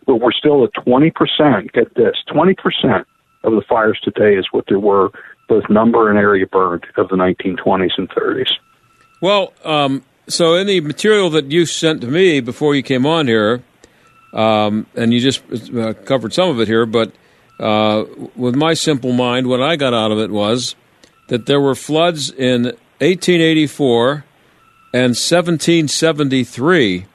but 0.08 0.16
we're 0.16 0.32
still 0.32 0.64
at 0.64 0.72
20%. 0.72 1.12
Get 1.72 1.94
this 1.94 2.16
20% 2.28 3.04
of 3.44 3.52
the 3.52 3.62
fires 3.68 4.00
today 4.02 4.36
is 4.36 4.46
what 4.50 4.64
there 4.66 4.80
were, 4.80 5.10
both 5.48 5.64
number 5.68 6.08
and 6.08 6.18
area 6.18 6.46
burned, 6.46 6.84
of 6.96 7.10
the 7.10 7.16
1920s 7.16 7.90
and 7.98 8.08
30s. 8.08 8.50
Well, 9.20 9.52
um, 9.64 10.02
so 10.26 10.54
in 10.54 10.66
the 10.66 10.80
material 10.80 11.28
that 11.30 11.52
you 11.52 11.66
sent 11.66 12.00
to 12.00 12.06
me 12.06 12.40
before 12.40 12.74
you 12.74 12.82
came 12.82 13.04
on 13.04 13.28
here, 13.28 13.62
um, 14.32 14.86
and 14.96 15.12
you 15.12 15.20
just 15.20 15.42
uh, 15.74 15.92
covered 15.92 16.32
some 16.32 16.48
of 16.48 16.58
it 16.58 16.68
here, 16.68 16.86
but 16.86 17.12
uh, 17.60 18.04
with 18.34 18.56
my 18.56 18.72
simple 18.72 19.12
mind, 19.12 19.46
what 19.46 19.60
I 19.60 19.76
got 19.76 19.92
out 19.92 20.10
of 20.10 20.18
it 20.18 20.30
was 20.30 20.74
that 21.28 21.44
there 21.44 21.60
were 21.60 21.74
floods 21.74 22.30
in 22.30 22.64
1884 23.00 24.24
and 24.94 25.10
1773 25.10 27.06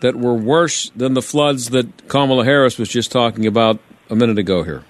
that 0.00 0.16
were 0.16 0.34
worse 0.34 0.90
than 0.96 1.14
the 1.14 1.22
floods 1.22 1.70
that 1.70 2.08
Kamala 2.08 2.44
Harris 2.44 2.78
was 2.78 2.88
just 2.88 3.12
talking 3.12 3.46
about 3.46 3.78
a 4.08 4.16
minute 4.16 4.38
ago 4.38 4.62
here. 4.62 4.82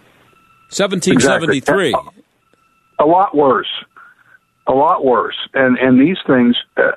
1773. 0.70 1.88
Exactly. 1.88 2.22
A 2.98 3.04
lot 3.04 3.36
worse. 3.36 3.68
A 4.66 4.72
lot 4.72 5.04
worse. 5.04 5.36
And 5.54 5.78
and 5.78 6.00
these 6.00 6.18
things, 6.26 6.56
uh, 6.76 6.92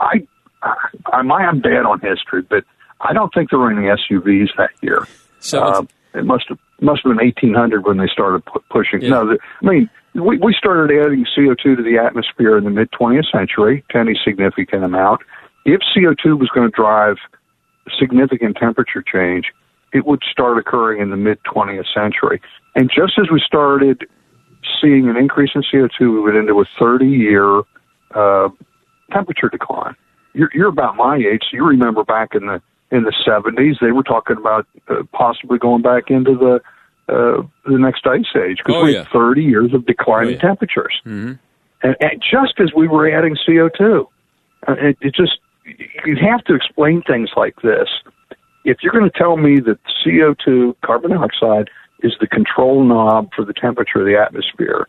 I, 0.00 0.26
I, 0.62 0.74
I, 1.12 1.16
I'm 1.16 1.60
bad 1.60 1.84
on 1.84 2.00
history, 2.00 2.42
but 2.48 2.64
I 3.00 3.12
don't 3.12 3.32
think 3.34 3.50
there 3.50 3.58
were 3.58 3.70
any 3.70 3.88
SUVs 3.88 4.48
that 4.56 4.70
year. 4.80 5.06
Uh, 5.52 5.84
it 6.14 6.24
must 6.24 6.44
have 6.48 6.58
must 6.80 7.02
have 7.04 7.10
been 7.10 7.24
1800 7.24 7.86
when 7.86 7.98
they 7.98 8.06
started 8.06 8.44
pu- 8.46 8.62
pushing. 8.70 9.08
No, 9.08 9.26
the, 9.26 9.38
I 9.62 9.66
mean 9.66 9.90
we 10.14 10.38
we 10.38 10.54
started 10.56 10.96
adding 10.98 11.26
CO2 11.36 11.76
to 11.76 11.82
the 11.82 11.98
atmosphere 11.98 12.56
in 12.58 12.64
the 12.64 12.70
mid 12.70 12.90
20th 12.92 13.30
century, 13.30 13.84
to 13.90 13.98
any 13.98 14.18
significant 14.24 14.84
amount. 14.84 15.20
If 15.64 15.80
CO2 15.94 16.38
was 16.38 16.48
going 16.54 16.70
to 16.70 16.74
drive 16.74 17.16
significant 17.98 18.56
temperature 18.56 19.02
change, 19.02 19.46
it 19.92 20.06
would 20.06 20.22
start 20.30 20.58
occurring 20.58 21.00
in 21.00 21.10
the 21.10 21.16
mid 21.16 21.38
20th 21.44 21.92
century. 21.92 22.40
And 22.74 22.90
just 22.94 23.18
as 23.18 23.30
we 23.30 23.40
started 23.44 24.06
seeing 24.80 25.08
an 25.08 25.16
increase 25.16 25.50
in 25.54 25.62
CO2, 25.62 26.00
we 26.00 26.20
went 26.20 26.36
into 26.36 26.60
a 26.60 26.64
30 26.78 27.06
year 27.06 27.62
uh, 28.14 28.48
temperature 29.12 29.48
decline. 29.48 29.94
You're, 30.32 30.50
you're 30.54 30.68
about 30.68 30.96
my 30.96 31.16
age, 31.16 31.42
so 31.50 31.56
you 31.56 31.64
remember 31.66 32.04
back 32.04 32.34
in 32.34 32.46
the 32.46 32.62
in 32.92 33.04
the 33.04 33.12
70s, 33.24 33.78
they 33.80 33.92
were 33.92 34.02
talking 34.02 34.36
about 34.36 34.66
uh, 34.88 35.02
possibly 35.12 35.58
going 35.58 35.80
back 35.82 36.10
into 36.10 36.34
the 36.34 36.60
uh, 37.08 37.42
the 37.66 37.78
next 37.78 38.06
ice 38.06 38.24
age 38.36 38.58
because 38.58 38.74
Oh, 38.76 38.84
we 38.84 38.92
yeah. 38.94 39.04
had 39.04 39.12
30 39.12 39.42
years 39.42 39.74
of 39.74 39.86
declining 39.86 40.38
temperatures. 40.38 41.00
Mm-hmm. 41.04 41.32
And, 41.82 41.96
and 42.00 42.22
just 42.22 42.60
as 42.60 42.72
we 42.74 42.86
were 42.88 43.10
adding 43.10 43.36
CO2, 43.48 44.06
uh, 44.68 44.72
it, 44.72 44.96
it 45.00 45.14
just 45.14 45.38
you 46.04 46.16
have 46.16 46.44
to 46.44 46.54
explain 46.54 47.02
things 47.02 47.30
like 47.36 47.56
this. 47.62 47.88
If 48.64 48.78
you're 48.82 48.92
going 48.92 49.10
to 49.10 49.18
tell 49.18 49.36
me 49.36 49.60
that 49.60 49.78
CO2, 50.04 50.74
carbon 50.84 51.12
dioxide, 51.12 51.70
is 52.02 52.14
the 52.20 52.26
control 52.26 52.84
knob 52.84 53.30
for 53.34 53.44
the 53.44 53.52
temperature 53.52 54.00
of 54.00 54.06
the 54.06 54.16
atmosphere, 54.16 54.86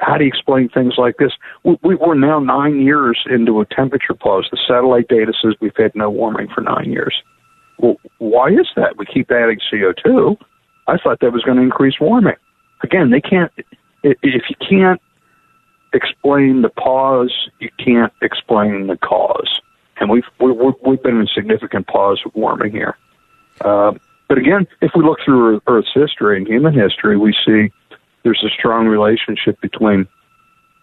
how 0.00 0.16
do 0.16 0.24
you 0.24 0.28
explain 0.28 0.68
things 0.68 0.94
like 0.98 1.16
this? 1.18 1.32
We, 1.64 1.94
we're 1.94 2.14
now 2.14 2.40
nine 2.40 2.80
years 2.80 3.18
into 3.30 3.60
a 3.60 3.66
temperature 3.66 4.14
pause. 4.14 4.48
The 4.50 4.58
satellite 4.66 5.08
data 5.08 5.32
says 5.40 5.54
we've 5.60 5.76
had 5.76 5.94
no 5.94 6.10
warming 6.10 6.48
for 6.54 6.60
nine 6.60 6.90
years. 6.90 7.14
Well, 7.78 7.96
why 8.18 8.48
is 8.48 8.68
that? 8.76 8.96
We 8.96 9.06
keep 9.06 9.30
adding 9.30 9.58
CO2. 9.72 10.36
I 10.86 10.98
thought 10.98 11.20
that 11.20 11.32
was 11.32 11.42
going 11.42 11.56
to 11.56 11.62
increase 11.62 12.00
warming. 12.00 12.36
Again, 12.82 13.10
they 13.10 13.20
can't. 13.20 13.50
If 14.02 14.18
you 14.22 14.56
can't 14.60 15.00
explain 15.92 16.62
the 16.62 16.68
pause, 16.68 17.32
you 17.60 17.70
can't 17.78 18.12
explain 18.20 18.88
the 18.88 18.96
cause. 18.98 19.60
And 19.98 20.10
we've 20.10 20.24
we, 20.40 20.52
we, 20.52 20.72
we've 20.84 21.02
been 21.02 21.20
in 21.20 21.26
significant 21.34 21.86
pause 21.86 22.20
of 22.24 22.34
warming 22.34 22.72
here. 22.72 22.96
Uh, 23.60 23.92
but 24.28 24.38
again, 24.38 24.66
if 24.80 24.92
we 24.94 25.02
look 25.02 25.18
through 25.24 25.60
Earth's 25.66 25.92
history 25.94 26.36
and 26.36 26.46
human 26.46 26.74
history, 26.74 27.16
we 27.16 27.34
see 27.46 27.70
there's 28.22 28.42
a 28.44 28.50
strong 28.50 28.86
relationship 28.86 29.60
between 29.60 30.08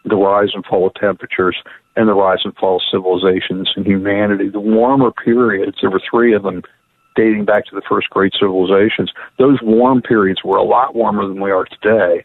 the 0.06 0.16
rise 0.16 0.50
and 0.54 0.66
fall 0.66 0.88
of 0.88 0.94
temperatures 0.96 1.58
and 1.96 2.08
the 2.08 2.14
rise 2.14 2.40
and 2.44 2.56
fall 2.56 2.78
of 2.78 2.82
civilizations 2.90 3.72
and 3.76 3.86
humanity. 3.86 4.50
The 4.50 4.60
warmer 4.60 5.12
periods, 5.12 5.78
there 5.82 5.90
were 5.90 6.02
three 6.10 6.34
of 6.34 6.44
them 6.44 6.64
dating 7.16 7.46
back 7.46 7.66
to 7.66 7.76
the 7.76 7.82
first 7.88 8.10
great 8.10 8.34
civilizations. 8.40 9.12
Those 9.38 9.60
warm 9.62 10.02
periods 10.02 10.44
were 10.44 10.58
a 10.58 10.64
lot 10.64 10.96
warmer 10.96 11.28
than 11.28 11.42
we 11.42 11.52
are 11.52 11.66
today. 11.66 12.24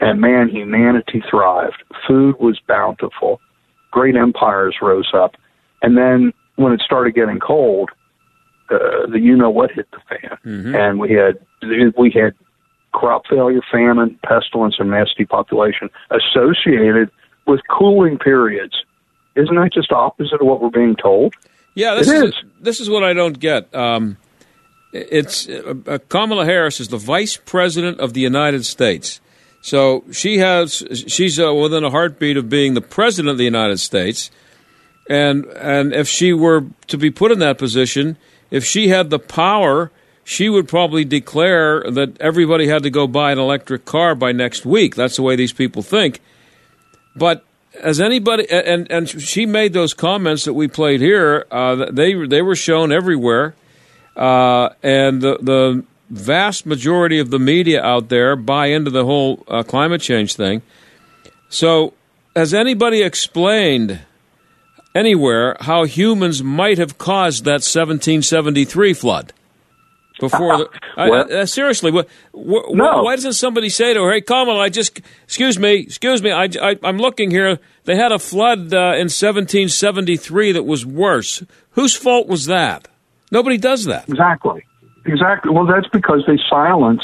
And 0.00 0.20
man, 0.20 0.48
humanity 0.48 1.22
thrived. 1.28 1.82
Food 2.08 2.36
was 2.40 2.58
bountiful. 2.66 3.40
Great 3.90 4.16
empires 4.16 4.76
rose 4.80 5.10
up. 5.14 5.36
And 5.82 5.96
then 5.96 6.32
when 6.56 6.72
it 6.72 6.80
started 6.80 7.14
getting 7.14 7.40
cold, 7.40 7.90
uh, 8.70 9.06
the 9.10 9.18
you 9.20 9.36
know 9.36 9.50
what 9.50 9.70
hit 9.72 9.88
the 9.90 9.98
fan. 10.08 10.38
And 10.74 10.98
we 10.98 11.12
had 11.12 11.38
we 11.98 12.10
had 12.10 12.34
crop 12.92 13.26
failure, 13.28 13.60
famine, 13.70 14.18
pestilence, 14.24 14.76
and 14.78 14.90
mass 14.90 15.08
depopulation 15.16 15.90
associated 16.10 17.10
with 17.46 17.60
cooling 17.68 18.18
periods. 18.18 18.74
Isn't 19.34 19.56
that 19.56 19.72
just 19.72 19.92
opposite 19.92 20.40
of 20.40 20.46
what 20.46 20.60
we're 20.62 20.70
being 20.70 20.94
told? 20.96 21.34
Yeah, 21.74 21.94
this 21.94 22.08
It 22.08 22.24
is, 22.24 22.34
this 22.60 22.80
is 22.80 22.90
what 22.90 23.02
I 23.02 23.14
don't 23.14 23.38
get. 23.38 23.74
Um, 23.74 24.18
it's 24.92 25.48
uh, 25.48 25.74
uh, 25.86 25.98
Kamala 26.08 26.44
Harris 26.44 26.80
is 26.80 26.88
the 26.88 26.98
vice 26.98 27.38
president 27.38 27.98
of 27.98 28.12
the 28.12 28.20
United 28.20 28.66
States, 28.66 29.20
so 29.62 30.04
she 30.12 30.38
has 30.38 30.84
she's 31.06 31.40
uh, 31.40 31.54
within 31.54 31.82
a 31.82 31.90
heartbeat 31.90 32.36
of 32.36 32.50
being 32.50 32.74
the 32.74 32.82
president 32.82 33.30
of 33.30 33.38
the 33.38 33.44
United 33.44 33.80
States, 33.80 34.30
and 35.08 35.44
and 35.46 35.92
if 35.92 36.08
she 36.08 36.32
were 36.32 36.66
to 36.88 36.98
be 36.98 37.10
put 37.10 37.32
in 37.32 37.38
that 37.40 37.58
position, 37.58 38.16
if 38.50 38.64
she 38.64 38.88
had 38.88 39.10
the 39.10 39.18
power, 39.18 39.90
she 40.24 40.48
would 40.48 40.68
probably 40.68 41.04
declare 41.04 41.82
that 41.90 42.20
everybody 42.20 42.68
had 42.68 42.82
to 42.84 42.90
go 42.90 43.06
buy 43.06 43.32
an 43.32 43.38
electric 43.38 43.84
car 43.84 44.14
by 44.14 44.32
next 44.32 44.64
week. 44.64 44.94
That's 44.94 45.16
the 45.16 45.22
way 45.22 45.36
these 45.36 45.52
people 45.52 45.82
think. 45.82 46.20
But 47.16 47.44
as 47.80 48.00
anybody, 48.00 48.48
and 48.50 48.90
and 48.90 49.08
she 49.08 49.46
made 49.46 49.72
those 49.72 49.94
comments 49.94 50.44
that 50.44 50.54
we 50.54 50.68
played 50.68 51.00
here. 51.00 51.46
Uh, 51.50 51.90
they 51.90 52.14
they 52.26 52.42
were 52.42 52.56
shown 52.56 52.92
everywhere, 52.92 53.54
uh, 54.16 54.70
and 54.82 55.22
the 55.22 55.38
the 55.40 55.84
vast 56.10 56.66
majority 56.66 57.18
of 57.18 57.30
the 57.30 57.38
media 57.38 57.82
out 57.82 58.08
there 58.10 58.36
buy 58.36 58.66
into 58.66 58.90
the 58.90 59.04
whole 59.04 59.42
uh, 59.48 59.62
climate 59.62 60.02
change 60.02 60.34
thing. 60.34 60.60
So, 61.48 61.94
has 62.36 62.52
anybody 62.52 63.02
explained 63.02 64.00
anywhere 64.94 65.56
how 65.60 65.84
humans 65.84 66.42
might 66.42 66.78
have 66.78 66.98
caused 66.98 67.44
that 67.44 67.62
1773 67.64 68.92
flood? 68.94 69.32
Before 70.20 70.56
the, 70.58 70.68
Well- 70.96 71.26
I- 71.30 71.34
uh, 71.40 71.46
seriously, 71.46 71.90
wh- 71.90 72.04
wh- 72.32 72.70
No. 72.72 73.02
why 73.02 73.16
doesn't 73.16 73.32
somebody 73.32 73.68
say 73.70 73.94
to 73.94 74.02
her, 74.02 74.12
"Hey, 74.12 74.20
Kamala, 74.20 74.60
I 74.60 74.68
just 74.68 75.00
excuse 75.24 75.58
me, 75.58 75.76
excuse 75.80 76.22
me, 76.22 76.30
I, 76.30 76.48
I'm 76.84 76.98
looking 76.98 77.30
here. 77.30 77.58
They 77.84 77.96
had 77.96 78.12
a 78.12 78.18
flood 78.18 78.72
uh, 78.72 78.94
in 78.94 79.08
1773 79.10 80.52
that 80.52 80.62
was 80.64 80.86
worse. 80.86 81.42
Whose 81.70 81.96
fault 81.96 82.28
was 82.28 82.46
that? 82.46 82.86
Nobody 83.32 83.56
does 83.56 83.86
that. 83.86 84.08
Exactly. 84.08 84.62
exactly. 85.06 85.50
Well, 85.50 85.66
that's 85.66 85.88
because 85.88 86.22
they 86.26 86.38
silence. 86.48 87.02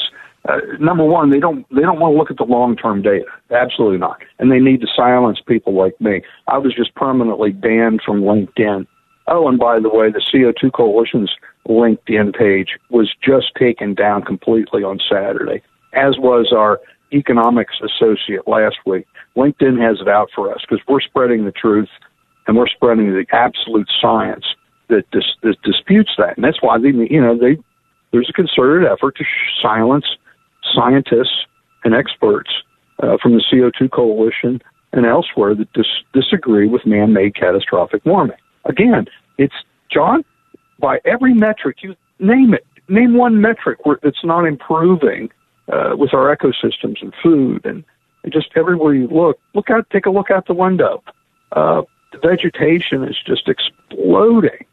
Uh, 0.49 0.61
number 0.81 1.05
one, 1.05 1.29
they 1.31 1.39
don't 1.39 1.67
they 1.71 1.83
don't 1.83 2.01
want 2.01 2.15
to 2.15 2.19
look 2.19 2.31
at 2.31 2.39
the 2.39 2.51
long 2.51 2.75
term 2.75 3.03
data. 3.03 3.27
Absolutely 3.51 3.99
not, 3.99 4.23
and 4.39 4.51
they 4.51 4.59
need 4.59 4.81
to 4.81 4.87
silence 4.97 5.39
people 5.47 5.75
like 5.75 6.01
me. 6.01 6.23
I 6.49 6.57
was 6.57 6.75
just 6.75 6.95
permanently 6.95 7.53
banned 7.53 8.01
from 8.05 8.23
LinkedIn. 8.23 8.87
Oh, 9.27 9.47
and 9.47 9.59
by 9.59 9.79
the 9.79 9.91
way, 9.91 10.11
the 10.11 10.23
CO2 10.33 10.73
Coalition's 10.73 11.31
LinkedIn 11.69 12.35
page 12.35 12.79
was 12.89 13.13
just 13.23 13.55
taken 13.59 13.95
down 13.95 14.23
completely 14.23 14.83
on 14.83 14.99
Saturday, 15.07 15.63
as 15.93 16.17
was 16.19 16.51
our 16.57 16.81
economics 17.13 17.75
associate 17.83 18.49
last 18.49 18.77
week. 18.87 19.07
LinkedIn 19.37 19.79
has 19.81 20.01
it 20.01 20.09
out 20.09 20.31
for 20.35 20.53
us 20.53 20.63
because 20.63 20.85
we're 20.89 21.03
spreading 21.03 21.45
the 21.45 21.53
truth 21.53 21.91
and 22.47 22.57
we're 22.57 22.69
spreading 22.69 23.13
the 23.13 23.27
absolute 23.33 23.89
science 24.01 24.47
that, 24.89 25.05
dis, 25.11 25.25
that 25.43 25.61
disputes 25.63 26.13
that. 26.17 26.37
And 26.37 26.45
that's 26.45 26.63
why 26.63 26.79
they, 26.79 26.89
you 26.89 27.21
know, 27.21 27.37
they 27.39 27.59
there's 28.13 28.31
a 28.31 28.33
concerted 28.33 28.91
effort 28.91 29.17
to 29.17 29.25
silence 29.61 30.07
scientists 30.75 31.47
and 31.85 31.95
experts 31.95 32.51
uh, 33.03 33.17
from 33.23 33.33
the 33.33 33.43
CO2 33.53 33.91
coalition 33.91 34.61
and 34.93 35.07
elsewhere 35.07 35.55
that 35.55 35.73
dis- 35.73 36.03
disagree 36.13 36.67
with 36.67 36.85
man-made 36.87 37.35
catastrophic 37.35 38.05
warming. 38.05 38.37
Again, 38.65 39.07
it's 39.37 39.55
John 39.91 40.25
by 40.79 41.01
every 41.05 41.35
metric 41.35 41.79
you 41.83 41.95
name 42.19 42.55
it. 42.55 42.67
Name 42.89 43.15
one 43.15 43.41
metric 43.41 43.85
where 43.85 43.99
it's 44.03 44.25
not 44.25 44.47
improving 44.47 45.31
uh, 45.71 45.95
with 45.97 46.15
our 46.15 46.35
ecosystems 46.35 47.03
and 47.03 47.13
food 47.23 47.65
and, 47.67 47.85
and 48.25 48.33
just 48.33 48.49
everywhere 48.57 48.95
you 48.95 49.07
look. 49.09 49.39
Look 49.55 49.69
out, 49.71 49.89
take 49.91 50.07
a 50.07 50.11
look 50.11 50.31
out 50.31 50.47
the 50.47 50.55
window. 50.55 51.03
Uh, 51.53 51.83
the 52.13 52.19
vegetation 52.19 53.05
is 53.05 53.17
just 53.27 53.49
exploding. 53.49 54.65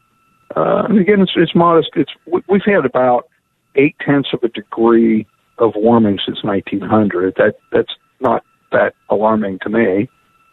Uh, 0.54 0.84
and 0.88 0.98
again, 0.98 1.20
it's, 1.20 1.32
it's 1.36 1.54
modest. 1.54 1.90
It's 1.94 2.12
we've 2.48 2.62
had 2.64 2.86
about 2.86 3.28
eight 3.74 3.96
tenths 4.00 4.30
of 4.32 4.42
a 4.42 4.48
degree 4.48 5.26
of 5.58 5.72
warming 5.76 6.18
since 6.24 6.42
1900. 6.42 7.34
That 7.36 7.56
that's 7.72 7.94
not 8.20 8.44
that 8.72 8.94
alarming 9.10 9.58
to 9.60 9.68
me. 9.68 10.08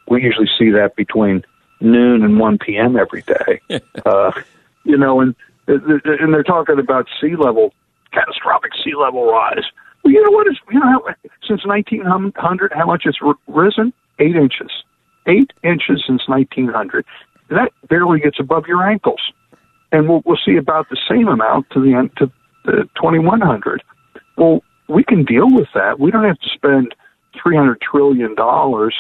We 0.08 0.22
usually 0.22 0.50
see 0.58 0.70
that 0.72 0.96
between 0.96 1.44
noon 1.80 2.24
and 2.24 2.40
1 2.40 2.58
p.m. 2.60 2.98
every 2.98 3.22
day. 3.24 3.62
uh, 4.06 4.32
you 4.84 4.98
know, 4.98 5.22
and 5.22 5.36
and 5.68 6.34
they're 6.34 6.44
talking 6.44 6.80
about 6.80 7.08
sea 7.22 7.36
level, 7.36 7.74
catastrophic 8.12 8.72
sea 8.84 8.96
level 8.96 9.26
rise. 9.26 9.64
Well, 10.04 10.14
you 10.14 10.22
know 10.22 10.32
what 10.32 10.48
is 10.48 10.58
you 10.72 10.80
know 10.80 10.86
how, 10.86 11.16
since 11.48 11.66
1900 11.66 12.74
how 12.74 12.86
much 12.86 13.04
it's 13.06 13.20
risen? 13.48 13.94
Eight 14.20 14.36
inches. 14.36 14.72
Eight 15.26 15.54
inches 15.64 16.04
since 16.06 16.28
1900. 16.28 17.06
That 17.50 17.72
barely 17.90 18.20
gets 18.20 18.40
above 18.40 18.68
your 18.68 18.84
ankles, 18.84 19.22
and 19.92 20.10
we'll 20.10 20.22
we'll 20.26 20.40
see 20.44 20.58
about 20.58 20.90
the 20.90 20.98
same 21.10 21.28
amount 21.28 21.70
to 21.72 21.80
the 21.80 21.94
end 21.94 22.12
to 22.18 22.32
the 22.66 22.90
2100. 22.96 23.84
Well, 24.38 24.64
we 24.94 25.04
can 25.04 25.26
deal 25.26 25.48
with 25.50 25.68
that. 25.74 26.00
We 26.00 26.12
don't 26.12 26.26
have 26.26 26.40
to 26.40 26.50
spend 26.54 26.96
300 27.42 27.82
trillion 27.82 28.36
dollars 28.36 28.96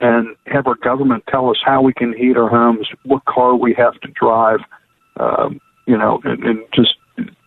and 0.00 0.36
have 0.46 0.66
our 0.66 0.76
government 0.76 1.24
tell 1.28 1.50
us 1.50 1.56
how 1.64 1.82
we 1.82 1.92
can 1.92 2.12
heat 2.12 2.36
our 2.36 2.48
homes, 2.48 2.88
what 3.04 3.24
car 3.24 3.56
we 3.56 3.74
have 3.74 3.94
to 4.00 4.08
drive, 4.08 4.60
um, 5.18 5.60
you 5.86 5.96
know, 5.96 6.20
and, 6.24 6.44
and 6.44 6.60
just 6.74 6.94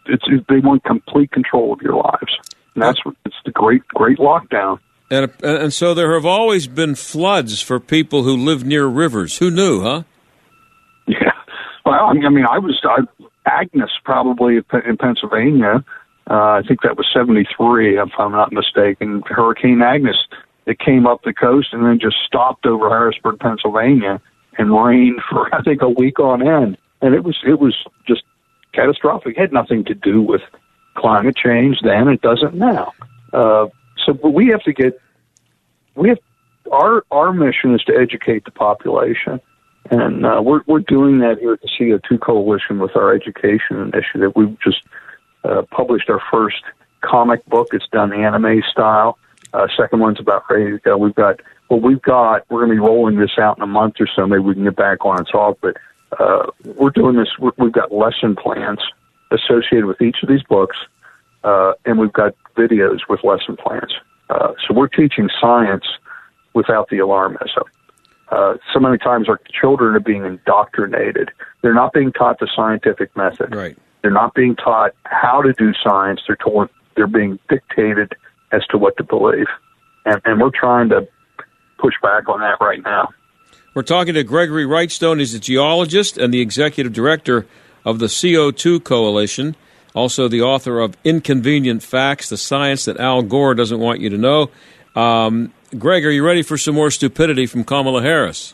it's 0.06 0.24
it, 0.28 0.46
they 0.50 0.60
want 0.60 0.84
complete 0.84 1.32
control 1.32 1.74
of 1.74 1.82
your 1.82 1.96
lives. 1.96 2.38
And 2.74 2.84
that's 2.84 3.04
what 3.06 3.16
it's 3.26 3.36
the 3.46 3.52
great 3.52 3.86
great 3.90 4.18
lockdown. 4.18 4.80
And 5.10 5.32
and 5.44 5.74
so 5.74 5.94
there 5.94 6.14
have 6.14 6.26
always 6.26 6.68
been 6.68 6.96
floods 6.96 7.62
for 7.62 7.80
people 7.80 8.24
who 8.24 8.36
live 8.36 8.66
near 8.66 8.88
rivers. 8.88 9.38
Who 9.38 9.52
knew, 9.52 9.82
huh? 9.82 10.04
Yeah. 11.08 11.32
Well, 11.84 12.06
I 12.06 12.14
mean, 12.14 12.46
I 12.46 12.60
was 12.60 12.80
I, 12.84 13.02
Agnes 13.46 13.90
probably 14.06 14.58
in 14.58 14.98
Pennsylvania. 14.98 15.84
Uh, 16.30 16.60
I 16.60 16.62
think 16.68 16.82
that 16.82 16.98
was 16.98 17.08
'73, 17.12 17.98
if 18.00 18.10
I'm 18.18 18.32
not 18.32 18.52
mistaken. 18.52 19.24
Hurricane 19.26 19.82
Agnes 19.82 20.18
it 20.66 20.80
came 20.80 21.08
up 21.08 21.24
the 21.24 21.34
coast 21.34 21.74
and 21.74 21.86
then 21.86 22.00
just 22.00 22.18
stopped 22.26 22.66
over 22.66 22.90
Harrisburg, 22.90 23.40
Pennsylvania, 23.40 24.22
and 24.58 24.74
rained 24.74 25.22
for 25.30 25.54
I 25.56 25.62
think 25.64 25.82
a 25.82 25.90
week 25.90 26.20
on 26.20 26.46
end. 26.46 26.78
And 27.02 27.16
it 27.16 27.24
was 27.24 27.38
it 27.46 27.60
was 27.60 27.76
just 28.08 28.24
catastrophic. 28.74 29.38
It 29.38 29.40
had 29.40 29.54
nothing 29.54 29.84
to 29.86 29.94
do 29.94 30.22
with 30.22 30.42
climate 30.96 31.36
change 31.36 31.80
then. 31.82 32.08
It 32.08 32.22
doesn't 32.22 32.54
now. 32.54 32.94
Uh, 33.34 33.68
so, 34.06 34.14
but 34.14 34.32
we 34.32 34.48
have 34.48 34.64
to 34.64 34.74
get 34.74 35.00
we 35.96 36.10
have 36.10 36.20
our 36.72 37.04
our 37.12 37.34
mission 37.34 37.74
is 37.74 37.84
to 37.86 37.96
educate 37.96 38.46
the 38.46 38.52
population, 38.52 39.42
and 39.90 40.26
uh, 40.26 40.42
we're 40.44 40.62
we're 40.68 40.80
doing 40.80 41.20
that 41.20 41.40
here 41.40 41.54
at 41.54 41.62
the 41.62 41.70
CO2 41.70 42.22
Coalition 42.22 42.78
with 42.80 42.96
our 42.96 43.14
education 43.14 43.78
initiative. 43.78 44.34
We've 44.36 44.60
just 44.60 44.84
uh, 45.44 45.64
published 45.72 46.10
our 46.10 46.22
first 46.32 46.64
comic 47.02 47.46
book. 47.46 47.70
It's 47.74 47.88
done 47.92 48.14
anime 48.14 48.62
style. 48.72 49.18
Uh, 49.54 49.68
second 49.76 50.00
one's 50.00 50.20
about 50.20 50.44
ready 50.50 50.72
to 50.72 50.78
go. 50.80 50.98
We've 50.98 51.16
got 51.16 51.42
well, 51.70 51.80
we've 51.80 52.02
got 52.02 52.50
we're 52.50 52.66
going 52.66 52.70
to 52.70 52.76
be 52.76 52.88
rolling 52.88 53.18
this 53.18 53.38
out 53.40 53.58
in 53.58 53.64
a 53.64 53.68
month 53.68 53.96
or 54.00 54.08
so. 54.14 54.28
Maybe 54.28 54.42
we 54.42 54.54
can 54.54 54.64
get 54.64 54.76
back 54.76 55.06
on 55.06 55.18
and 55.18 55.28
talk. 55.28 55.58
But 55.62 55.78
uh, 56.20 56.48
we're 56.78 56.90
doing 56.90 57.16
this. 57.16 57.30
we 57.40 57.52
have 57.58 57.72
got 57.72 57.92
lesson 57.92 58.36
plans 58.36 58.80
associated 59.32 59.86
with 59.86 60.02
each 60.02 60.18
of 60.24 60.30
these 60.30 60.44
books, 60.44 60.78
uh, 61.44 61.74
and 61.86 61.98
we've 61.98 62.14
got 62.14 62.36
videos 62.56 63.00
with 63.10 63.24
lesson 63.24 63.58
plans. 63.58 63.94
Uh, 64.30 64.54
so 64.68 64.74
we're 64.74 64.88
teaching 64.88 65.30
science 65.40 65.86
without 66.54 66.90
the 66.90 66.98
alarmism. 66.98 67.64
Uh, 68.30 68.56
so 68.74 68.80
many 68.80 68.98
times 68.98 69.28
our 69.28 69.40
children 69.62 69.96
are 69.96 70.00
being 70.00 70.24
indoctrinated. 70.24 71.32
They're 71.62 71.74
not 71.74 71.92
being 71.92 72.14
taught 72.14 72.40
the 72.40 72.48
scientific 72.56 73.16
method. 73.16 73.54
Right. 73.54 73.78
They're 74.02 74.12
not 74.12 74.34
being 74.34 74.56
taught 74.56 74.92
how 75.04 75.42
to 75.42 75.54
do 75.54 75.74
science. 75.84 76.22
They're 76.28 76.38
told 76.38 76.70
they're 76.96 77.08
being 77.08 77.40
dictated 77.50 78.14
as 78.52 78.66
to 78.68 78.78
what 78.78 78.98
to 78.98 79.04
believe, 79.04 79.48
and, 80.06 80.22
and 80.26 80.42
we're 80.42 80.52
trying 80.52 80.90
to 80.90 81.08
push 81.80 81.94
back 82.02 82.28
on 82.28 82.40
that 82.42 82.58
right 82.60 82.84
now. 82.84 83.10
We're 83.74 83.84
talking 83.84 84.16
to 84.16 84.24
Gregory 84.24 84.66
Wrightstone. 84.66 85.20
He's 85.20 85.34
a 85.34 85.40
geologist 85.40 86.18
and 86.18 86.34
the 86.34 86.42
executive 86.42 86.92
director 86.92 87.46
of 87.86 88.00
the 88.00 88.08
CO2 88.08 88.84
Coalition, 88.84 89.56
also 89.94 90.28
the 90.28 90.42
author 90.42 90.80
of 90.80 90.98
Inconvenient 91.04 91.82
Facts, 91.82 92.30
the 92.30 92.38
science 92.38 92.86
that 92.86 93.00
Al 93.00 93.22
Gore 93.22 93.56
doesn't 93.56 93.80
want 93.80 94.02
you 94.02 94.10
to 94.10 94.18
know. 94.18 94.52
Um, 94.96 95.54
Greg, 95.78 96.06
are 96.06 96.12
you 96.12 96.26
ready 96.26 96.42
for 96.42 96.58
some 96.58 96.76
more 96.76 96.92
stupidity 96.92 97.46
from 97.46 97.64
Kamala 97.64 98.02
Harris? 98.02 98.54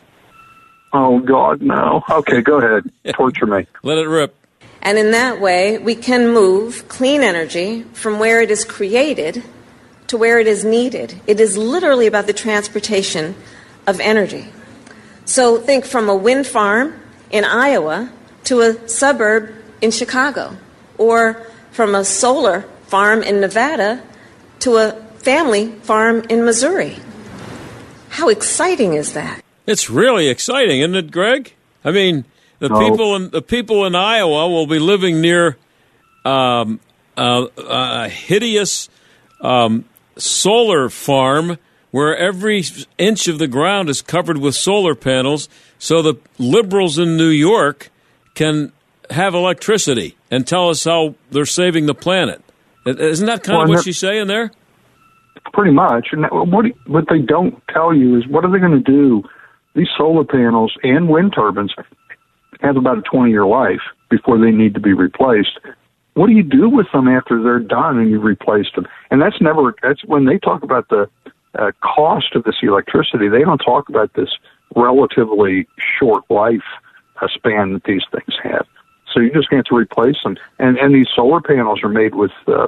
Oh, 0.92 1.18
God, 1.18 1.60
no. 1.60 2.02
Okay, 2.08 2.40
go 2.40 2.58
ahead. 2.58 2.90
Torture 3.14 3.46
me. 3.46 3.66
Let 3.82 3.98
it 3.98 4.06
rip. 4.06 4.34
And 4.82 4.98
in 4.98 5.10
that 5.10 5.40
way, 5.40 5.78
we 5.78 5.94
can 5.94 6.28
move 6.28 6.88
clean 6.88 7.22
energy 7.22 7.82
from 7.92 8.18
where 8.18 8.40
it 8.40 8.50
is 8.50 8.64
created 8.64 9.42
to 10.06 10.16
where 10.16 10.38
it 10.38 10.46
is 10.46 10.64
needed. 10.64 11.20
It 11.26 11.40
is 11.40 11.58
literally 11.58 12.06
about 12.06 12.26
the 12.26 12.32
transportation 12.32 13.34
of 13.86 14.00
energy. 14.00 14.46
So 15.24 15.58
think 15.58 15.84
from 15.84 16.08
a 16.08 16.16
wind 16.16 16.46
farm 16.46 16.98
in 17.30 17.44
Iowa 17.44 18.10
to 18.44 18.60
a 18.60 18.88
suburb 18.88 19.54
in 19.82 19.90
Chicago, 19.90 20.56
or 20.96 21.46
from 21.70 21.94
a 21.94 22.04
solar 22.04 22.62
farm 22.86 23.22
in 23.22 23.40
Nevada 23.40 24.02
to 24.60 24.76
a 24.76 24.92
family 25.18 25.70
farm 25.82 26.24
in 26.30 26.44
Missouri. 26.44 26.96
How 28.08 28.28
exciting 28.28 28.94
is 28.94 29.12
that? 29.12 29.44
It's 29.66 29.90
really 29.90 30.28
exciting, 30.28 30.80
isn't 30.80 30.94
it, 30.94 31.10
Greg? 31.10 31.52
I 31.84 31.90
mean, 31.90 32.24
the 32.60 32.68
Oh. 32.72 32.78
people 32.90 33.16
in 33.16 33.30
the 33.30 33.42
people 33.42 33.84
in 33.86 33.94
Iowa 33.94 34.48
will 34.48 34.66
be 34.66 34.78
living 34.78 35.20
near 35.20 35.56
um, 36.24 36.80
a, 37.16 37.46
a 37.58 38.08
hideous 38.08 38.88
um, 39.40 39.84
solar 40.16 40.88
farm 40.88 41.58
where 41.90 42.16
every 42.16 42.62
inch 42.98 43.28
of 43.28 43.38
the 43.38 43.46
ground 43.48 43.88
is 43.88 44.02
covered 44.02 44.36
with 44.38 44.54
solar 44.54 44.94
panels, 44.94 45.48
so 45.78 46.02
the 46.02 46.14
liberals 46.38 46.98
in 46.98 47.16
New 47.16 47.28
York 47.30 47.90
can 48.34 48.72
have 49.10 49.34
electricity 49.34 50.16
and 50.30 50.46
tell 50.46 50.68
us 50.68 50.84
how 50.84 51.14
they're 51.30 51.46
saving 51.46 51.86
the 51.86 51.94
planet. 51.94 52.42
Isn't 52.84 53.26
that 53.26 53.42
kind 53.42 53.56
Well, 53.58 53.64
of 53.64 53.68
what 53.70 53.84
she's 53.84 53.98
saying 53.98 54.26
there? 54.26 54.50
Pretty 55.54 55.72
much. 55.72 56.08
And 56.12 56.26
what 56.30 56.66
what 56.86 57.04
they 57.08 57.20
don't 57.20 57.62
tell 57.72 57.94
you 57.94 58.16
is 58.18 58.26
what 58.28 58.44
are 58.44 58.50
they 58.52 58.58
going 58.58 58.72
to 58.72 58.80
do? 58.92 59.22
These 59.74 59.88
solar 59.96 60.24
panels 60.24 60.72
and 60.82 61.08
wind 61.08 61.32
turbines 61.34 61.72
have 62.60 62.76
about 62.76 62.98
a 62.98 63.02
20 63.02 63.30
year 63.30 63.46
life 63.46 63.80
before 64.10 64.38
they 64.38 64.50
need 64.50 64.74
to 64.74 64.80
be 64.80 64.92
replaced. 64.92 65.58
What 66.14 66.26
do 66.26 66.32
you 66.32 66.42
do 66.42 66.68
with 66.68 66.86
them 66.92 67.06
after 67.06 67.42
they're 67.42 67.60
done 67.60 67.98
and 67.98 68.10
you've 68.10 68.24
replaced 68.24 68.74
them? 68.74 68.88
And 69.10 69.22
that's 69.22 69.40
never, 69.40 69.74
that's 69.82 70.04
when 70.04 70.24
they 70.24 70.38
talk 70.38 70.62
about 70.62 70.88
the 70.88 71.08
uh, 71.58 71.72
cost 71.80 72.34
of 72.34 72.44
this 72.44 72.56
electricity, 72.62 73.28
they 73.28 73.40
don't 73.40 73.58
talk 73.58 73.88
about 73.88 74.12
this 74.14 74.30
relatively 74.74 75.66
short 75.98 76.24
life 76.30 76.62
uh, 77.20 77.28
span 77.32 77.72
that 77.74 77.84
these 77.84 78.02
things 78.12 78.38
have. 78.42 78.66
So 79.12 79.20
you're 79.20 79.34
just 79.34 79.48
going 79.48 79.62
to 79.62 79.66
have 79.68 79.70
to 79.70 79.76
replace 79.76 80.16
them. 80.22 80.36
And, 80.58 80.76
and 80.78 80.94
these 80.94 81.08
solar 81.14 81.40
panels 81.40 81.82
are 81.82 81.88
made 81.88 82.14
with, 82.14 82.32
uh, 82.46 82.66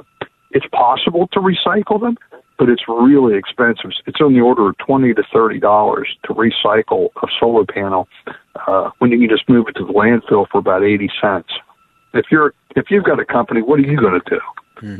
it's 0.53 0.65
possible 0.71 1.27
to 1.33 1.39
recycle 1.39 1.99
them, 1.99 2.17
but 2.57 2.69
it's 2.69 2.83
really 2.87 3.35
expensive. 3.37 3.91
It's 4.05 4.21
on 4.21 4.33
the 4.33 4.41
order 4.41 4.69
of 4.69 4.77
twenty 4.77 5.13
to 5.13 5.23
thirty 5.33 5.59
dollars 5.59 6.15
to 6.25 6.33
recycle 6.33 7.09
a 7.23 7.27
solar 7.39 7.65
panel 7.65 8.07
uh, 8.67 8.91
when 8.99 9.11
you 9.11 9.19
can 9.19 9.29
just 9.29 9.47
move 9.49 9.67
it 9.67 9.73
to 9.73 9.85
the 9.85 9.93
landfill 9.93 10.47
for 10.49 10.59
about 10.59 10.83
eighty 10.83 11.09
cents. 11.21 11.49
if 12.13 12.25
you're 12.31 12.53
if 12.75 12.85
you've 12.89 13.03
got 13.03 13.19
a 13.19 13.25
company, 13.25 13.61
what 13.61 13.79
are 13.79 13.83
you 13.83 13.97
going 13.97 14.19
to 14.19 14.29
do? 14.29 14.39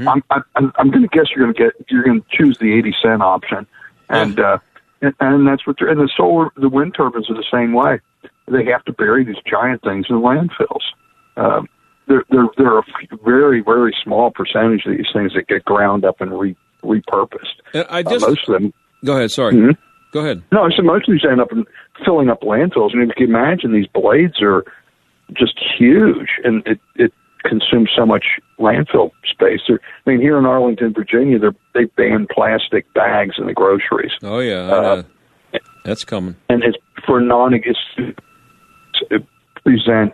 I'm 0.08 0.24
I'm, 0.56 0.72
I'm 0.76 0.92
going 0.92 1.02
to 1.04 1.08
guess 1.08 1.28
you're 1.36 1.46
going 1.46 1.56
to 1.56 1.64
get 1.64 1.92
you're 1.92 2.04
going 2.04 2.22
to 2.22 2.28
choose 2.32 2.58
the 2.60 2.74
eighty 2.74 2.94
cent 3.02 3.22
option, 3.22 3.66
and 4.10 4.40
uh, 4.40 4.58
and, 5.02 5.14
and 5.20 5.48
that's 5.48 5.66
what 5.66 5.82
and 5.82 6.00
the 6.00 6.10
solar 6.16 6.52
the 6.56 6.70
wind 6.70 6.94
turbines 6.96 7.30
are 7.30 7.36
the 7.36 7.46
same 7.52 7.74
way. 7.74 8.00
They 8.48 8.66
have 8.66 8.84
to 8.86 8.94
bury 8.94 9.24
these 9.24 9.42
giant 9.50 9.82
things 9.82 10.08
in 10.10 10.18
landfills. 10.18 10.84
Um, 11.38 11.68
there 12.12 12.24
there 12.30 12.48
there 12.58 12.74
are 12.74 12.80
a 12.80 13.18
very 13.24 13.62
very 13.62 13.96
small 14.04 14.32
percentage 14.32 14.86
of 14.86 14.98
these 14.98 15.08
things 15.14 15.34
that 15.34 15.48
get 15.48 15.64
ground 15.66 16.04
up 16.06 16.20
and 16.22 16.38
re, 16.38 16.56
repurposed. 16.84 17.56
And 17.74 17.86
I 17.90 18.02
Uh, 18.02 18.12
most 18.20 18.48
of 18.50 18.54
them. 18.62 18.74
go 19.06 19.14
ahead. 19.18 19.32
Sorry, 19.32 19.54
Mhm. 19.54 19.78
go 20.12 20.20
ahead. 20.20 20.44
No, 20.52 20.70
so 20.70 20.82
most 20.84 21.08
of 21.08 21.14
these 21.14 21.26
end 21.26 21.40
up 21.42 21.52
in 21.52 21.66
filling 22.06 22.30
up 22.30 22.42
landfills, 22.42 22.94
and 22.94 23.02
if 23.04 23.10
you 23.10 23.28
can 23.28 23.36
imagine, 23.36 23.72
these 23.72 23.88
blades 23.88 24.42
are 24.42 24.64
just 25.34 25.58
huge, 25.78 26.30
and 26.44 26.62
it 26.68 26.80
it 26.96 27.14
consumes 27.44 27.90
so 27.96 28.06
much 28.06 28.26
landfill 28.60 29.10
space. 29.24 29.62
They're, 29.68 29.80
I 30.06 30.10
mean, 30.12 30.22
here 30.22 30.38
in 30.38 30.46
Arlington, 30.46 30.94
Virginia, 30.94 31.40
they 31.40 31.50
they 31.74 31.86
ban 31.86 32.28
plastic 32.30 32.92
bags 32.94 33.36
in 33.40 33.46
the 33.48 33.54
groceries, 33.54 34.12
Oh 34.24 34.40
yeah, 34.40 34.60
Uh, 34.70 35.04
that's 35.86 36.04
coming. 36.04 36.36
and 36.50 36.64
it's 36.64 36.78
for 37.06 37.20
non 37.22 37.54
it's 37.54 37.80
it 39.10 39.24
present 39.64 40.14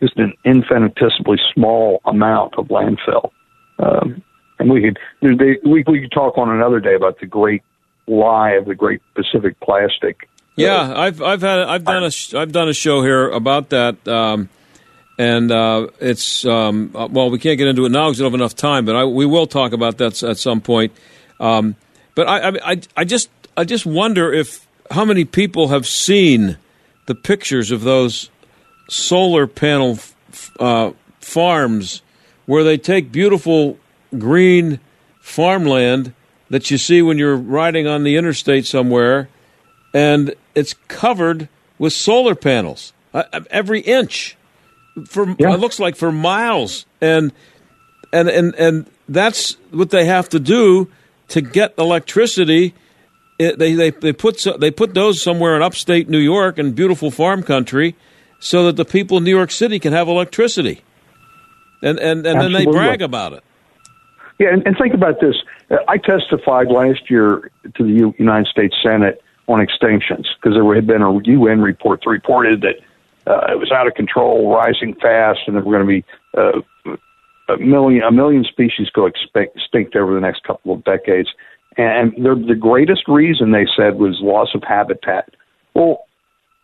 just 0.00 0.16
an 0.16 0.32
infinitesimally 0.44 1.38
small 1.54 2.00
amount 2.04 2.54
of 2.58 2.68
landfill. 2.68 3.30
Um, 3.78 4.22
and 4.58 4.70
we 4.70 4.82
could 4.82 4.98
we 5.22 5.84
we 5.86 6.00
could 6.00 6.12
talk 6.12 6.36
on 6.36 6.50
another 6.50 6.80
day 6.80 6.94
about 6.94 7.20
the 7.20 7.26
great 7.26 7.62
lie 8.06 8.52
of 8.52 8.66
the 8.66 8.74
great 8.74 9.00
Pacific 9.14 9.58
plastic 9.60 10.28
Yeah, 10.56 10.92
I've 10.94 11.22
I've 11.22 11.42
had 11.42 11.60
I've 11.60 11.84
done 11.84 12.04
a 12.04 12.38
I've 12.38 12.52
done 12.52 12.68
a 12.68 12.74
show 12.74 13.02
here 13.02 13.28
about 13.28 13.70
that, 13.70 14.06
um, 14.08 14.48
and 15.18 15.50
uh, 15.52 15.88
it's 16.00 16.44
um, 16.44 16.90
uh, 16.94 17.08
well 17.10 17.30
we 17.30 17.38
can't 17.38 17.58
get 17.58 17.68
into 17.68 17.86
it 17.86 17.90
now 17.90 18.08
because 18.08 18.18
we 18.18 18.24
don't 18.24 18.32
have 18.32 18.40
enough 18.40 18.56
time, 18.56 18.84
but 18.84 18.96
I, 18.96 19.04
we 19.04 19.26
will 19.26 19.46
talk 19.46 19.72
about 19.72 19.98
that 19.98 20.22
at 20.22 20.38
some 20.38 20.60
point. 20.60 20.92
Um, 21.38 21.76
but 22.14 22.28
I, 22.28 22.48
I 22.48 22.72
I 22.72 22.80
I 22.96 23.04
just 23.04 23.30
I 23.56 23.64
just 23.64 23.86
wonder 23.86 24.32
if 24.32 24.66
how 24.90 25.04
many 25.04 25.24
people 25.24 25.68
have 25.68 25.86
seen 25.86 26.58
the 27.06 27.14
pictures 27.14 27.70
of 27.70 27.82
those 27.82 28.30
solar 28.88 29.46
panel 29.46 29.92
f- 29.92 30.50
uh, 30.58 30.92
farms 31.20 32.02
where 32.46 32.64
they 32.64 32.78
take 32.78 33.12
beautiful 33.12 33.78
green 34.18 34.80
farmland 35.20 36.12
that 36.50 36.70
you 36.70 36.78
see 36.78 37.02
when 37.02 37.18
you're 37.18 37.36
riding 37.36 37.86
on 37.86 38.02
the 38.02 38.16
interstate 38.16 38.64
somewhere 38.64 39.28
and 39.92 40.34
it's 40.54 40.74
covered 40.88 41.48
with 41.78 41.92
solar 41.92 42.34
panels 42.34 42.92
uh, 43.12 43.22
every 43.50 43.80
inch 43.80 44.38
for 45.06 45.30
it 45.30 45.60
looks 45.60 45.78
like 45.78 45.96
for 45.96 46.10
miles. 46.10 46.86
And 47.00 47.32
and 48.12 48.28
and 48.28 48.54
and 48.54 48.90
that's 49.08 49.56
what 49.70 49.90
they 49.90 50.04
have 50.06 50.28
to 50.30 50.40
do 50.40 50.90
to 51.28 51.40
get 51.40 51.74
electricity. 51.78 52.74
It, 53.38 53.58
they 53.58 53.74
they 53.74 53.90
they 53.90 54.12
put 54.12 54.40
so, 54.40 54.56
they 54.56 54.70
put 54.70 54.94
those 54.94 55.22
somewhere 55.22 55.54
in 55.56 55.62
upstate 55.62 56.08
New 56.08 56.18
York 56.18 56.58
and 56.58 56.74
beautiful 56.74 57.10
farm 57.10 57.42
country 57.42 57.94
so 58.38 58.66
that 58.66 58.76
the 58.76 58.84
people 58.84 59.18
in 59.18 59.24
New 59.24 59.36
York 59.36 59.50
City 59.50 59.78
can 59.78 59.92
have 59.92 60.08
electricity 60.08 60.82
and 61.82 61.98
and 61.98 62.26
and 62.26 62.40
then 62.40 62.52
they 62.52 62.64
brag 62.64 63.02
about 63.02 63.32
it 63.32 63.44
Yeah, 64.38 64.52
and, 64.52 64.66
and 64.66 64.76
think 64.78 64.94
about 64.94 65.20
this. 65.20 65.36
I 65.88 65.98
testified 65.98 66.68
last 66.68 67.10
year 67.10 67.50
to 67.74 67.82
the 67.82 67.90
U- 67.90 68.14
United 68.18 68.46
States 68.48 68.74
Senate 68.82 69.22
on 69.48 69.60
extinctions 69.60 70.26
because 70.36 70.54
there 70.54 70.74
had 70.74 70.86
been 70.86 71.02
a 71.02 71.20
UN 71.22 71.60
report 71.60 72.02
that 72.04 72.10
reported 72.10 72.62
that 72.62 72.76
uh, 73.30 73.52
it 73.52 73.58
was 73.58 73.70
out 73.72 73.86
of 73.86 73.94
control, 73.94 74.52
rising 74.54 74.94
fast, 74.94 75.40
and 75.46 75.56
there 75.56 75.62
were 75.62 75.72
going 75.72 75.86
to 75.86 76.02
be 76.02 76.04
uh, 76.36 76.94
a 77.48 77.58
million 77.58 78.02
a 78.02 78.12
million 78.12 78.44
species 78.44 78.88
go 78.90 79.06
extinct 79.06 79.96
over 79.96 80.14
the 80.14 80.20
next 80.20 80.44
couple 80.44 80.72
of 80.72 80.84
decades. 80.84 81.28
And 81.76 82.12
the, 82.16 82.34
the 82.34 82.54
greatest 82.54 83.06
reason 83.06 83.52
they 83.52 83.66
said 83.76 83.96
was 83.96 84.18
loss 84.20 84.48
of 84.54 84.62
habitat. 84.66 85.30
Well, 85.74 86.06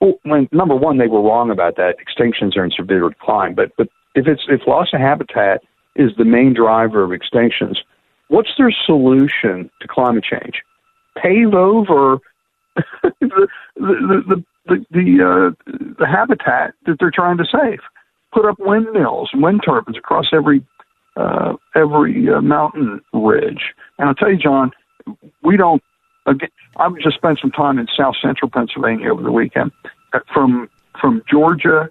when, 0.01 0.49
number 0.53 0.75
one, 0.75 0.99
they 0.99 1.07
were 1.07 1.23
wrong 1.23 1.51
about 1.51 1.77
that. 1.77 1.97
Extinctions 1.99 2.57
are 2.57 2.65
in 2.65 2.71
severe 2.71 3.09
decline. 3.09 3.55
But 3.55 3.73
but 3.77 3.89
if 4.15 4.27
it's 4.27 4.43
if 4.49 4.67
loss 4.67 4.89
of 4.93 5.01
habitat 5.01 5.63
is 5.97 6.11
the 6.17 6.25
main 6.25 6.55
driver 6.55 7.05
of 7.05 7.11
extinctions, 7.11 7.79
what's 8.29 8.51
their 8.59 8.73
solution 8.85 9.71
to 9.81 9.89
climate 9.89 10.25
change? 10.25 10.63
Pave 11.21 11.55
over 11.55 12.19
the 13.03 13.49
the 13.77 14.23
the 14.27 14.45
the, 14.67 14.87
the, 14.91 15.23
uh, 15.23 15.73
the 15.99 16.07
habitat 16.07 16.75
that 16.87 16.97
they're 16.99 17.11
trying 17.11 17.37
to 17.39 17.45
save. 17.45 17.81
Put 18.33 18.47
up 18.47 18.57
windmills 18.59 19.31
and 19.33 19.43
wind 19.43 19.63
turbines 19.65 19.97
across 19.97 20.27
every 20.33 20.65
uh, 21.17 21.55
every 21.77 22.29
uh, 22.29 22.41
mountain 22.41 23.01
ridge. 23.13 23.73
And 23.99 24.09
I'll 24.09 24.15
tell 24.15 24.31
you, 24.31 24.39
John, 24.39 24.73
we 25.43 25.57
don't. 25.57 25.83
Again, 26.27 26.49
I've 26.77 26.97
just 26.99 27.17
spent 27.17 27.39
some 27.41 27.51
time 27.51 27.79
in 27.79 27.87
South 27.97 28.15
Central 28.23 28.51
Pennsylvania 28.51 29.13
over 29.13 29.23
the 29.23 29.33
weekend. 29.33 29.73
Uh, 30.13 30.21
From 30.33 30.69
from 31.01 31.23
Georgia 31.31 31.91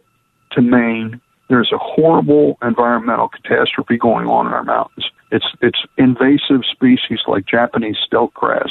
to 0.52 0.62
Maine, 0.62 1.20
there's 1.50 1.72
a 1.72 1.78
horrible 1.78 2.58
environmental 2.62 3.30
catastrophe 3.30 3.98
going 3.98 4.28
on 4.28 4.48
in 4.48 4.54
our 4.54 4.64
mountains. 4.64 5.06
It's 5.32 5.46
it's 5.62 5.80
invasive 5.98 6.62
species 6.72 7.20
like 7.28 7.46
Japanese 7.46 7.98
stilt 8.06 8.34
grass 8.34 8.70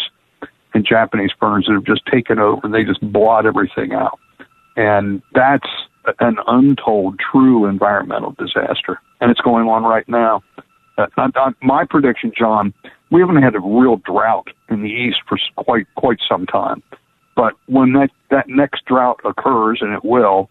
and 0.74 0.84
Japanese 0.84 1.30
ferns 1.38 1.66
that 1.66 1.74
have 1.74 1.84
just 1.84 2.06
taken 2.06 2.38
over. 2.38 2.66
They 2.68 2.84
just 2.84 3.00
blot 3.12 3.46
everything 3.46 3.92
out, 3.92 4.18
and 4.76 5.22
that's 5.34 5.68
an 6.18 6.38
untold, 6.46 7.20
true 7.20 7.66
environmental 7.66 8.32
disaster, 8.32 8.98
and 9.20 9.30
it's 9.30 9.40
going 9.40 9.68
on 9.68 9.84
right 9.84 10.08
now. 10.08 10.42
Uh, 11.02 11.06
I, 11.16 11.28
I, 11.34 11.50
my 11.62 11.84
prediction, 11.84 12.32
John, 12.36 12.72
we 13.10 13.20
haven't 13.20 13.42
had 13.42 13.54
a 13.54 13.60
real 13.60 13.96
drought 13.96 14.48
in 14.70 14.82
the 14.82 14.88
east 14.88 15.18
for 15.28 15.38
quite 15.56 15.86
quite 15.96 16.18
some 16.28 16.46
time, 16.46 16.82
but 17.36 17.54
when 17.66 17.92
that 17.94 18.10
that 18.30 18.48
next 18.48 18.84
drought 18.86 19.20
occurs, 19.24 19.78
and 19.80 19.92
it 19.92 20.04
will, 20.04 20.48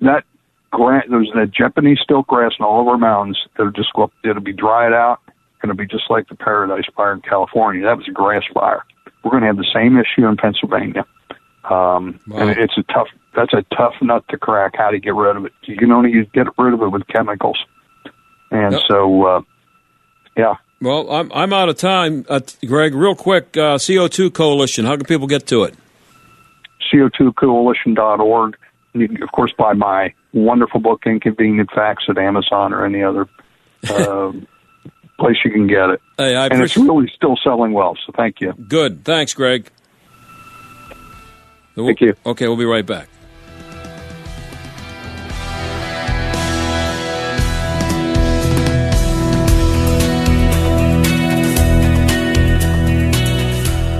that 0.00 0.24
gra- 0.70 1.04
there's 1.08 1.30
that 1.34 1.50
Japanese 1.52 1.98
stilt 2.02 2.26
grass 2.26 2.52
in 2.58 2.64
all 2.64 2.80
of 2.80 2.88
our 2.88 2.98
mountains. 2.98 3.38
It'll 3.58 3.70
just 3.72 3.92
go, 3.94 4.10
it'll 4.24 4.42
be 4.42 4.52
dried 4.52 4.92
out. 4.92 5.20
Going 5.62 5.74
to 5.74 5.82
be 5.82 5.86
just 5.86 6.10
like 6.10 6.28
the 6.28 6.34
Paradise 6.34 6.84
Fire 6.94 7.14
in 7.14 7.22
California. 7.22 7.82
That 7.84 7.96
was 7.96 8.06
a 8.06 8.10
grass 8.10 8.42
fire. 8.52 8.84
We're 9.24 9.30
going 9.30 9.40
to 9.40 9.46
have 9.46 9.56
the 9.56 9.70
same 9.72 9.96
issue 9.96 10.26
in 10.26 10.36
Pennsylvania, 10.36 11.06
um, 11.70 12.20
and 12.34 12.50
it's 12.50 12.76
a 12.76 12.82
tough. 12.92 13.08
That's 13.34 13.54
a 13.54 13.64
tough 13.74 13.94
nut 14.02 14.24
to 14.28 14.36
crack. 14.36 14.74
How 14.76 14.90
to 14.90 14.98
get 14.98 15.14
rid 15.14 15.36
of 15.36 15.46
it? 15.46 15.52
You 15.62 15.78
can 15.78 15.90
only 15.90 16.12
get 16.34 16.46
rid 16.58 16.74
of 16.74 16.82
it 16.82 16.88
with 16.88 17.06
chemicals, 17.06 17.56
and 18.50 18.72
Yep. 18.72 18.82
so 18.88 19.26
uh, 19.26 19.40
yeah. 20.36 20.54
well 20.80 21.10
I'm 21.10 21.30
I'm 21.32 21.52
out 21.52 21.68
of 21.68 21.76
time 21.76 22.24
uh, 22.28 22.40
Greg 22.66 22.94
real 22.94 23.14
quick 23.14 23.56
uh, 23.56 23.76
CO2 23.78 24.32
coalition 24.32 24.84
how 24.84 24.96
can 24.96 25.06
people 25.06 25.26
get 25.26 25.46
to 25.48 25.64
it 25.64 25.74
CO2coalition.org. 26.92 28.56
And 28.92 29.02
you 29.02 29.08
can, 29.08 29.22
of 29.22 29.32
course, 29.32 29.52
buy 29.58 29.72
my 29.72 30.14
wonderful 30.32 30.80
book, 30.80 31.02
Inconvenient 31.06 31.70
Facts, 31.74 32.04
at 32.08 32.18
Amazon 32.18 32.72
or 32.72 32.84
any 32.84 33.02
other 33.02 33.26
uh, 33.88 34.32
place 35.18 35.36
you 35.44 35.50
can 35.50 35.66
get 35.66 35.90
it. 35.90 36.00
Hey, 36.16 36.36
I 36.36 36.46
and 36.46 36.62
it's 36.62 36.76
really 36.76 37.10
still 37.14 37.36
selling 37.42 37.72
well, 37.72 37.96
so 38.06 38.12
thank 38.16 38.40
you. 38.40 38.52
Good. 38.52 39.04
Thanks, 39.04 39.34
Greg. 39.34 39.68
Thank 41.74 42.00
you. 42.00 42.14
Okay, 42.24 42.46
we'll 42.46 42.56
be 42.56 42.64
right 42.64 42.86
back. 42.86 43.08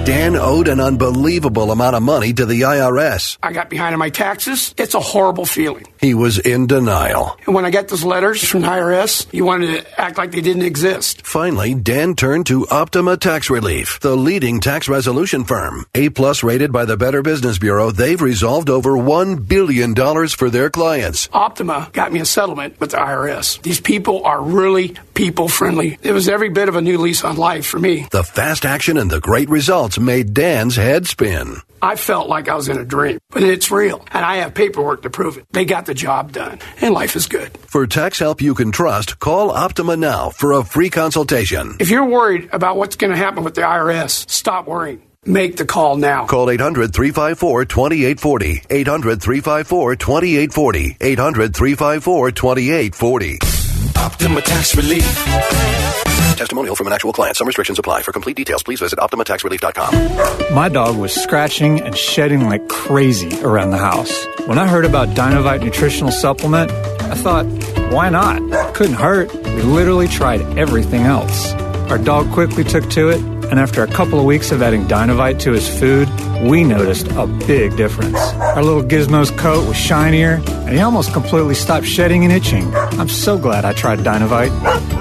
Dan 0.05 0.37
owed 0.37 0.69
an 0.69 0.81
unbelievable 0.81 1.71
amount 1.71 1.97
of 1.97 2.03
money 2.03 2.35
to 2.35 2.45
the 2.45 2.61
IRS. 2.61 3.39
I 3.43 3.55
got 3.55 3.71
behind 3.71 3.95
on 3.95 3.99
my 3.99 4.11
taxes. 4.11 4.75
It's 4.77 4.93
a 4.93 5.01
horrible 5.01 5.47
feeling. 5.47 5.87
He 5.99 6.13
was 6.13 6.39
in 6.39 6.67
denial. 6.67 7.39
And 7.47 7.55
when 7.55 7.65
I 7.65 7.71
got 7.71 7.89
those 7.89 8.05
letters 8.05 8.47
from 8.47 8.61
the 8.61 8.69
IRS, 8.69 9.27
you 9.33 9.47
wanted 9.47 9.83
to 9.83 9.99
act 10.01 10.19
like 10.19 10.33
they 10.33 10.43
didn't 10.43 10.65
exist. 10.67 11.25
Finally, 11.27 11.73
Dan 11.77 12.17
turned 12.17 12.45
to 12.49 12.67
Optima 12.69 13.17
Tax 13.17 13.49
Relief, 13.49 13.99
the 14.01 14.15
leading 14.15 14.61
tax 14.61 14.91
resolution 14.91 15.45
firm. 15.45 15.87
A 15.95 16.11
plus 16.11 16.43
rated 16.43 16.71
by 16.71 16.85
the 16.85 16.99
Better 16.99 17.23
Business 17.23 17.59
Bureau, 17.59 17.91
they've 17.91 18.21
resolved 18.21 18.69
over 18.69 18.91
$1 18.91 19.49
billion 19.49 19.95
for 20.29 20.51
their 20.51 20.69
clients. 20.69 21.31
Optima 21.33 21.89
got 21.95 22.13
me 22.13 22.21
a 22.21 22.27
settlement 22.27 22.79
with 22.79 22.91
the 22.91 22.99
IRS. 22.99 23.63
These 23.63 23.81
people 23.81 24.23
are 24.25 24.43
really 24.43 24.97
people 25.15 25.49
friendly. 25.49 25.99
It 26.03 26.13
was 26.13 26.29
every 26.29 26.51
bit 26.51 26.69
of 26.69 26.77
a 26.77 26.83
new 26.83 26.99
lease 26.99 27.25
on 27.25 27.37
life 27.37 27.65
for 27.65 27.79
me. 27.79 28.07
The 28.11 28.25
fast 28.25 28.67
action 28.67 28.99
and 28.99 29.11
the 29.11 29.21
great 29.21 29.49
results 29.49 29.94
made 29.99 30.35
Dan's 30.35 30.77
head 30.77 31.07
spin. 31.07 31.57
I 31.83 31.97
felt 31.97 32.29
like 32.29 32.49
I 32.49 32.55
was 32.55 32.69
in 32.69 32.79
a 32.79 32.85
dream, 32.85 33.19
but 33.31 33.43
it's 33.43 33.71
real. 33.71 34.05
And 34.11 34.25
I 34.25 34.37
have 34.37 34.55
paperwork 34.55 35.03
to 35.03 35.11
prove 35.11 35.37
it. 35.37 35.45
They 35.53 35.65
got 35.65 35.87
the 35.87 35.95
job 35.95 36.33
done, 36.33 36.59
and 36.81 36.95
life 36.95 37.15
is 37.15 37.27
good. 37.27 37.57
For 37.59 37.87
tax 37.87 38.19
help 38.19 38.41
you 38.41 38.55
can 38.55 38.73
trust, 38.73 39.19
call 39.19 39.51
Optima 39.51 39.97
now 39.97 40.31
for 40.31 40.53
a 40.53 40.65
free 40.65 40.91
consultation. 40.91 41.77
If 41.81 41.91
you're 41.91 42.07
worried 42.07 42.49
about 42.53 42.77
what's 42.77 42.97
going 42.97 43.11
to 43.11 43.17
happen 43.17 43.45
with 43.45 43.55
the 43.55 43.63
IRS, 43.63 44.31
stop 44.31 44.67
worrying. 44.67 45.03
Make 45.27 45.57
the 45.57 45.65
call 45.65 45.97
now. 45.97 46.27
Call 46.27 46.51
800 46.51 46.93
354 46.93 47.65
2840. 47.65 48.63
800 48.71 49.23
354 49.23 49.97
2840. 49.97 50.97
800 51.01 51.57
354 51.57 52.31
2840. 52.31 53.39
Optima 53.97 54.41
Tax 54.43 54.77
Relief. 54.77 56.24
Testimonial 56.37 56.75
from 56.77 56.87
an 56.87 56.93
actual 56.93 57.13
client. 57.13 57.37
Some 57.37 57.47
restrictions 57.47 57.79
apply. 57.79 58.03
For 58.03 58.13
complete 58.13 58.37
details, 58.37 58.63
please 58.63 58.81
visit 58.81 58.99
OptimaTaxRelief.com. 58.99 60.55
My 60.55 60.69
dog 60.69 60.97
was 60.97 61.13
scratching 61.15 61.81
and 61.81 61.97
shedding 61.97 62.47
like 62.47 62.69
crazy 62.69 63.43
around 63.43 63.71
the 63.71 63.79
house. 63.79 64.27
When 64.47 64.59
I 64.59 64.67
heard 64.67 64.85
about 64.85 65.09
Dinovite 65.09 65.63
Nutritional 65.63 66.13
Supplement, 66.13 66.71
I 66.71 67.15
thought, 67.15 67.47
why 67.93 68.09
not? 68.11 68.75
Couldn't 68.75 68.97
hurt. 68.97 69.33
We 69.33 69.63
literally 69.63 70.09
tried 70.09 70.41
everything 70.59 71.03
else. 71.03 71.53
Our 71.91 71.99
dog 71.99 72.31
quickly 72.33 72.65
took 72.65 72.89
to 72.91 73.11
it, 73.11 73.21
and 73.51 73.61
after 73.61 73.83
a 73.83 73.87
couple 73.87 74.19
of 74.19 74.25
weeks 74.25 74.53
of 74.53 74.63
adding 74.63 74.85
Dinovite 74.85 75.39
to 75.41 75.53
his 75.53 75.69
food, 75.69 76.09
we 76.43 76.65
noticed 76.65 77.09
a 77.13 77.27
big 77.47 77.77
difference. 77.77 78.19
Our 78.57 78.63
little 78.63 78.83
Gizmo's 78.83 79.31
coat 79.33 79.67
was 79.67 79.77
shinier, 79.77 80.43
and 80.47 80.71
he 80.71 80.81
almost 80.81 81.13
completely 81.13 81.55
stopped 81.55 81.87
shedding 81.87 82.25
and 82.25 82.33
itching. 82.33 82.75
I'm 82.75 83.09
so 83.09 83.39
glad 83.39 83.65
I 83.65 83.73
tried 83.73 84.01
Dinovite. 84.01 84.53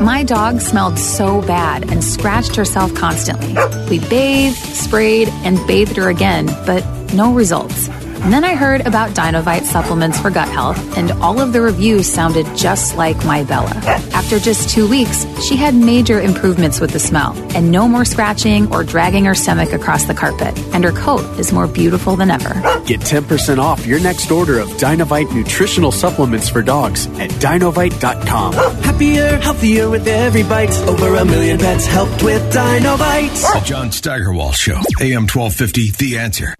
My 0.01 0.23
dog 0.23 0.61
smelled 0.61 0.97
so 0.99 1.41
bad 1.41 1.89
and 1.91 2.03
scratched 2.03 2.55
herself 2.55 2.93
constantly. 2.93 3.55
We 3.89 3.99
bathed, 4.07 4.57
sprayed, 4.57 5.29
and 5.43 5.57
bathed 5.67 5.97
her 5.97 6.09
again, 6.09 6.47
but 6.65 6.83
no 7.13 7.33
results. 7.33 7.89
And 8.24 8.32
then 8.32 8.45
I 8.45 8.55
heard 8.55 8.88
about 8.88 9.11
Dinovite 9.11 9.63
supplements 9.63 10.17
for 10.17 10.30
gut 10.30 10.47
health, 10.47 10.97
and 10.97 11.11
all 11.21 11.41
of 11.41 11.51
the 11.51 11.59
reviews 11.59 12.07
sounded 12.07 12.45
just 12.55 12.95
like 12.95 13.17
my 13.26 13.43
Bella. 13.43 13.74
After 14.13 14.39
just 14.39 14.69
two 14.69 14.89
weeks, 14.89 15.26
she 15.45 15.57
had 15.57 15.76
major 15.76 16.21
improvements 16.21 16.80
with 16.80 16.91
the 16.91 16.99
smell, 16.99 17.34
and 17.53 17.69
no 17.69 17.86
more 17.86 18.05
scratching 18.05 18.71
or 18.71 18.86
dragging 18.86 19.26
her 19.26 19.36
stomach 19.36 19.74
across 19.74 20.05
the 20.05 20.13
carpet. 20.13 20.57
And 20.74 20.86
her 20.86 20.93
coat 20.93 21.38
is 21.38 21.51
more 21.51 21.67
beautiful 21.67 22.15
than 22.15 22.32
ever. 22.32 22.53
Get 22.86 23.01
10% 23.01 23.57
off 23.57 23.86
your 23.86 23.99
next 23.99 24.32
order 24.32 24.57
of 24.59 24.69
Dinovite 24.78 25.36
nutritional 25.36 25.91
supplements 25.91 26.47
for 26.47 26.61
dogs 26.61 27.07
at 27.19 27.30
dinovite.com. 27.32 28.53
Happier, 28.53 29.38
healthier 29.39 29.89
with 29.89 30.07
every 30.07 30.43
bite. 30.43 30.71
Over 30.88 31.15
a 31.15 31.26
million 31.26 31.57
pets 31.57 31.86
helped 31.86 32.24
with 32.24 32.41
Dinovite. 32.53 33.59
The 33.59 33.65
John 33.65 33.91
Steigerwald 33.91 34.55
Show, 34.55 34.80
AM 35.01 35.28
1250, 35.28 35.91
The 35.91 36.17
Answer. 36.19 36.55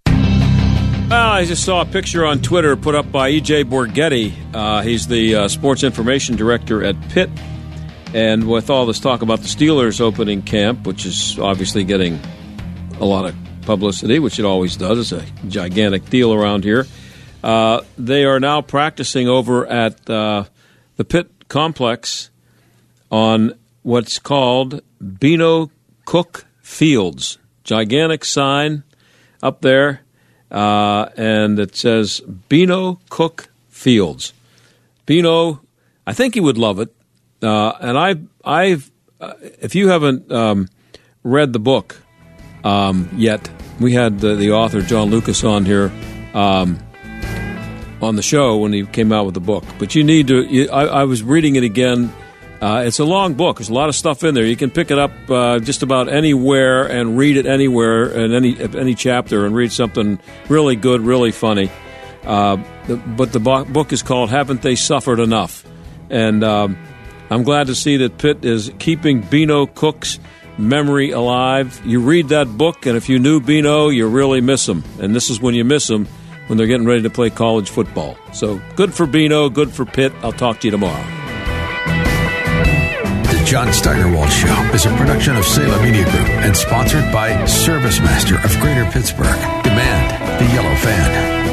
Well, 1.14 1.32
I 1.32 1.46
just 1.46 1.64
saw 1.64 1.82
a 1.82 1.86
picture 1.86 2.26
on 2.26 2.42
Twitter 2.42 2.76
put 2.76 2.96
up 2.96 3.12
by 3.12 3.30
E.J. 3.30 3.66
Borghetti. 3.66 4.34
Uh, 4.52 4.82
he's 4.82 5.06
the 5.06 5.36
uh, 5.36 5.48
sports 5.48 5.84
information 5.84 6.36
director 6.36 6.84
at 6.84 7.00
Pitt. 7.10 7.30
And 8.16 8.50
with 8.50 8.72
all 8.72 8.88
this 8.88 9.00
talk 9.00 9.22
about 9.22 9.42
the 9.42 9.48
Steelers 9.48 10.02
opening 10.02 10.42
camp, 10.42 10.88
which 10.88 11.06
is 11.06 11.38
obviously 11.38 11.84
getting 11.84 12.20
a 13.00 13.06
lot 13.06 13.26
of 13.26 13.36
publicity, 13.62 14.18
which 14.18 14.40
it 14.40 14.46
always 14.46 14.76
does, 14.76 15.12
it's 15.12 15.24
a 15.24 15.48
gigantic 15.48 16.10
deal 16.10 16.34
around 16.34 16.64
here. 16.64 16.88
Uh, 17.44 17.82
they 17.96 18.26
are 18.26 18.40
now 18.40 18.64
practicing 18.64 19.28
over 19.28 19.68
at 19.68 20.10
uh, 20.10 20.46
the 20.96 21.06
Pitt 21.06 21.48
complex 21.48 22.32
on 23.12 23.54
what's 23.84 24.18
called 24.18 24.82
Beano 25.00 25.70
Cook 26.06 26.48
Fields. 26.64 27.38
Gigantic 27.64 28.26
sign 28.26 28.82
up 29.44 29.62
there 29.62 30.03
uh, 30.54 31.10
and 31.18 31.60
it 31.60 31.76
says 31.76 32.22
Beano 32.22 33.00
Cook 33.10 33.50
Fields. 33.70 34.34
Beano, 35.06 35.62
I 36.06 36.14
think 36.14 36.36
he 36.36 36.40
would 36.40 36.58
love 36.58 36.80
it. 36.80 36.94
Uh, 37.42 37.74
and 37.82 37.98
I, 37.98 38.16
I've, 38.46 38.90
uh, 39.20 39.34
if 39.42 39.76
you 39.76 39.90
haven't 39.90 40.32
um, 40.32 40.70
read 41.24 41.52
the 41.52 41.60
book 41.60 42.02
um, 42.64 43.10
yet, 43.16 43.50
we 43.80 43.94
had 43.94 44.20
the, 44.20 44.36
the, 44.36 44.52
author 44.52 44.82
John 44.82 45.10
Lucas 45.10 45.44
on 45.44 45.66
here 45.66 45.92
um, 46.34 46.80
on 48.02 48.16
the 48.16 48.22
show 48.22 48.58
when 48.58 48.72
he 48.72 48.86
came 48.86 49.12
out 49.12 49.26
with 49.26 49.34
the 49.34 49.42
book. 49.42 49.66
But 49.80 49.96
you 49.96 50.04
need 50.04 50.28
to. 50.28 50.44
You, 50.44 50.70
I, 50.70 50.86
I 50.86 51.04
was 51.04 51.24
reading 51.24 51.56
it 51.56 51.64
again 51.64 52.14
uh, 52.64 52.84
it's 52.86 53.00
a 53.00 53.04
long 53.04 53.34
book. 53.34 53.58
There's 53.58 53.68
a 53.68 53.74
lot 53.74 53.90
of 53.90 53.96
stuff 53.96 54.24
in 54.24 54.36
there. 54.36 54.46
You 54.46 54.56
can 54.56 54.72
pick 54.72 54.90
it 54.90 54.98
up 54.98 55.12
uh, 55.30 55.60
just 55.60 55.84
about 55.84 56.08
anywhere 56.08 56.86
and 56.86 57.18
read 57.18 57.36
it 57.36 57.46
anywhere 57.46 58.10
in 58.10 58.34
any 58.34 58.58
any 58.58 58.96
chapter 58.96 59.46
and 59.46 59.54
read 59.54 59.74
something 59.74 60.18
really 60.48 60.78
good, 60.78 61.02
really 61.02 61.34
funny. 61.34 61.70
Uh, 62.24 62.56
but 63.18 63.34
the 63.34 63.40
book 63.40 63.92
is 63.92 64.02
called 64.02 64.30
"Haven't 64.30 64.62
They 64.62 64.76
Suffered 64.76 65.20
Enough?" 65.20 65.66
And 66.10 66.42
um, 66.42 66.78
I'm 67.30 67.44
glad 67.44 67.68
to 67.68 67.76
see 67.76 67.98
that 67.98 68.18
Pitt 68.18 68.46
is 68.46 68.72
keeping 68.80 69.20
Beano 69.20 69.66
Cook's 69.66 70.18
memory 70.58 71.12
alive. 71.12 71.82
You 71.84 72.00
read 72.00 72.30
that 72.30 72.58
book, 72.58 72.86
and 72.86 72.96
if 72.96 73.10
you 73.10 73.20
knew 73.20 73.42
Beano, 73.42 73.90
you 73.90 74.08
really 74.08 74.40
miss 74.40 74.70
him. 74.70 74.86
And 75.02 75.14
this 75.14 75.30
is 75.30 75.42
when 75.42 75.54
you 75.54 75.66
miss 75.66 75.90
him 75.90 76.08
when 76.48 76.58
they're 76.58 76.68
getting 76.68 76.88
ready 76.88 77.02
to 77.02 77.10
play 77.10 77.30
college 77.30 77.72
football. 77.72 78.18
So 78.32 78.62
good 78.78 78.94
for 78.94 79.06
Beano, 79.06 79.50
good 79.50 79.74
for 79.74 79.84
Pitt. 79.84 80.14
I'll 80.22 80.32
talk 80.32 80.62
to 80.62 80.68
you 80.68 80.72
tomorrow. 80.72 81.23
John 83.54 83.72
Steigerwald 83.72 84.32
Show 84.32 84.72
is 84.74 84.88
a 84.88 84.98
production 84.98 85.36
of 85.36 85.46
Salem 85.46 85.84
Media 85.84 86.06
Group 86.06 86.28
and 86.28 86.58
sponsored 86.58 87.04
by 87.14 87.30
ServiceMaster 87.44 88.44
of 88.44 88.60
Greater 88.60 88.84
Pittsburgh. 88.86 89.28
Demand 89.64 90.42
the 90.42 90.54
yellow 90.56 90.76
fan. 90.78 91.53